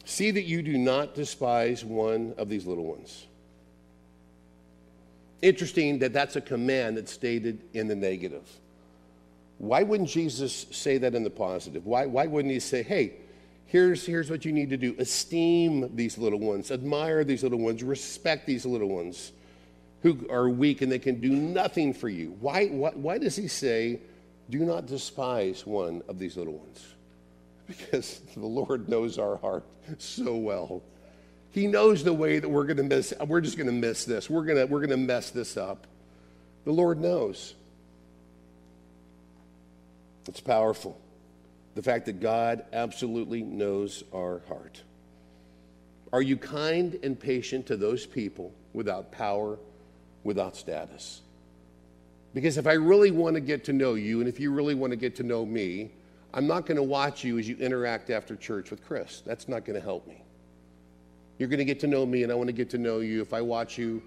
See 0.05 0.31
that 0.31 0.45
you 0.45 0.63
do 0.63 0.75
not 0.75 1.13
despise 1.13 1.85
one 1.85 2.33
of 2.39 2.49
these 2.49 2.65
little 2.65 2.85
ones. 2.85 3.27
Interesting 5.43 5.99
that 5.99 6.13
that's 6.13 6.35
a 6.35 6.41
command 6.41 6.97
that's 6.97 7.11
stated 7.11 7.61
in 7.75 7.87
the 7.87 7.95
negative. 7.95 8.49
Why 9.59 9.83
wouldn't 9.83 10.09
Jesus 10.09 10.65
say 10.71 10.97
that 10.97 11.13
in 11.13 11.23
the 11.23 11.29
positive? 11.29 11.85
Why, 11.85 12.07
why 12.07 12.25
wouldn't 12.25 12.51
he 12.51 12.59
say, 12.59 12.81
hey, 12.81 13.17
here's, 13.67 14.03
here's 14.03 14.31
what 14.31 14.45
you 14.45 14.51
need 14.51 14.71
to 14.71 14.77
do 14.77 14.95
esteem 14.97 15.95
these 15.95 16.17
little 16.17 16.39
ones, 16.39 16.71
admire 16.71 17.23
these 17.23 17.43
little 17.43 17.59
ones, 17.59 17.83
respect 17.83 18.47
these 18.47 18.65
little 18.65 18.89
ones? 18.89 19.31
Who 20.05 20.23
are 20.29 20.47
weak 20.47 20.83
and 20.83 20.91
they 20.91 20.99
can 20.99 21.19
do 21.19 21.31
nothing 21.31 21.91
for 21.91 22.07
you. 22.07 22.37
Why, 22.39 22.67
why, 22.67 22.91
why 22.91 23.17
does 23.17 23.35
he 23.35 23.47
say, 23.47 24.01
do 24.51 24.59
not 24.59 24.85
despise 24.85 25.65
one 25.65 26.03
of 26.07 26.19
these 26.19 26.37
little 26.37 26.53
ones? 26.53 26.85
Because 27.67 28.21
the 28.37 28.45
Lord 28.45 28.87
knows 28.87 29.17
our 29.17 29.37
heart 29.37 29.65
so 29.97 30.35
well. 30.35 30.83
He 31.49 31.65
knows 31.65 32.03
the 32.03 32.13
way 32.13 32.37
that 32.37 32.47
we're 32.47 32.65
going 32.65 32.77
to 32.77 32.83
miss, 32.83 33.15
we're 33.25 33.41
just 33.41 33.57
going 33.57 33.65
to 33.65 33.73
miss 33.73 34.05
this. 34.05 34.29
We're 34.29 34.45
going 34.45 34.59
to, 34.59 34.65
we're 34.65 34.81
going 34.81 34.91
to 34.91 34.97
mess 34.97 35.31
this 35.31 35.57
up. 35.57 35.87
The 36.65 36.71
Lord 36.71 36.99
knows. 36.99 37.55
It's 40.27 40.39
powerful. 40.39 41.01
The 41.73 41.81
fact 41.81 42.05
that 42.05 42.19
God 42.19 42.63
absolutely 42.71 43.41
knows 43.41 44.03
our 44.13 44.43
heart. 44.47 44.83
Are 46.13 46.21
you 46.21 46.37
kind 46.37 46.99
and 47.01 47.19
patient 47.19 47.65
to 47.67 47.77
those 47.77 48.05
people 48.05 48.53
without 48.71 49.11
power 49.11 49.57
without 50.25 50.57
status. 50.57 51.21
Because 52.33 52.57
if 52.57 52.67
I 52.67 52.73
really 52.73 53.11
want 53.11 53.35
to 53.35 53.39
get 53.39 53.63
to 53.65 53.73
know 53.73 53.93
you, 53.93 54.19
and 54.19 54.27
if 54.27 54.41
you 54.41 54.51
really 54.51 54.75
want 54.75 54.91
to 54.91 54.97
get 54.97 55.15
to 55.17 55.23
know 55.23 55.45
me, 55.45 55.91
I'm 56.33 56.47
not 56.47 56.65
going 56.65 56.75
to 56.75 56.83
watch 56.83 57.23
you 57.23 57.39
as 57.39 57.47
you 57.47 57.55
interact 57.55 58.09
after 58.09 58.35
church 58.35 58.71
with 58.71 58.85
Chris. 58.85 59.21
That's 59.25 59.47
not 59.47 59.63
going 59.63 59.79
to 59.79 59.81
help 59.81 60.05
me. 60.05 60.21
You're 61.37 61.47
going 61.47 61.59
to 61.59 61.65
get 61.65 61.79
to 61.81 61.87
know 61.87 62.05
me, 62.05 62.23
and 62.23 62.31
I 62.31 62.35
want 62.35 62.47
to 62.47 62.53
get 62.53 62.69
to 62.71 62.77
know 62.77 62.99
you 62.99 63.21
if 63.21 63.33
I 63.33 63.39
watch 63.39 63.77
you 63.77 64.01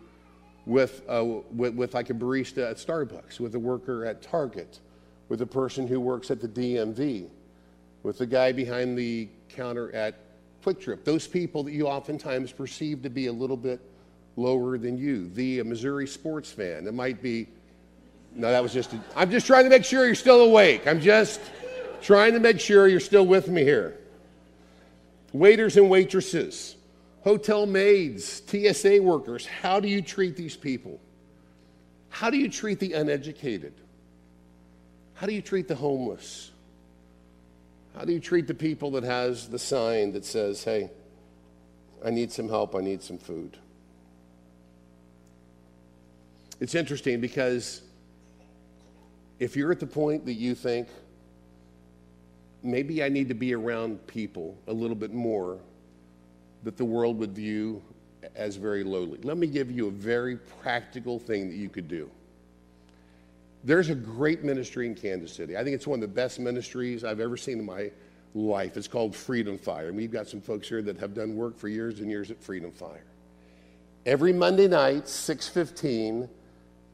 with, 0.67 1.01
uh, 1.09 1.25
with, 1.55 1.75
with 1.75 1.95
like 1.95 2.11
a 2.11 2.15
barista 2.15 2.71
at 2.71 2.77
Starbucks, 2.77 3.41
with 3.41 3.55
a 3.55 3.59
worker 3.59 4.05
at 4.05 4.21
Target, 4.21 4.81
with 5.31 5.41
a 5.41 5.47
person 5.47 5.87
who 5.87 6.01
works 6.01 6.31
at 6.31 6.41
the 6.41 6.49
DMV, 6.49 7.29
with 8.03 8.19
the 8.19 8.27
guy 8.27 8.53
behind 8.53 8.99
the 8.99 9.29
counter 9.49 9.95
at 9.95 10.17
QuikTrip. 10.65 11.05
Those 11.05 11.27
people 11.27 11.63
that 11.63 11.73
you 11.73 11.87
oftentimes 11.87 12.53
perceive 12.53 13.03
to 13.03 13.11
be 13.11 13.29
a 13.29 13.33
little 13.33 13.57
bit 13.57 13.81
lower 14.39 14.79
than 14.79 14.97
you. 14.97 15.29
The 15.29 15.63
Missouri 15.65 16.07
sports 16.07 16.51
fan. 16.51 16.87
It 16.87 16.95
might 16.95 17.21
be, 17.21 17.49
no, 18.35 18.51
that 18.51 18.63
was 18.63 18.73
just, 18.73 18.95
I'm 19.17 19.31
just 19.31 19.47
trying 19.47 19.65
to 19.65 19.71
make 19.71 19.85
sure 19.85 20.07
you're 20.07 20.15
still 20.15 20.41
awake. 20.41 20.87
I'm 20.87 21.01
just 21.01 21.41
trying 22.01 22.33
to 22.35 22.41
make 22.41 22.61
sure 22.61 22.87
you're 22.87 23.01
still 23.01 23.27
with 23.27 23.49
me 23.49 23.65
here. 23.65 23.99
Waiters 25.33 25.77
and 25.77 25.91
waitresses, 25.91 26.77
hotel 27.23 27.67
maids, 27.67 28.43
TSA 28.47 29.03
workers, 29.03 29.45
how 29.45 29.81
do 29.81 29.89
you 29.89 30.01
treat 30.01 30.37
these 30.37 30.57
people? 30.57 31.01
How 32.09 32.31
do 32.31 32.39
you 32.39 32.49
treat 32.49 32.79
the 32.79 32.95
uneducated? 32.95 33.75
How 35.15 35.27
do 35.27 35.35
you 35.35 35.43
treat 35.43 35.69
the 35.69 35.75
homeless? 35.75 36.53
How 37.95 38.05
do 38.05 38.13
you 38.13 38.21
treat 38.21 38.47
the 38.47 38.55
people 38.55 38.93
that 38.93 39.03
has 39.03 39.49
the 39.49 39.59
sign 39.59 40.13
that 40.13 40.25
says, 40.25 40.63
hey, 40.63 40.91
I 42.05 42.11
need 42.11 42.31
some 42.31 42.49
help, 42.49 42.77
I 42.77 42.81
need 42.81 43.03
some 43.03 43.19
food? 43.19 43.59
It's 46.61 46.75
interesting 46.75 47.21
because 47.21 47.83
if 49.39 49.57
you're 49.57 49.71
at 49.71 49.81
the 49.81 49.87
point 49.87 50.27
that 50.27 50.35
you 50.35 50.55
think, 50.55 50.89
maybe 52.63 53.03
I 53.05 53.09
need 53.09 53.29
to 53.29 53.35
be 53.35 53.55
around 53.55 54.05
people 54.07 54.57
a 54.67 54.73
little 54.73 54.97
bit 54.97 55.13
more 55.13 55.59
that 56.65 56.77
the 56.77 56.85
world 56.85 57.19
would 57.19 57.33
view 57.33 57.81
as 58.35 58.57
very 58.57 58.83
lowly, 58.83 59.19
let 59.23 59.37
me 59.37 59.47
give 59.47 59.71
you 59.71 59.87
a 59.87 59.93
very 59.93 60.37
practical 60.37 61.19
thing 61.19 61.49
that 61.49 61.57
you 61.57 61.69
could 61.69 61.87
do. 61.87 62.11
There's 63.65 63.91
a 63.91 63.95
great 63.95 64.45
ministry 64.45 64.87
in 64.87 64.95
Kansas 64.95 65.33
City. 65.33 65.57
I 65.57 65.63
think 65.63 65.75
it's 65.75 65.87
one 65.87 66.03
of 66.03 66.09
the 66.09 66.15
best 66.15 66.39
ministries 66.41 67.05
I've 67.05 67.21
ever 67.21 67.37
seen 67.37 67.59
in 67.59 67.65
my 67.65 67.91
life. 68.35 68.77
It's 68.77 68.89
called 68.89 69.15
Freedom 69.15 69.59
Fire. 69.59 69.89
And 69.89 69.97
we've 69.97 70.13
got 70.13 70.29
some 70.29 70.41
folks 70.41 70.69
here 70.69 70.83
that 70.83 70.99
have 70.99 71.15
done 71.15 71.37
work 71.37 71.57
for 71.57 71.69
years 71.69 72.01
and 72.01 72.09
years 72.09 72.31
at 72.31 72.43
Freedom 72.43 72.71
Fire. 72.71 73.05
Every 74.07 74.33
Monday 74.33 74.69
night, 74.69 75.09
615, 75.09 76.29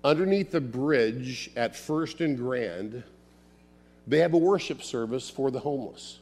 underneath 0.05 0.51
the 0.51 0.61
bridge 0.61 1.51
at 1.57 1.75
First 1.75 2.21
and 2.21 2.37
Grand, 2.37 3.03
they 4.07 4.19
have 4.19 4.35
a 4.35 4.39
worship 4.39 4.83
service 4.83 5.31
for 5.31 5.51
the 5.51 5.59
homeless. 5.59 6.21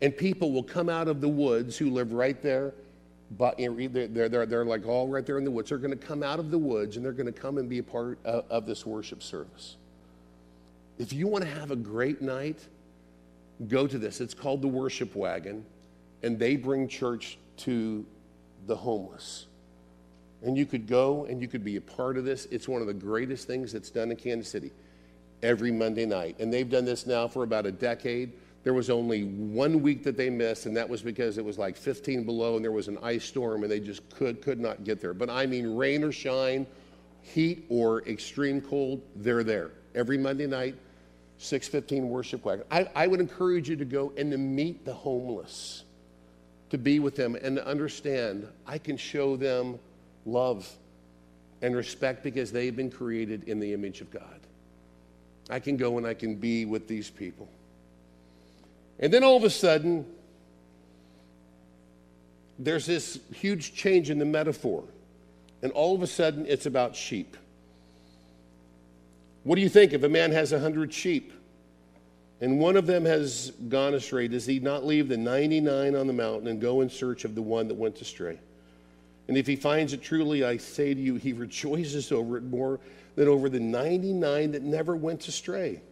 And 0.00 0.16
people 0.16 0.52
will 0.52 0.62
come 0.62 0.88
out 0.88 1.06
of 1.06 1.20
the 1.20 1.28
woods 1.28 1.76
who 1.76 1.90
live 1.90 2.12
right 2.12 2.40
there, 2.42 2.72
but 3.36 3.58
they're, 3.58 4.08
they're, 4.08 4.46
they're 4.46 4.64
like 4.64 4.86
all 4.86 5.08
right 5.08 5.26
there 5.26 5.36
in 5.38 5.44
the 5.44 5.50
woods. 5.50 5.68
They're 5.68 5.78
going 5.78 5.96
to 5.96 6.06
come 6.06 6.22
out 6.22 6.38
of 6.38 6.50
the 6.50 6.58
woods 6.58 6.96
and 6.96 7.04
they're 7.04 7.12
going 7.12 7.26
to 7.26 7.32
come 7.32 7.58
and 7.58 7.68
be 7.68 7.78
a 7.78 7.82
part 7.82 8.18
of, 8.24 8.44
of 8.48 8.66
this 8.66 8.86
worship 8.86 9.22
service. 9.22 9.76
If 10.98 11.12
you 11.12 11.26
want 11.26 11.44
to 11.44 11.50
have 11.50 11.70
a 11.70 11.76
great 11.76 12.22
night, 12.22 12.58
go 13.66 13.86
to 13.86 13.98
this. 13.98 14.20
It's 14.20 14.34
called 14.34 14.62
the 14.62 14.68
Worship 14.68 15.14
Wagon, 15.14 15.64
and 16.22 16.38
they 16.38 16.56
bring 16.56 16.88
church 16.88 17.38
to 17.58 18.06
the 18.66 18.76
homeless. 18.76 19.46
And 20.42 20.56
you 20.56 20.66
could 20.66 20.86
go 20.86 21.24
and 21.24 21.42
you 21.42 21.48
could 21.48 21.64
be 21.64 21.76
a 21.76 21.80
part 21.80 22.16
of 22.16 22.24
this. 22.24 22.46
It's 22.50 22.68
one 22.68 22.80
of 22.80 22.86
the 22.86 22.94
greatest 22.94 23.46
things 23.46 23.72
that's 23.72 23.90
done 23.90 24.10
in 24.10 24.16
Kansas 24.16 24.50
City 24.50 24.70
every 25.42 25.72
Monday 25.72 26.06
night. 26.06 26.36
And 26.38 26.52
they've 26.52 26.68
done 26.68 26.84
this 26.84 27.06
now 27.06 27.28
for 27.28 27.42
about 27.42 27.66
a 27.66 27.72
decade. 27.72 28.32
There 28.64 28.74
was 28.74 28.90
only 28.90 29.22
one 29.24 29.82
week 29.82 30.04
that 30.04 30.16
they 30.16 30.30
missed, 30.30 30.66
and 30.66 30.76
that 30.76 30.88
was 30.88 31.00
because 31.00 31.38
it 31.38 31.44
was 31.44 31.58
like 31.58 31.76
15 31.76 32.24
below 32.24 32.56
and 32.56 32.64
there 32.64 32.72
was 32.72 32.88
an 32.88 32.98
ice 33.02 33.24
storm 33.24 33.62
and 33.62 33.70
they 33.70 33.80
just 33.80 34.08
could, 34.10 34.42
could 34.42 34.60
not 34.60 34.84
get 34.84 35.00
there. 35.00 35.14
But 35.14 35.30
I 35.30 35.46
mean, 35.46 35.76
rain 35.76 36.04
or 36.04 36.12
shine, 36.12 36.66
heat 37.22 37.64
or 37.68 38.02
extreme 38.02 38.60
cold, 38.60 39.00
they're 39.16 39.44
there. 39.44 39.70
Every 39.94 40.18
Monday 40.18 40.46
night, 40.46 40.76
615 41.38 42.08
worship 42.08 42.44
wagon. 42.44 42.64
I, 42.70 42.88
I 42.94 43.06
would 43.06 43.20
encourage 43.20 43.68
you 43.68 43.76
to 43.76 43.84
go 43.84 44.12
and 44.16 44.30
to 44.32 44.38
meet 44.38 44.84
the 44.84 44.92
homeless, 44.92 45.84
to 46.70 46.78
be 46.78 46.98
with 46.98 47.16
them 47.16 47.36
and 47.40 47.56
to 47.56 47.66
understand 47.66 48.46
I 48.66 48.78
can 48.78 48.96
show 48.96 49.36
them 49.36 49.78
love 50.28 50.70
and 51.62 51.74
respect 51.74 52.22
because 52.22 52.52
they've 52.52 52.76
been 52.76 52.90
created 52.90 53.44
in 53.44 53.58
the 53.58 53.72
image 53.72 54.00
of 54.00 54.10
God. 54.10 54.40
I 55.50 55.58
can 55.58 55.76
go 55.76 55.98
and 55.98 56.06
I 56.06 56.14
can 56.14 56.36
be 56.36 56.64
with 56.64 56.86
these 56.86 57.10
people. 57.10 57.48
And 59.00 59.12
then 59.12 59.24
all 59.24 59.36
of 59.36 59.44
a 59.44 59.50
sudden, 59.50 60.06
there's 62.58 62.86
this 62.86 63.18
huge 63.32 63.74
change 63.74 64.10
in 64.10 64.18
the 64.18 64.24
metaphor. 64.24 64.84
And 65.62 65.72
all 65.72 65.94
of 65.94 66.02
a 66.02 66.06
sudden, 66.06 66.46
it's 66.46 66.66
about 66.66 66.94
sheep. 66.94 67.36
What 69.44 69.56
do 69.56 69.62
you 69.62 69.68
think 69.68 69.92
if 69.92 70.02
a 70.02 70.08
man 70.08 70.32
has 70.32 70.52
a 70.52 70.60
hundred 70.60 70.92
sheep 70.92 71.32
and 72.40 72.60
one 72.60 72.76
of 72.76 72.86
them 72.86 73.04
has 73.04 73.52
gone 73.68 73.94
astray? 73.94 74.28
Does 74.28 74.46
he 74.46 74.60
not 74.60 74.84
leave 74.84 75.08
the 75.08 75.16
99 75.16 75.94
on 75.94 76.06
the 76.06 76.12
mountain 76.12 76.48
and 76.48 76.60
go 76.60 76.82
in 76.82 76.90
search 76.90 77.24
of 77.24 77.34
the 77.34 77.42
one 77.42 77.68
that 77.68 77.74
went 77.74 78.00
astray? 78.00 78.38
And 79.28 79.36
if 79.36 79.46
he 79.46 79.56
finds 79.56 79.92
it 79.92 80.02
truly, 80.02 80.42
I 80.42 80.56
say 80.56 80.94
to 80.94 81.00
you, 81.00 81.16
he 81.16 81.32
rejoices 81.32 82.10
over 82.10 82.38
it 82.38 82.44
more 82.44 82.80
than 83.14 83.28
over 83.28 83.48
the 83.48 83.60
99 83.60 84.52
that 84.52 84.62
never 84.62 84.96
went 84.96 85.28
astray. 85.28 85.82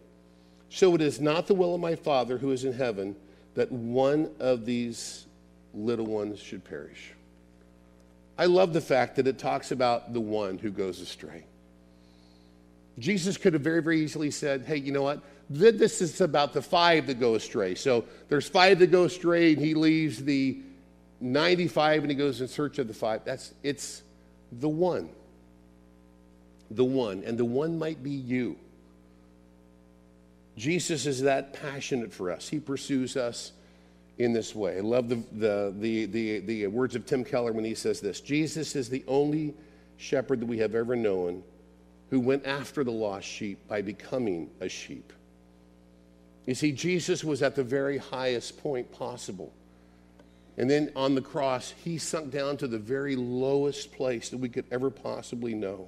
So 0.69 0.95
it 0.95 1.01
is 1.01 1.21
not 1.21 1.47
the 1.47 1.53
will 1.53 1.75
of 1.75 1.79
my 1.79 1.95
Father 1.95 2.37
who 2.37 2.51
is 2.51 2.65
in 2.65 2.73
heaven 2.73 3.15
that 3.53 3.71
one 3.71 4.31
of 4.39 4.65
these 4.65 5.25
little 5.73 6.05
ones 6.05 6.39
should 6.39 6.63
perish. 6.63 7.13
I 8.37 8.45
love 8.45 8.73
the 8.73 8.81
fact 8.81 9.15
that 9.15 9.27
it 9.27 9.37
talks 9.37 9.71
about 9.71 10.13
the 10.13 10.19
one 10.19 10.57
who 10.57 10.71
goes 10.71 10.99
astray. 10.99 11.45
Jesus 12.99 13.37
could 13.37 13.53
have 13.53 13.61
very, 13.61 13.81
very 13.81 14.01
easily 14.01 14.31
said, 14.31 14.63
hey, 14.65 14.77
you 14.77 14.91
know 14.91 15.03
what? 15.03 15.21
This 15.49 16.01
is 16.01 16.19
about 16.21 16.53
the 16.53 16.61
five 16.61 17.07
that 17.07 17.19
go 17.19 17.35
astray. 17.35 17.75
So 17.75 18.05
there's 18.27 18.49
five 18.49 18.79
that 18.79 18.91
go 18.91 19.05
astray, 19.05 19.53
and 19.53 19.61
he 19.61 19.73
leaves 19.73 20.23
the 20.23 20.61
95 21.19 22.03
and 22.03 22.11
he 22.11 22.15
goes 22.15 22.41
in 22.41 22.47
search 22.47 22.79
of 22.79 22.87
the 22.87 22.93
five. 22.93 23.21
That's 23.25 23.53
it's 23.63 24.03
the 24.51 24.69
one. 24.69 25.09
The 26.71 26.83
one. 26.83 27.23
And 27.25 27.37
the 27.37 27.45
one 27.45 27.77
might 27.77 28.03
be 28.03 28.11
you. 28.11 28.57
Jesus 30.55 31.05
is 31.05 31.21
that 31.21 31.53
passionate 31.53 32.11
for 32.11 32.31
us. 32.31 32.49
He 32.49 32.59
pursues 32.59 33.15
us 33.15 33.51
in 34.17 34.33
this 34.33 34.55
way. 34.55 34.77
I 34.77 34.81
love 34.81 35.09
the, 35.09 35.21
the, 35.33 35.73
the, 35.77 36.05
the, 36.05 36.39
the 36.39 36.67
words 36.67 36.95
of 36.95 37.05
Tim 37.05 37.23
Keller 37.23 37.53
when 37.53 37.65
he 37.65 37.75
says 37.75 38.01
this 38.01 38.19
Jesus 38.21 38.75
is 38.75 38.89
the 38.89 39.03
only 39.07 39.53
shepherd 39.97 40.39
that 40.41 40.45
we 40.45 40.57
have 40.59 40.75
ever 40.75 40.95
known 40.95 41.43
who 42.09 42.19
went 42.19 42.45
after 42.45 42.83
the 42.83 42.91
lost 42.91 43.27
sheep 43.27 43.59
by 43.67 43.81
becoming 43.81 44.49
a 44.61 44.69
sheep. 44.69 45.13
You 46.45 46.55
see, 46.55 46.71
Jesus 46.71 47.23
was 47.23 47.43
at 47.43 47.55
the 47.55 47.63
very 47.63 47.97
highest 47.97 48.57
point 48.61 48.91
possible. 48.91 49.51
And 50.57 50.69
then 50.69 50.91
on 50.95 51.13
the 51.13 51.21
cross, 51.21 51.73
he 51.83 51.97
sunk 51.97 52.31
down 52.31 52.57
to 52.57 52.67
the 52.67 52.79
very 52.79 53.15
lowest 53.15 53.91
place 53.91 54.29
that 54.29 54.37
we 54.37 54.49
could 54.49 54.65
ever 54.71 54.89
possibly 54.89 55.53
know 55.53 55.87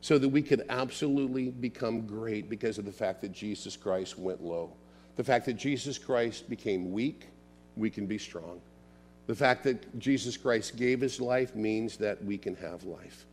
so 0.00 0.18
that 0.18 0.28
we 0.28 0.42
could 0.42 0.64
absolutely 0.68 1.50
become 1.50 2.06
great 2.06 2.50
because 2.50 2.76
of 2.76 2.84
the 2.84 2.92
fact 2.92 3.20
that 3.20 3.32
Jesus 3.32 3.76
Christ 3.76 4.18
went 4.18 4.42
low. 4.42 4.72
The 5.16 5.24
fact 5.24 5.46
that 5.46 5.54
Jesus 5.54 5.96
Christ 5.96 6.48
became 6.48 6.90
weak, 6.92 7.28
we 7.76 7.88
can 7.88 8.06
be 8.06 8.18
strong. 8.18 8.60
The 9.28 9.34
fact 9.34 9.62
that 9.64 9.98
Jesus 9.98 10.36
Christ 10.36 10.76
gave 10.76 11.00
his 11.00 11.20
life 11.20 11.54
means 11.54 11.96
that 11.98 12.22
we 12.24 12.36
can 12.36 12.56
have 12.56 12.82
life. 12.82 13.26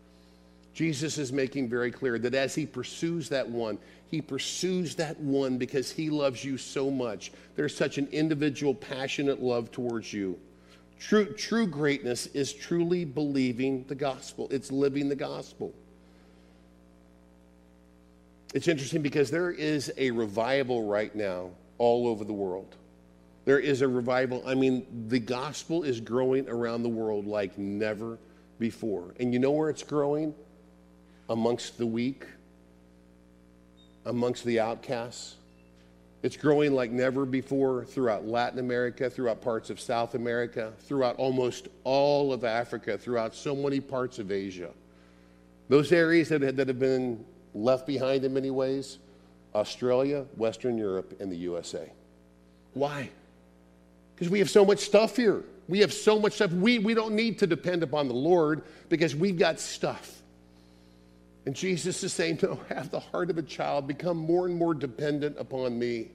Jesus 0.73 1.17
is 1.17 1.33
making 1.33 1.67
very 1.67 1.91
clear 1.91 2.19
that 2.19 2.35
as 2.35 2.53
he 2.53 2.65
pursues 2.65 3.29
that 3.29 3.49
one, 3.49 3.79
he 4.07 4.21
pursues 4.21 4.95
that 4.95 5.19
one 5.19 5.57
because 5.57 5.91
he 5.91 6.11
loves 6.11 6.45
you 6.45 6.57
so 6.57 6.91
much. 6.91 7.31
There's 7.55 7.75
such 7.75 7.97
an 7.97 8.07
individual, 8.11 8.75
passionate 8.75 9.41
love 9.41 9.71
towards 9.71 10.13
you. 10.13 10.39
True, 10.99 11.33
true 11.33 11.65
greatness 11.65 12.27
is 12.27 12.53
truly 12.53 13.05
believing 13.05 13.85
the 13.87 13.95
gospel, 13.95 14.47
it's 14.51 14.71
living 14.71 15.09
the 15.09 15.15
gospel. 15.15 15.73
It's 18.53 18.67
interesting 18.67 19.01
because 19.01 19.29
there 19.29 19.51
is 19.51 19.93
a 19.97 20.11
revival 20.11 20.87
right 20.87 21.15
now 21.15 21.51
all 21.77 22.07
over 22.07 22.25
the 22.25 22.33
world. 22.33 22.75
There 23.45 23.59
is 23.59 23.81
a 23.81 23.87
revival. 23.87 24.43
I 24.45 24.55
mean, 24.55 24.85
the 25.07 25.19
gospel 25.19 25.83
is 25.83 26.01
growing 26.01 26.49
around 26.49 26.83
the 26.83 26.89
world 26.89 27.27
like 27.27 27.57
never 27.57 28.17
before. 28.59 29.13
And 29.19 29.31
you 29.33 29.39
know 29.39 29.51
where 29.51 29.69
it's 29.69 29.83
growing? 29.83 30.33
Amongst 31.29 31.77
the 31.77 31.85
weak, 31.85 32.25
amongst 34.05 34.43
the 34.45 34.59
outcasts. 34.59 35.35
It's 36.21 36.35
growing 36.35 36.73
like 36.73 36.91
never 36.91 37.25
before 37.25 37.85
throughout 37.85 38.27
Latin 38.27 38.59
America, 38.59 39.09
throughout 39.09 39.41
parts 39.41 39.69
of 39.69 39.79
South 39.79 40.15
America, 40.15 40.73
throughout 40.79 41.15
almost 41.15 41.69
all 41.85 42.33
of 42.33 42.43
Africa, 42.43 42.97
throughout 42.97 43.33
so 43.33 43.55
many 43.55 43.79
parts 43.79 44.19
of 44.19 44.31
Asia. 44.31 44.71
Those 45.69 45.91
areas 45.91 46.29
that, 46.29 46.57
that 46.57 46.67
have 46.67 46.79
been 46.79 47.23
left 47.53 47.87
behind 47.87 48.25
in 48.25 48.33
many 48.33 48.51
ways 48.51 48.97
Australia, 49.55 50.25
Western 50.35 50.77
Europe, 50.77 51.15
and 51.19 51.31
the 51.31 51.37
USA. 51.37 51.89
Why? 52.73 53.09
Because 54.15 54.29
we 54.29 54.39
have 54.39 54.49
so 54.49 54.65
much 54.65 54.79
stuff 54.79 55.15
here. 55.15 55.43
We 55.69 55.79
have 55.79 55.93
so 55.93 56.19
much 56.19 56.33
stuff. 56.33 56.51
We, 56.51 56.79
we 56.79 56.93
don't 56.93 57.13
need 57.13 57.39
to 57.39 57.47
depend 57.47 57.83
upon 57.83 58.07
the 58.07 58.13
Lord 58.13 58.63
because 58.89 59.15
we've 59.15 59.37
got 59.37 59.59
stuff. 59.59 60.18
And 61.45 61.55
Jesus 61.55 62.03
is 62.03 62.13
saying, 62.13 62.39
No, 62.41 62.59
have 62.69 62.91
the 62.91 62.99
heart 62.99 63.29
of 63.29 63.37
a 63.37 63.43
child, 63.43 63.87
become 63.87 64.17
more 64.17 64.45
and 64.45 64.55
more 64.55 64.73
dependent 64.73 65.37
upon 65.39 65.77
me. 65.77 66.09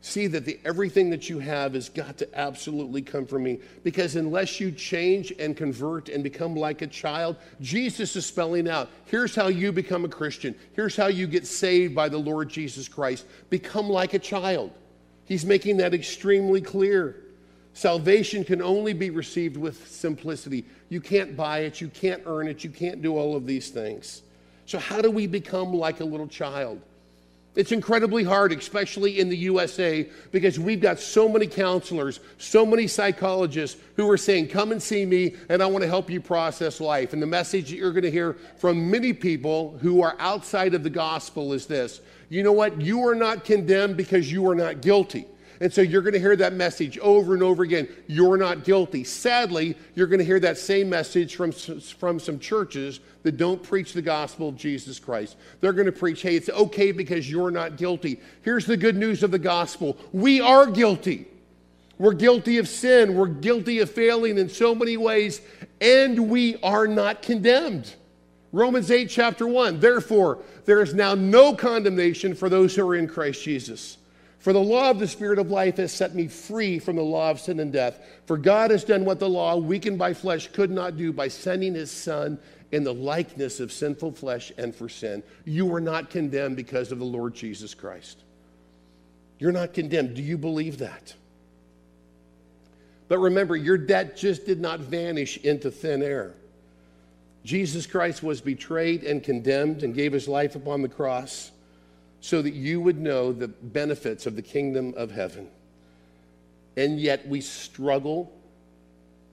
See 0.00 0.28
that 0.28 0.44
the, 0.44 0.60
everything 0.64 1.10
that 1.10 1.28
you 1.28 1.40
have 1.40 1.74
has 1.74 1.88
got 1.88 2.18
to 2.18 2.38
absolutely 2.38 3.02
come 3.02 3.26
from 3.26 3.42
me. 3.42 3.58
Because 3.82 4.14
unless 4.14 4.60
you 4.60 4.70
change 4.70 5.32
and 5.38 5.56
convert 5.56 6.08
and 6.08 6.22
become 6.22 6.54
like 6.54 6.82
a 6.82 6.86
child, 6.86 7.36
Jesus 7.60 8.14
is 8.14 8.24
spelling 8.24 8.68
out 8.68 8.88
here's 9.06 9.34
how 9.34 9.48
you 9.48 9.72
become 9.72 10.04
a 10.04 10.08
Christian. 10.08 10.54
Here's 10.74 10.96
how 10.96 11.08
you 11.08 11.26
get 11.26 11.46
saved 11.46 11.94
by 11.94 12.08
the 12.08 12.18
Lord 12.18 12.48
Jesus 12.48 12.86
Christ. 12.86 13.26
Become 13.50 13.88
like 13.88 14.14
a 14.14 14.18
child. 14.20 14.70
He's 15.24 15.44
making 15.44 15.78
that 15.78 15.92
extremely 15.92 16.60
clear. 16.60 17.25
Salvation 17.76 18.42
can 18.42 18.62
only 18.62 18.94
be 18.94 19.10
received 19.10 19.58
with 19.58 19.86
simplicity. 19.86 20.64
You 20.88 21.02
can't 21.02 21.36
buy 21.36 21.58
it, 21.58 21.78
you 21.78 21.88
can't 21.88 22.22
earn 22.24 22.48
it, 22.48 22.64
you 22.64 22.70
can't 22.70 23.02
do 23.02 23.18
all 23.18 23.36
of 23.36 23.44
these 23.44 23.68
things. 23.68 24.22
So, 24.64 24.78
how 24.78 25.02
do 25.02 25.10
we 25.10 25.26
become 25.26 25.74
like 25.74 26.00
a 26.00 26.04
little 26.04 26.26
child? 26.26 26.80
It's 27.54 27.72
incredibly 27.72 28.24
hard, 28.24 28.52
especially 28.52 29.20
in 29.20 29.28
the 29.28 29.36
USA, 29.36 30.08
because 30.32 30.58
we've 30.58 30.80
got 30.80 30.98
so 30.98 31.28
many 31.28 31.46
counselors, 31.46 32.20
so 32.38 32.64
many 32.64 32.86
psychologists 32.86 33.78
who 33.96 34.10
are 34.10 34.16
saying, 34.16 34.48
Come 34.48 34.72
and 34.72 34.82
see 34.82 35.04
me, 35.04 35.34
and 35.50 35.62
I 35.62 35.66
want 35.66 35.82
to 35.82 35.88
help 35.88 36.08
you 36.08 36.18
process 36.18 36.80
life. 36.80 37.12
And 37.12 37.20
the 37.20 37.26
message 37.26 37.68
that 37.68 37.76
you're 37.76 37.92
going 37.92 38.04
to 38.04 38.10
hear 38.10 38.38
from 38.56 38.90
many 38.90 39.12
people 39.12 39.76
who 39.82 40.00
are 40.00 40.16
outside 40.18 40.72
of 40.72 40.82
the 40.82 40.88
gospel 40.88 41.52
is 41.52 41.66
this 41.66 42.00
you 42.30 42.42
know 42.42 42.52
what? 42.52 42.80
You 42.80 43.06
are 43.06 43.14
not 43.14 43.44
condemned 43.44 43.98
because 43.98 44.32
you 44.32 44.48
are 44.48 44.54
not 44.54 44.80
guilty. 44.80 45.26
And 45.60 45.72
so 45.72 45.80
you're 45.80 46.02
going 46.02 46.12
to 46.12 46.20
hear 46.20 46.36
that 46.36 46.52
message 46.52 46.98
over 46.98 47.34
and 47.34 47.42
over 47.42 47.62
again. 47.62 47.88
You're 48.06 48.36
not 48.36 48.64
guilty. 48.64 49.04
Sadly, 49.04 49.76
you're 49.94 50.06
going 50.06 50.18
to 50.18 50.24
hear 50.24 50.40
that 50.40 50.58
same 50.58 50.90
message 50.90 51.36
from, 51.36 51.52
from 51.52 52.20
some 52.20 52.38
churches 52.38 53.00
that 53.22 53.36
don't 53.36 53.62
preach 53.62 53.92
the 53.92 54.02
gospel 54.02 54.48
of 54.48 54.56
Jesus 54.56 54.98
Christ. 54.98 55.36
They're 55.60 55.72
going 55.72 55.86
to 55.86 55.92
preach, 55.92 56.22
hey, 56.22 56.36
it's 56.36 56.48
okay 56.48 56.92
because 56.92 57.30
you're 57.30 57.50
not 57.50 57.76
guilty. 57.76 58.20
Here's 58.42 58.66
the 58.66 58.76
good 58.76 58.96
news 58.96 59.22
of 59.22 59.30
the 59.30 59.38
gospel 59.38 59.96
we 60.12 60.40
are 60.40 60.66
guilty. 60.66 61.26
We're 61.98 62.12
guilty 62.12 62.58
of 62.58 62.68
sin. 62.68 63.14
We're 63.14 63.26
guilty 63.26 63.78
of 63.78 63.90
failing 63.90 64.36
in 64.36 64.50
so 64.50 64.74
many 64.74 64.98
ways, 64.98 65.40
and 65.80 66.28
we 66.28 66.56
are 66.62 66.86
not 66.86 67.22
condemned. 67.22 67.94
Romans 68.52 68.90
8, 68.90 69.08
chapter 69.08 69.46
1. 69.46 69.80
Therefore, 69.80 70.38
there 70.66 70.82
is 70.82 70.94
now 70.94 71.14
no 71.14 71.54
condemnation 71.54 72.34
for 72.34 72.48
those 72.48 72.76
who 72.76 72.86
are 72.88 72.94
in 72.94 73.08
Christ 73.08 73.42
Jesus. 73.42 73.98
For 74.46 74.52
the 74.52 74.60
law 74.60 74.90
of 74.90 75.00
the 75.00 75.08
Spirit 75.08 75.40
of 75.40 75.50
life 75.50 75.78
has 75.78 75.90
set 75.90 76.14
me 76.14 76.28
free 76.28 76.78
from 76.78 76.94
the 76.94 77.02
law 77.02 77.32
of 77.32 77.40
sin 77.40 77.58
and 77.58 77.72
death. 77.72 77.98
For 78.26 78.36
God 78.36 78.70
has 78.70 78.84
done 78.84 79.04
what 79.04 79.18
the 79.18 79.28
law, 79.28 79.56
weakened 79.56 79.98
by 79.98 80.14
flesh, 80.14 80.46
could 80.52 80.70
not 80.70 80.96
do 80.96 81.12
by 81.12 81.26
sending 81.26 81.74
his 81.74 81.90
Son 81.90 82.38
in 82.70 82.84
the 82.84 82.94
likeness 82.94 83.58
of 83.58 83.72
sinful 83.72 84.12
flesh 84.12 84.52
and 84.56 84.72
for 84.72 84.88
sin. 84.88 85.24
You 85.44 85.74
are 85.74 85.80
not 85.80 86.10
condemned 86.10 86.54
because 86.54 86.92
of 86.92 87.00
the 87.00 87.04
Lord 87.04 87.34
Jesus 87.34 87.74
Christ. 87.74 88.22
You're 89.40 89.50
not 89.50 89.74
condemned. 89.74 90.14
Do 90.14 90.22
you 90.22 90.38
believe 90.38 90.78
that? 90.78 91.12
But 93.08 93.18
remember, 93.18 93.56
your 93.56 93.78
debt 93.78 94.16
just 94.16 94.46
did 94.46 94.60
not 94.60 94.78
vanish 94.78 95.38
into 95.38 95.72
thin 95.72 96.04
air. 96.04 96.34
Jesus 97.42 97.84
Christ 97.84 98.22
was 98.22 98.40
betrayed 98.40 99.02
and 99.02 99.24
condemned 99.24 99.82
and 99.82 99.92
gave 99.92 100.12
his 100.12 100.28
life 100.28 100.54
upon 100.54 100.82
the 100.82 100.88
cross 100.88 101.50
so 102.20 102.42
that 102.42 102.54
you 102.54 102.80
would 102.80 102.98
know 102.98 103.32
the 103.32 103.48
benefits 103.48 104.26
of 104.26 104.36
the 104.36 104.42
kingdom 104.42 104.94
of 104.96 105.10
heaven. 105.10 105.48
And 106.76 107.00
yet 107.00 107.26
we 107.26 107.40
struggle 107.40 108.32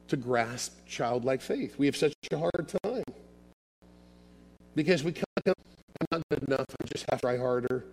to 0.07 0.17
grasp 0.17 0.73
childlike 0.87 1.41
faith. 1.41 1.77
We 1.77 1.85
have 1.87 1.95
such 1.95 2.13
a 2.31 2.37
hard 2.37 2.73
time 2.83 3.03
because 4.75 5.03
we 5.03 5.11
come, 5.11 5.23
I'm 5.45 5.53
not 6.11 6.21
good 6.29 6.43
enough. 6.47 6.65
I 6.81 6.87
just 6.93 7.05
have 7.09 7.19
to 7.19 7.25
try 7.25 7.37
harder. 7.37 7.85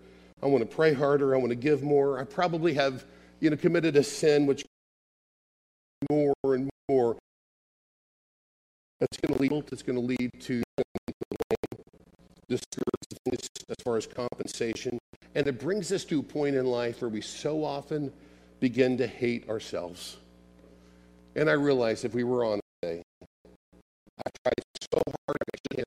I 0.43 0.47
want 0.47 0.69
to 0.69 0.75
pray 0.75 0.93
harder. 0.93 1.35
I 1.35 1.39
want 1.39 1.51
to 1.51 1.57
give 1.57 1.83
more. 1.83 2.19
I 2.19 2.25
probably 2.25 2.75
have, 2.75 3.05
you 3.41 3.51
know, 3.51 3.57
committed 3.57 3.97
a 3.97 4.03
sin 4.03 4.47
which 4.47 4.65
more 6.11 6.35
and 6.45 6.71
more 6.89 7.17
that's 8.99 9.17
going 9.19 9.35
to 9.35 9.41
lead, 9.41 9.65
it's 9.73 9.83
going 9.83 9.97
to 9.97 10.05
lead 10.05 10.31
to 10.41 10.63
discouragement 12.49 13.00
as 13.27 13.77
far 13.85 13.97
as 13.97 14.07
compensation. 14.07 14.99
And 15.35 15.47
it 15.47 15.61
brings 15.61 15.93
us 15.93 16.05
to 16.07 16.21
a 16.21 16.23
point 16.23 16.57
in 16.57 16.67
life 16.67 17.03
where 17.03 17.09
we 17.09 17.21
so 17.21 17.65
often 17.65 18.13
begin 18.59 18.97
to 18.99 19.07
hate 19.07 19.49
ourselves. 19.49 20.17
And 21.37 21.49
I 21.49 21.53
realize 21.53 22.05
if 22.05 22.15
we 22.15 22.25
were 22.25 22.45
on 22.45 22.61
today, 22.83 23.03
I 23.23 24.31
tried 24.43 24.65
so 24.93 25.03
hard 25.27 25.39
to 25.39 25.77
get 25.77 25.85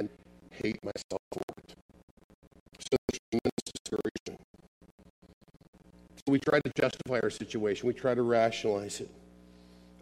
and 0.00 0.08
hate 0.50 0.78
myself 0.84 1.20
for 1.32 1.42
it. 1.58 1.74
So 2.78 2.96
there's 3.08 3.20
tremendous 3.30 3.72
discouragement. 3.74 4.40
So 6.16 6.32
we 6.32 6.38
try 6.38 6.60
to 6.60 6.70
justify 6.78 7.20
our 7.22 7.30
situation. 7.30 7.86
We 7.86 7.94
try 7.94 8.14
to 8.14 8.22
rationalize 8.22 9.00
it 9.00 9.10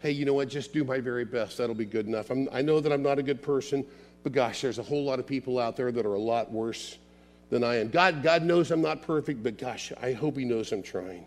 hey, 0.04 0.10
you 0.10 0.26
know 0.26 0.34
what, 0.34 0.50
just 0.50 0.74
do 0.74 0.84
my 0.84 1.00
very 1.00 1.24
best. 1.24 1.56
That'll 1.56 1.74
be 1.74 1.86
good 1.86 2.06
enough. 2.06 2.28
I'm, 2.28 2.46
i 2.52 2.60
know 2.60 2.78
that 2.78 2.92
I'm 2.92 3.02
not 3.02 3.18
a 3.18 3.22
good 3.22 3.40
person, 3.40 3.86
but 4.24 4.32
gosh, 4.32 4.62
there's 4.62 4.78
a 4.78 4.82
whole 4.82 5.04
lot 5.04 5.20
of 5.20 5.26
people 5.26 5.58
out 5.60 5.76
there 5.76 5.92
that 5.92 6.04
are 6.04 6.14
a 6.14 6.18
lot 6.18 6.50
worse 6.50 6.98
than 7.50 7.62
I 7.62 7.76
am. 7.76 7.90
God, 7.90 8.22
God 8.22 8.42
knows 8.42 8.70
I'm 8.70 8.82
not 8.82 9.02
perfect, 9.02 9.42
but 9.42 9.58
gosh, 9.58 9.92
I 10.02 10.12
hope 10.12 10.36
He 10.36 10.44
knows 10.44 10.72
I'm 10.72 10.82
trying. 10.82 11.26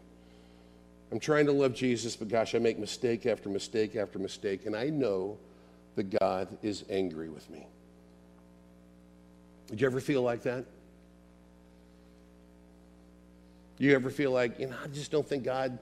I'm 1.11 1.19
trying 1.19 1.45
to 1.45 1.53
love 1.53 1.73
Jesus, 1.73 2.15
but 2.15 2.27
gosh, 2.27 2.55
I 2.55 2.59
make 2.59 2.79
mistake 2.79 3.25
after 3.25 3.47
mistake 3.47 3.95
after 3.95 4.19
mistake, 4.19 4.65
and 4.65 4.75
I 4.75 4.89
know 4.89 5.37
that 5.95 6.09
God 6.19 6.49
is 6.61 6.83
angry 6.89 7.29
with 7.29 7.49
me. 7.49 7.65
Did 9.67 9.79
you 9.79 9.87
ever 9.87 10.01
feel 10.01 10.23
like 10.23 10.41
that? 10.43 10.65
You 13.77 13.93
ever 13.93 14.09
feel 14.09 14.31
like, 14.31 14.59
you 14.59 14.67
know, 14.67 14.75
I 14.83 14.87
just 14.87 15.11
don't 15.11 15.27
think 15.27 15.43
God 15.43 15.77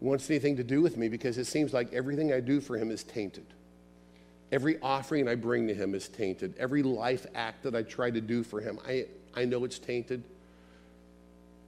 wants 0.00 0.28
anything 0.28 0.56
to 0.56 0.64
do 0.64 0.82
with 0.82 0.96
me 0.96 1.08
because 1.08 1.38
it 1.38 1.46
seems 1.46 1.72
like 1.72 1.92
everything 1.92 2.32
I 2.32 2.40
do 2.40 2.60
for 2.60 2.76
him 2.76 2.90
is 2.90 3.04
tainted. 3.04 3.46
Every 4.52 4.78
offering 4.80 5.28
I 5.28 5.34
bring 5.34 5.68
to 5.68 5.74
him 5.74 5.94
is 5.94 6.08
tainted. 6.08 6.54
Every 6.58 6.82
life 6.82 7.26
act 7.34 7.64
that 7.64 7.74
I 7.74 7.82
try 7.82 8.10
to 8.10 8.20
do 8.20 8.44
for 8.44 8.60
him, 8.60 8.78
I, 8.86 9.06
I 9.34 9.44
know 9.44 9.64
it's 9.64 9.78
tainted. 9.78 10.22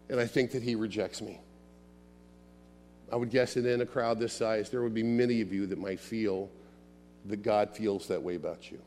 and 0.08 0.20
I 0.20 0.26
think 0.26 0.52
that 0.52 0.62
he 0.62 0.74
rejects 0.74 1.20
me. 1.20 1.40
I 3.12 3.16
would 3.16 3.30
guess 3.30 3.54
that 3.54 3.66
in 3.66 3.80
a 3.80 3.86
crowd 3.86 4.18
this 4.18 4.32
size, 4.32 4.70
there 4.70 4.82
would 4.82 4.94
be 4.94 5.02
many 5.02 5.40
of 5.40 5.52
you 5.52 5.66
that 5.66 5.78
might 5.78 6.00
feel 6.00 6.50
that 7.26 7.42
God 7.42 7.70
feels 7.74 8.08
that 8.08 8.22
way 8.22 8.34
about 8.34 8.70
you. 8.70 8.78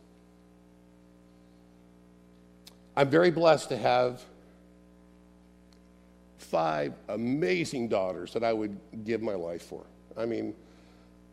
I'm 2.95 3.09
very 3.09 3.31
blessed 3.31 3.69
to 3.69 3.77
have 3.77 4.23
five 6.37 6.93
amazing 7.07 7.87
daughters 7.87 8.33
that 8.33 8.43
I 8.43 8.51
would 8.53 8.77
give 9.05 9.21
my 9.21 9.35
life 9.35 9.63
for. 9.63 9.83
I 10.17 10.25
mean, 10.25 10.53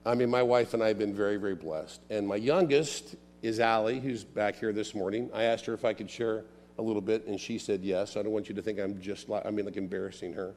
I 0.09 0.15
mean, 0.15 0.31
my 0.31 0.43
wife 0.43 0.73
and 0.73 0.83
I 0.83 0.89
have 0.89 0.99
been 0.99 1.13
very, 1.13 1.37
very 1.37 1.55
blessed. 1.55 2.01
And 2.09 2.27
my 2.27 2.37
youngest 2.37 3.17
is 3.43 3.61
Allie, 3.61 4.01
who's 4.01 4.25
back 4.25 4.57
here 4.57 4.73
this 4.73 4.95
morning. 4.95 5.29
I 5.35 5.43
asked 5.43 5.67
her 5.67 5.75
if 5.75 5.85
I 5.85 5.93
could 5.93 6.11
share 6.11 6.45
a 6.79 6.83
little 6.83 7.03
bit, 7.03 7.27
and 7.27 7.39
she 7.39 7.59
said 7.59 7.85
yes. 7.85 8.17
I 8.17 8.23
don't 8.23 8.33
want 8.33 8.49
you 8.49 8.55
to 8.55 8.63
think 8.63 8.81
I'm 8.81 8.99
just 9.03 9.29
like, 9.29 9.45
I 9.45 9.51
mean, 9.51 9.67
like 9.67 9.77
embarrassing 9.77 10.33
her. 10.33 10.55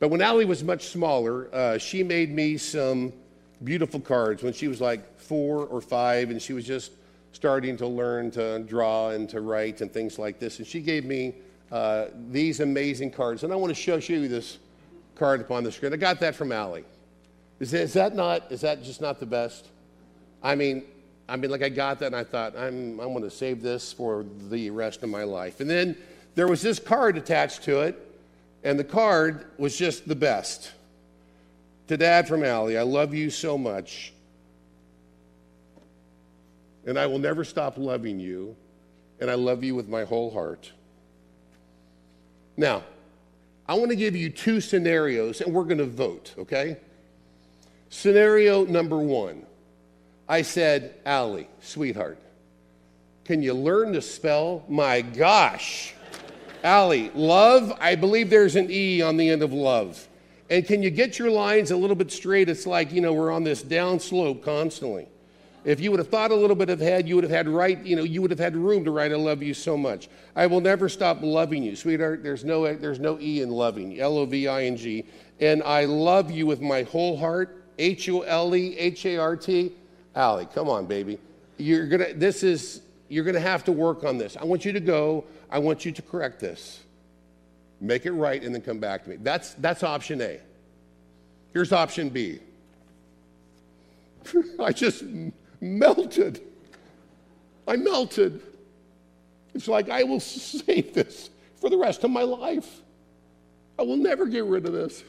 But 0.00 0.10
when 0.10 0.20
Allie 0.20 0.44
was 0.44 0.62
much 0.62 0.88
smaller, 0.88 1.48
uh, 1.54 1.78
she 1.78 2.02
made 2.02 2.30
me 2.30 2.58
some 2.58 3.14
beautiful 3.64 4.00
cards 4.00 4.42
when 4.42 4.52
she 4.52 4.68
was 4.68 4.82
like 4.82 5.18
four 5.18 5.64
or 5.64 5.80
five, 5.80 6.28
and 6.28 6.40
she 6.40 6.52
was 6.52 6.66
just 6.66 6.92
starting 7.32 7.74
to 7.78 7.86
learn 7.86 8.30
to 8.32 8.58
draw 8.58 9.10
and 9.10 9.30
to 9.30 9.40
write 9.40 9.80
and 9.80 9.90
things 9.90 10.18
like 10.18 10.38
this. 10.38 10.58
And 10.58 10.66
she 10.66 10.80
gave 10.82 11.06
me 11.06 11.36
uh, 11.72 12.08
these 12.30 12.60
amazing 12.60 13.12
cards. 13.12 13.44
And 13.44 13.52
I 13.52 13.56
want 13.56 13.70
to 13.70 13.74
show, 13.74 13.98
show 13.98 14.12
you 14.12 14.28
this 14.28 14.58
card 15.14 15.40
upon 15.40 15.64
the 15.64 15.72
screen. 15.72 15.94
I 15.94 15.96
got 15.96 16.20
that 16.20 16.34
from 16.34 16.52
Allie. 16.52 16.84
Is 17.60 17.72
that, 17.72 17.80
is 17.80 17.92
that 17.94 18.14
not, 18.14 18.50
is 18.50 18.60
that 18.60 18.82
just 18.82 19.00
not 19.00 19.18
the 19.20 19.26
best? 19.26 19.68
I 20.42 20.54
mean, 20.54 20.84
I 21.28 21.36
mean, 21.36 21.50
like 21.50 21.62
I 21.62 21.68
got 21.68 21.98
that 21.98 22.06
and 22.06 22.16
I 22.16 22.24
thought, 22.24 22.56
I'm, 22.56 23.00
I'm 23.00 23.12
going 23.12 23.22
to 23.22 23.30
save 23.30 23.62
this 23.62 23.92
for 23.92 24.24
the 24.48 24.70
rest 24.70 25.02
of 25.02 25.10
my 25.10 25.24
life. 25.24 25.60
And 25.60 25.68
then 25.68 25.96
there 26.34 26.46
was 26.46 26.62
this 26.62 26.78
card 26.78 27.16
attached 27.16 27.64
to 27.64 27.80
it, 27.80 27.98
and 28.64 28.78
the 28.78 28.84
card 28.84 29.46
was 29.58 29.76
just 29.76 30.06
the 30.06 30.14
best. 30.14 30.72
To 31.88 31.96
Dad 31.96 32.28
from 32.28 32.44
Allie, 32.44 32.78
I 32.78 32.82
love 32.82 33.12
you 33.12 33.30
so 33.30 33.58
much, 33.58 34.12
and 36.86 36.98
I 36.98 37.06
will 37.06 37.18
never 37.18 37.44
stop 37.44 37.76
loving 37.76 38.20
you, 38.20 38.54
and 39.20 39.30
I 39.30 39.34
love 39.34 39.64
you 39.64 39.74
with 39.74 39.88
my 39.88 40.04
whole 40.04 40.30
heart. 40.30 40.70
Now, 42.56 42.84
I 43.66 43.74
want 43.74 43.90
to 43.90 43.96
give 43.96 44.14
you 44.14 44.30
two 44.30 44.60
scenarios, 44.60 45.40
and 45.40 45.52
we're 45.52 45.64
going 45.64 45.78
to 45.78 45.86
vote, 45.86 46.34
okay? 46.38 46.78
Scenario 47.90 48.64
number 48.64 48.98
one 48.98 49.44
I 50.28 50.42
said, 50.42 50.94
Allie, 51.06 51.48
sweetheart, 51.62 52.18
can 53.24 53.42
you 53.42 53.54
learn 53.54 53.94
to 53.94 54.02
spell? 54.02 54.64
My 54.68 55.00
gosh. 55.00 55.94
Allie, 56.62 57.10
love, 57.14 57.72
I 57.80 57.94
believe 57.94 58.28
there's 58.28 58.56
an 58.56 58.70
E 58.70 59.00
on 59.00 59.16
the 59.16 59.30
end 59.30 59.42
of 59.42 59.52
love. 59.52 60.06
And 60.50 60.66
can 60.66 60.82
you 60.82 60.90
get 60.90 61.18
your 61.18 61.30
lines 61.30 61.70
a 61.70 61.76
little 61.76 61.96
bit 61.96 62.10
straight? 62.10 62.48
It's 62.48 62.66
like, 62.66 62.92
you 62.92 63.00
know, 63.00 63.12
we're 63.12 63.30
on 63.30 63.44
this 63.44 63.62
down 63.62 64.00
slope 64.00 64.44
constantly. 64.44 65.06
If 65.64 65.80
you 65.80 65.90
would 65.90 65.98
have 65.98 66.08
thought 66.08 66.30
a 66.30 66.34
little 66.34 66.56
bit 66.56 66.70
ahead, 66.70 67.08
you 67.08 67.14
would 67.16 67.24
have 67.24 67.30
had 67.30 67.48
right, 67.48 67.82
you 67.84 67.96
know, 67.96 68.02
you 68.02 68.22
would 68.22 68.30
have 68.30 68.38
had 68.38 68.56
room 68.56 68.84
to 68.84 68.90
write, 68.90 69.12
I 69.12 69.16
love 69.16 69.42
you 69.42 69.52
so 69.52 69.76
much. 69.76 70.08
I 70.34 70.46
will 70.46 70.60
never 70.60 70.88
stop 70.88 71.18
loving 71.20 71.62
you. 71.62 71.76
Sweetheart, 71.76 72.22
there's 72.22 72.44
no, 72.44 72.72
there's 72.74 73.00
no 73.00 73.18
E 73.20 73.42
in 73.42 73.50
loving, 73.50 74.00
L 74.00 74.16
O 74.16 74.24
V 74.24 74.48
I 74.48 74.64
N 74.64 74.76
G. 74.76 75.04
And 75.40 75.62
I 75.62 75.84
love 75.84 76.30
you 76.30 76.46
with 76.46 76.60
my 76.60 76.84
whole 76.84 77.16
heart, 77.16 77.62
H 77.78 78.08
O 78.08 78.22
L 78.22 78.54
E 78.54 78.76
H 78.76 79.06
A 79.06 79.16
R 79.16 79.36
T. 79.36 79.72
Allie, 80.14 80.46
come 80.52 80.68
on, 80.68 80.86
baby. 80.86 81.18
You're 81.58 81.86
gonna, 81.86 82.12
this 82.14 82.42
is, 82.42 82.82
you're 83.08 83.24
gonna 83.24 83.40
have 83.40 83.64
to 83.64 83.72
work 83.72 84.04
on 84.04 84.18
this. 84.18 84.36
I 84.36 84.44
want 84.44 84.64
you 84.64 84.72
to 84.72 84.80
go, 84.80 85.24
I 85.50 85.58
want 85.58 85.84
you 85.84 85.92
to 85.92 86.02
correct 86.02 86.40
this. 86.40 86.80
Make 87.80 88.06
it 88.06 88.12
right 88.12 88.42
and 88.42 88.54
then 88.54 88.62
come 88.62 88.80
back 88.80 89.04
to 89.04 89.10
me. 89.10 89.16
That's, 89.16 89.54
that's 89.54 89.82
option 89.82 90.20
A. 90.20 90.40
Here's 91.52 91.72
option 91.72 92.08
B. 92.08 92.40
I 94.60 94.72
just 94.72 95.04
melted. 95.60 96.42
I 97.66 97.76
melted. 97.76 98.42
It's 99.54 99.68
like 99.68 99.90
I 99.90 100.02
will 100.02 100.20
save 100.20 100.94
this 100.94 101.30
for 101.60 101.70
the 101.70 101.76
rest 101.76 102.04
of 102.04 102.10
my 102.10 102.22
life. 102.22 102.82
I 103.78 103.82
will 103.82 103.96
never 103.96 104.26
get 104.26 104.44
rid 104.44 104.66
of 104.66 104.72
this. 104.72 105.04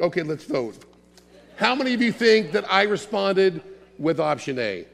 Okay, 0.00 0.22
let's 0.22 0.44
vote. 0.44 0.84
How 1.58 1.74
many 1.74 1.92
of 1.92 2.00
you 2.00 2.12
think 2.12 2.52
that 2.52 2.72
I 2.72 2.82
responded 2.82 3.60
with 3.98 4.20
option 4.20 4.60
A? 4.60 4.86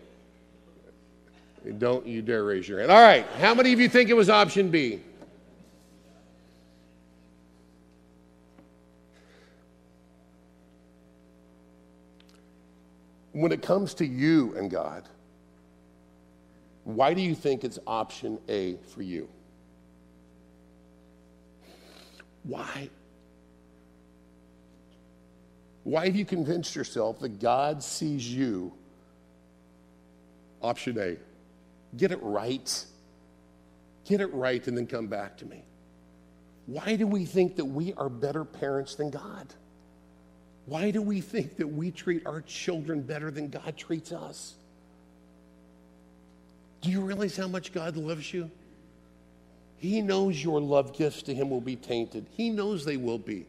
Don't 1.77 2.07
you 2.07 2.23
dare 2.23 2.43
raise 2.43 2.67
your 2.67 2.79
hand. 2.79 2.91
All 2.91 3.03
right, 3.03 3.27
how 3.39 3.55
many 3.55 3.75
of 3.75 3.81
you 3.81 3.87
think 3.87 4.09
it 4.09 4.15
was 4.15 4.31
option 4.31 4.71
B? 4.71 5.03
When 13.33 13.53
it 13.53 13.61
comes 13.61 13.93
to 13.95 14.07
you 14.07 14.57
and 14.57 14.71
God, 14.71 15.07
why 16.85 17.13
do 17.13 17.21
you 17.21 17.35
think 17.35 17.63
it's 17.65 17.79
option 17.87 18.39
A 18.49 18.77
for 18.95 19.03
you? 19.03 19.29
Why 22.45 22.89
why 25.85 26.07
have 26.07 26.17
you 26.17 26.25
convinced 26.25 26.75
yourself 26.75 27.21
that 27.21 27.41
God 27.41 27.83
sees 27.83 28.27
you? 28.27 28.73
Option 30.63 30.99
A 30.99 31.17
get 31.97 32.11
it 32.11 32.19
right. 32.23 32.85
Get 34.05 34.21
it 34.21 34.33
right 34.35 34.67
and 34.67 34.77
then 34.77 34.87
come 34.87 35.07
back 35.07 35.37
to 35.39 35.47
me. 35.47 35.63
Why 36.67 36.97
do 36.97 37.07
we 37.07 37.25
think 37.25 37.57
that 37.57 37.65
we 37.65 37.93
are 37.95 38.09
better 38.09 38.45
parents 38.45 38.95
than 38.95 39.11
God? 39.11 39.47
Why 40.67 40.91
do 40.91 41.03
we 41.03 41.21
think 41.21 41.59
that 41.59 41.67
we 41.67 41.91
treat 41.91 42.27
our 42.27 42.41
children 42.41 43.03
better 43.03 43.31
than 43.31 43.49
God 43.49 43.77
treats 43.77 44.13
us? 44.13 44.55
Do 46.81 46.91
you 46.91 47.03
realize 47.03 47.37
how 47.37 47.49
much 47.49 47.73
God 47.73 47.97
loves 47.97 48.33
you? 48.33 48.51
He 49.77 50.01
knows 50.01 50.43
your 50.43 50.61
love 50.61 50.97
gifts 50.97 51.23
to 51.25 51.35
Him 51.35 51.51
will 51.51 51.61
be 51.61 51.77
tainted. 51.77 52.27
He 52.31 52.49
knows 52.49 52.85
they 52.85 52.97
will 52.97 53.19
be 53.19 53.47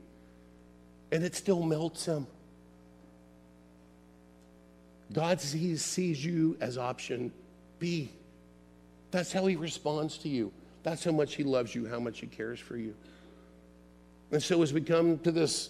and 1.16 1.24
it 1.24 1.34
still 1.34 1.61
melts 1.61 2.05
him. 2.05 2.28
God 5.13 5.39
sees, 5.39 5.82
sees 5.82 6.26
you 6.26 6.57
as 6.59 6.78
option 6.78 7.32
B. 7.80 8.09
That's 9.11 9.32
how 9.32 9.45
he 9.45 9.55
responds 9.55 10.18
to 10.20 10.30
you. 10.30 10.51
That's 10.84 11.05
how 11.05 11.13
much 11.13 11.36
he 11.36 11.43
loves 11.43 11.74
you, 11.74 11.88
how 11.88 12.01
much 12.01 12.20
he 12.20 12.28
cares 12.28 12.59
for 12.59 12.76
you. 12.76 12.93
And 14.34 14.43
so, 14.43 14.61
as 14.61 14.74
we 14.74 14.82
come 14.82 15.18
to 15.20 15.32
this 15.32 15.70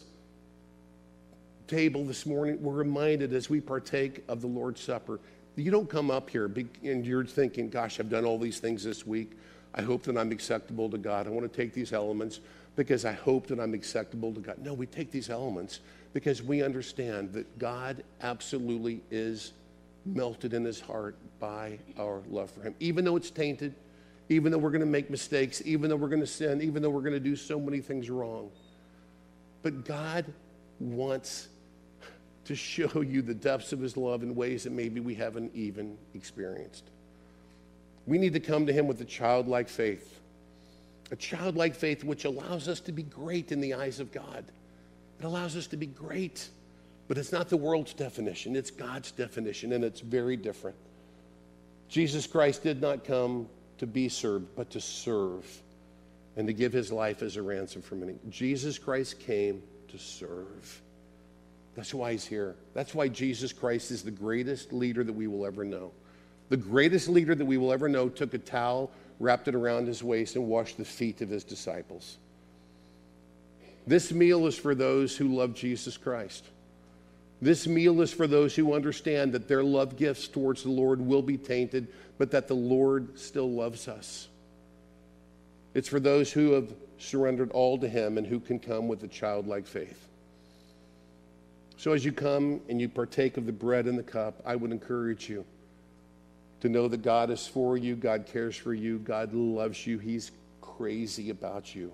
table 1.68 2.06
this 2.06 2.26
morning, 2.26 2.60
we're 2.60 2.74
reminded 2.74 3.32
as 3.32 3.48
we 3.48 3.62
partake 3.62 4.24
of 4.28 4.42
the 4.42 4.48
Lord's 4.48 4.82
Supper, 4.82 5.20
you 5.56 5.70
don't 5.70 5.88
come 5.88 6.10
up 6.10 6.28
here 6.28 6.52
and 6.84 7.06
you're 7.06 7.24
thinking, 7.24 7.70
gosh, 7.70 8.00
I've 8.00 8.10
done 8.10 8.26
all 8.26 8.40
these 8.40 8.58
things 8.58 8.84
this 8.84 9.06
week. 9.06 9.34
I 9.76 9.84
hope 9.84 10.02
that 10.04 10.18
I'm 10.18 10.32
acceptable 10.32 10.90
to 10.90 10.98
God. 10.98 11.28
I 11.28 11.30
want 11.30 11.50
to 11.52 11.56
take 11.56 11.72
these 11.72 11.94
elements 11.94 12.40
because 12.76 13.06
I 13.06 13.14
hope 13.14 13.48
that 13.48 13.60
I'm 13.60 13.74
acceptable 13.74 14.34
to 14.34 14.40
God. 14.40 14.58
No, 14.60 14.74
we 14.74 14.86
take 14.86 15.12
these 15.12 15.30
elements 15.30 15.80
because 16.14 16.44
we 16.44 16.62
understand 16.62 17.34
that 17.34 17.60
God 17.60 18.04
absolutely 18.22 19.02
is 19.12 19.54
melted 20.06 20.54
in 20.54 20.64
his 20.64 20.80
heart 20.80 21.16
by 21.40 21.80
our 21.98 22.22
love 22.30 22.52
for 22.52 22.62
him. 22.62 22.76
Even 22.80 23.06
though 23.06 23.16
it's 23.16 23.32
tainted, 23.32 23.74
even 24.30 24.52
though 24.52 24.58
we're 24.58 24.72
going 24.72 24.82
to 24.82 24.88
make 24.88 25.10
mistakes, 25.10 25.62
even 25.66 25.90
though 25.90 25.96
we're 25.96 26.10
going 26.10 26.22
to 26.22 26.28
sin, 26.28 26.62
even 26.62 26.82
though 26.82 26.90
we're 26.90 27.02
going 27.02 27.14
to 27.14 27.20
do 27.20 27.36
so 27.36 27.60
many 27.60 27.80
things 27.80 28.10
wrong. 28.10 28.50
But 29.62 29.86
God 29.86 30.26
wants 30.80 31.48
to 32.46 32.56
show 32.56 33.02
you 33.02 33.22
the 33.22 33.34
depths 33.34 33.74
of 33.74 33.80
his 33.80 33.98
love 33.98 34.22
in 34.22 34.36
ways 34.36 34.64
that 34.64 34.72
maybe 34.72 35.00
we 35.00 35.16
haven't 35.16 35.56
even 35.56 35.98
experienced. 36.14 36.84
We 38.06 38.18
need 38.18 38.34
to 38.34 38.40
come 38.40 38.68
to 38.68 38.74
him 38.74 38.88
with 38.88 39.02
a 39.02 39.06
childlike 39.06 39.68
faith 39.68 40.20
a 41.12 41.16
childlike 41.16 41.76
faith 41.76 42.04
which 42.04 42.26
allows 42.26 42.68
us 42.68 42.80
to 42.82 42.92
be 42.92 43.04
great 43.04 43.52
in 43.52 43.62
the 43.62 43.74
eyes 43.74 44.00
of 44.00 44.12
God. 44.12 44.46
It 45.20 45.26
allows 45.26 45.56
us 45.56 45.68
to 45.68 45.78
be 45.78 45.86
great, 45.86 46.50
but 47.08 47.18
it's 47.18 47.32
not 47.32 47.50
the 47.50 47.58
world's 47.58 47.94
definition, 47.94 48.56
it's 48.56 48.72
God's 48.72 49.12
definition, 49.12 49.74
and 49.74 49.84
it's 49.84 50.02
very 50.02 50.36
different. 50.36 50.76
Jesus 51.88 52.26
Christ 52.26 52.64
did 52.64 52.82
not 52.82 53.04
come 53.04 53.48
to 53.78 53.88
be 53.88 54.10
served, 54.10 54.48
but 54.56 54.70
to 54.72 54.82
serve 54.82 55.46
and 56.36 56.48
to 56.48 56.54
give 56.54 56.74
his 56.74 56.92
life 56.92 57.22
as 57.22 57.38
a 57.38 57.42
ransom 57.42 57.82
for 57.82 57.96
many. 57.96 58.16
Jesus 58.30 58.78
Christ 58.78 59.20
came 59.20 59.62
to 59.90 59.98
serve. 59.98 60.82
That's 61.76 61.94
why 61.94 62.14
he's 62.14 62.26
here. 62.26 62.56
That's 62.74 62.96
why 62.96 63.08
Jesus 63.08 63.54
Christ 63.54 63.92
is 63.92 64.02
the 64.02 64.12
greatest 64.12 64.74
leader 64.74 65.04
that 65.04 65.14
we 65.14 65.28
will 65.28 65.46
ever 65.46 65.64
know. 65.64 65.92
The 66.50 66.58
greatest 66.58 67.10
leader 67.10 67.36
that 67.36 67.46
we 67.46 67.58
will 67.58 67.74
ever 67.74 67.90
know 67.90 68.10
took 68.10 68.34
a 68.34 68.38
towel 68.38 68.92
wrapped 69.20 69.48
it 69.48 69.56
around 69.56 69.88
his 69.88 70.04
waist, 70.04 70.36
and 70.36 70.48
washed 70.48 70.78
the 70.78 70.86
feet 70.86 71.22
of 71.22 71.30
his 71.30 71.44
disciples. 71.44 72.18
This 73.88 74.12
meal 74.12 74.48
is 74.48 74.58
for 74.58 74.74
those 74.74 75.16
who 75.16 75.36
love 75.36 75.54
Jesus 75.54 75.98
Christ. 75.98 76.44
This 77.42 77.68
meal 77.68 78.02
is 78.02 78.12
for 78.12 78.28
those 78.28 78.56
who 78.56 78.74
understand 78.74 79.34
that 79.34 79.48
their 79.48 79.64
love 79.64 79.98
gifts 79.98 80.28
towards 80.28 80.64
the 80.64 80.72
Lord 80.72 81.00
will 81.00 81.22
be 81.22 81.38
tainted, 81.38 81.88
but 82.18 82.32
that 82.32 82.48
the 82.48 82.56
Lord 82.56 83.20
still 83.20 83.52
loves 83.52 83.88
us. 83.88 84.28
It's 85.74 85.90
for 85.90 86.00
those 86.00 86.32
who 86.32 86.54
have 86.54 86.74
surrendered 86.98 87.52
all 87.52 87.78
to 87.78 87.88
Him 87.88 88.18
and 88.18 88.26
who 88.26 88.40
can 88.40 88.60
come 88.60 88.88
with 88.88 89.04
a 89.04 89.08
childlike 89.08 89.68
faith. 89.68 90.08
So, 91.78 91.92
as 91.92 92.06
you 92.06 92.14
come 92.14 92.62
and 92.70 92.80
you 92.80 92.88
partake 92.88 93.36
of 93.38 93.46
the 93.46 93.52
bread 93.52 93.86
and 93.86 94.00
the 94.00 94.04
cup, 94.04 94.42
I 94.46 94.56
would 94.56 94.72
encourage 94.72 95.30
you 95.30 95.46
to 96.66 96.72
know 96.72 96.88
that 96.88 97.04
God 97.04 97.30
is 97.30 97.46
for 97.46 97.78
you, 97.78 97.96
God 97.96 98.26
cares 98.26 98.56
for 98.56 98.74
you, 98.74 98.98
God 98.98 99.34
loves 99.34 99.86
you, 99.86 100.00
He's 100.00 100.32
crazy 100.62 101.30
about 101.30 101.76
you. 101.76 101.92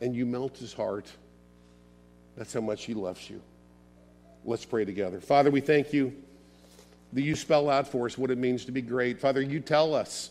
And 0.00 0.16
you 0.16 0.26
melt 0.26 0.58
His 0.58 0.72
heart. 0.72 1.06
That's 2.36 2.52
how 2.52 2.60
much 2.60 2.84
He 2.84 2.92
loves 2.92 3.30
you. 3.30 3.40
Let's 4.44 4.64
pray 4.64 4.84
together. 4.84 5.20
Father, 5.20 5.52
we 5.52 5.60
thank 5.60 5.92
you 5.92 6.12
that 7.12 7.22
you 7.22 7.36
spell 7.36 7.70
out 7.70 7.86
for 7.86 8.06
us 8.06 8.18
what 8.18 8.32
it 8.32 8.38
means 8.38 8.64
to 8.64 8.72
be 8.72 8.82
great. 8.82 9.20
Father, 9.20 9.40
you 9.40 9.60
tell 9.60 9.94
us 9.94 10.30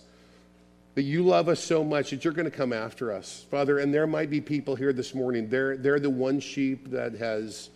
that 0.95 1.03
you 1.03 1.23
love 1.23 1.47
us 1.47 1.63
so 1.63 1.85
much 1.85 2.09
that 2.09 2.25
you're 2.25 2.33
going 2.33 2.51
to 2.51 2.55
come 2.55 2.73
after 2.73 3.13
us. 3.13 3.45
Father, 3.49 3.79
and 3.79 3.93
there 3.93 4.05
might 4.05 4.29
be 4.29 4.41
people 4.41 4.75
here 4.75 4.91
this 4.91 5.15
morning, 5.15 5.47
they're, 5.47 5.77
they're 5.77 6.01
the 6.01 6.09
one 6.09 6.41
sheep 6.41 6.91
that 6.91 7.13
has 7.13 7.69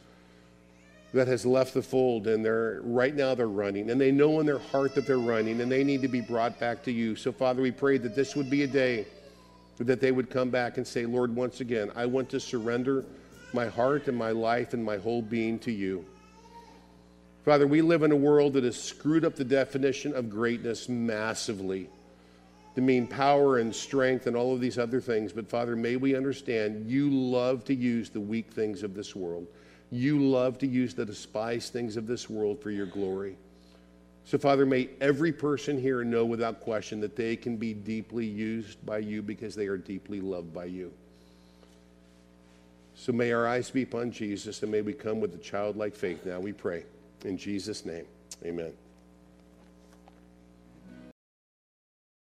that 1.13 1.27
has 1.27 1.45
left 1.45 1.73
the 1.73 1.81
fold 1.81 2.27
and 2.27 2.43
they're 2.43 2.81
right 2.83 3.15
now 3.15 3.33
they're 3.33 3.47
running 3.47 3.89
and 3.89 3.99
they 3.99 4.11
know 4.11 4.39
in 4.39 4.45
their 4.45 4.59
heart 4.59 4.93
that 4.95 5.07
they're 5.07 5.17
running 5.17 5.61
and 5.61 5.71
they 5.71 5.83
need 5.83 6.01
to 6.01 6.07
be 6.07 6.21
brought 6.21 6.59
back 6.59 6.83
to 6.83 6.91
you. 6.91 7.15
So 7.15 7.31
Father, 7.31 7.61
we 7.61 7.71
pray 7.71 7.97
that 7.97 8.15
this 8.15 8.35
would 8.35 8.49
be 8.49 8.63
a 8.63 8.67
day 8.67 9.05
that 9.79 10.01
they 10.01 10.11
would 10.11 10.29
come 10.29 10.49
back 10.49 10.77
and 10.77 10.87
say, 10.87 11.05
Lord, 11.05 11.35
once 11.35 11.61
again, 11.61 11.91
I 11.95 12.05
want 12.05 12.29
to 12.31 12.39
surrender 12.39 13.05
my 13.53 13.67
heart 13.67 14.07
and 14.07 14.17
my 14.17 14.31
life 14.31 14.73
and 14.73 14.83
my 14.83 14.97
whole 14.97 15.21
being 15.21 15.59
to 15.59 15.71
you. 15.71 16.05
Father, 17.45 17.67
we 17.67 17.81
live 17.81 18.03
in 18.03 18.11
a 18.11 18.15
world 18.15 18.53
that 18.53 18.63
has 18.63 18.81
screwed 18.81 19.23
up 19.23 19.35
the 19.35 19.45
definition 19.45 20.13
of 20.13 20.29
greatness 20.29 20.89
massively 20.89 21.89
to 22.75 22.81
mean 22.81 23.07
power 23.07 23.59
and 23.59 23.73
strength 23.73 24.27
and 24.27 24.35
all 24.35 24.53
of 24.53 24.59
these 24.59 24.77
other 24.77 24.99
things. 24.99 25.31
But 25.31 25.49
Father, 25.49 25.75
may 25.75 25.95
we 25.95 26.15
understand 26.15 26.91
you 26.91 27.09
love 27.09 27.63
to 27.65 27.73
use 27.73 28.09
the 28.09 28.19
weak 28.19 28.51
things 28.51 28.83
of 28.83 28.93
this 28.93 29.15
world. 29.15 29.47
You 29.91 30.19
love 30.19 30.57
to 30.59 30.67
use 30.67 30.93
the 30.93 31.05
despised 31.05 31.71
things 31.71 31.97
of 31.97 32.07
this 32.07 32.29
world 32.29 32.61
for 32.61 32.71
your 32.71 32.85
glory. 32.85 33.37
So, 34.25 34.37
Father, 34.37 34.65
may 34.65 34.89
every 34.99 35.31
person 35.31 35.79
here 35.79 36.03
know 36.03 36.25
without 36.25 36.59
question 36.59 36.99
that 36.99 37.15
they 37.15 37.37
can 37.37 37.55
be 37.55 37.73
deeply 37.73 38.25
used 38.25 38.85
by 38.85 38.97
you 38.97 39.21
because 39.21 39.55
they 39.55 39.67
are 39.67 39.77
deeply 39.77 40.19
loved 40.19 40.53
by 40.53 40.65
you. 40.65 40.91
So, 42.93 43.13
may 43.13 43.31
our 43.31 43.47
eyes 43.47 43.69
be 43.69 43.83
upon 43.83 44.11
Jesus 44.11 44.61
and 44.63 44.71
may 44.71 44.81
we 44.81 44.91
come 44.91 45.21
with 45.21 45.33
a 45.33 45.37
childlike 45.37 45.95
faith 45.95 46.25
now, 46.25 46.41
we 46.41 46.51
pray. 46.51 46.83
In 47.23 47.37
Jesus' 47.37 47.85
name, 47.85 48.05
amen. 48.43 48.73